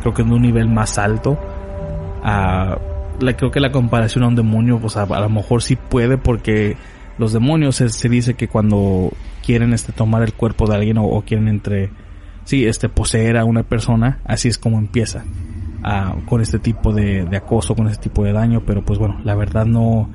[0.00, 1.38] creo que en un nivel más alto.
[2.22, 2.76] ah,
[3.36, 6.76] creo que la comparación a un demonio, pues a, lo mejor sí puede porque
[7.18, 9.12] los demonios se, dice que cuando
[9.44, 11.90] quieren este tomar el cuerpo de alguien o, quieren entre
[12.44, 15.24] sí este poseer a una persona, así es como empieza
[16.26, 19.64] con este tipo de, acoso, con este tipo de daño, pero pues bueno, la verdad
[19.64, 20.10] no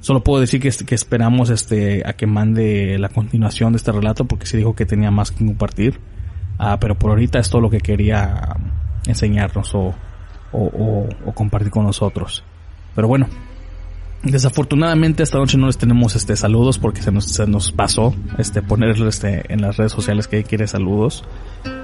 [0.00, 4.24] solo puedo decir que, que esperamos este a que mande la continuación de este relato
[4.24, 6.00] porque se dijo que tenía más que compartir.
[6.58, 8.56] Ah, pero por ahorita es todo lo que quería
[9.06, 9.94] enseñarnos o
[10.52, 12.44] o, compartir con nosotros.
[12.94, 13.26] Pero bueno,
[14.22, 17.10] desafortunadamente esta noche no les tenemos este saludos porque se
[17.46, 21.24] nos, pasó este ponerle este en las redes sociales que quiere saludos.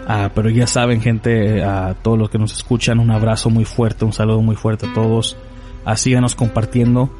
[0.06, 4.04] Ah, pero ya saben gente, a todos los que nos escuchan, un abrazo muy fuerte,
[4.04, 5.36] un saludo muy fuerte a todos.
[5.84, 7.10] Ah, síganos compartiendo.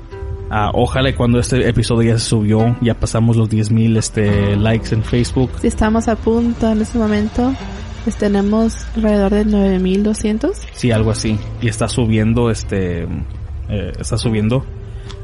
[0.51, 5.03] Ah, ojalá cuando este episodio ya se subió, ya pasamos los 10.000 este, likes en
[5.05, 5.51] Facebook.
[5.61, 7.53] Si estamos a punto en este momento,
[8.09, 10.57] pues tenemos alrededor de 9200.
[10.73, 11.39] Sí, algo así.
[11.61, 14.65] Y está subiendo, este, eh, está subiendo.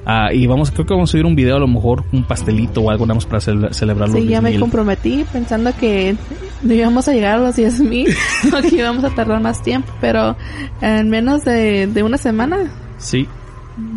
[0.05, 2.83] Ah, y vamos, creo que vamos a subir un video, a lo mejor un pastelito
[2.83, 4.19] o algo, nada más para celebrarlo.
[4.19, 6.15] Sí, ya me comprometí pensando que
[6.63, 8.15] íbamos a llegar a los 10.000,
[8.69, 10.37] que íbamos a tardar más tiempo, pero
[10.83, 12.71] en menos de, una semana.
[12.99, 13.27] Sí.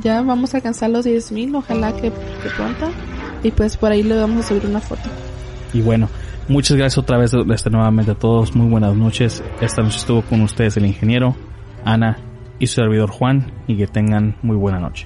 [0.02, 2.90] Ya vamos a alcanzar los 10.000, ojalá que, que pronto.
[3.44, 5.10] Y pues por ahí le vamos a subir una foto.
[5.74, 6.08] Y bueno,
[6.50, 8.56] Muchas gracias otra vez este, nuevamente a todos.
[8.56, 9.44] Muy buenas noches.
[9.60, 11.36] Esta noche estuvo con ustedes el ingeniero,
[11.84, 12.18] Ana
[12.58, 15.06] y su servidor Juan y que tengan muy buena noche.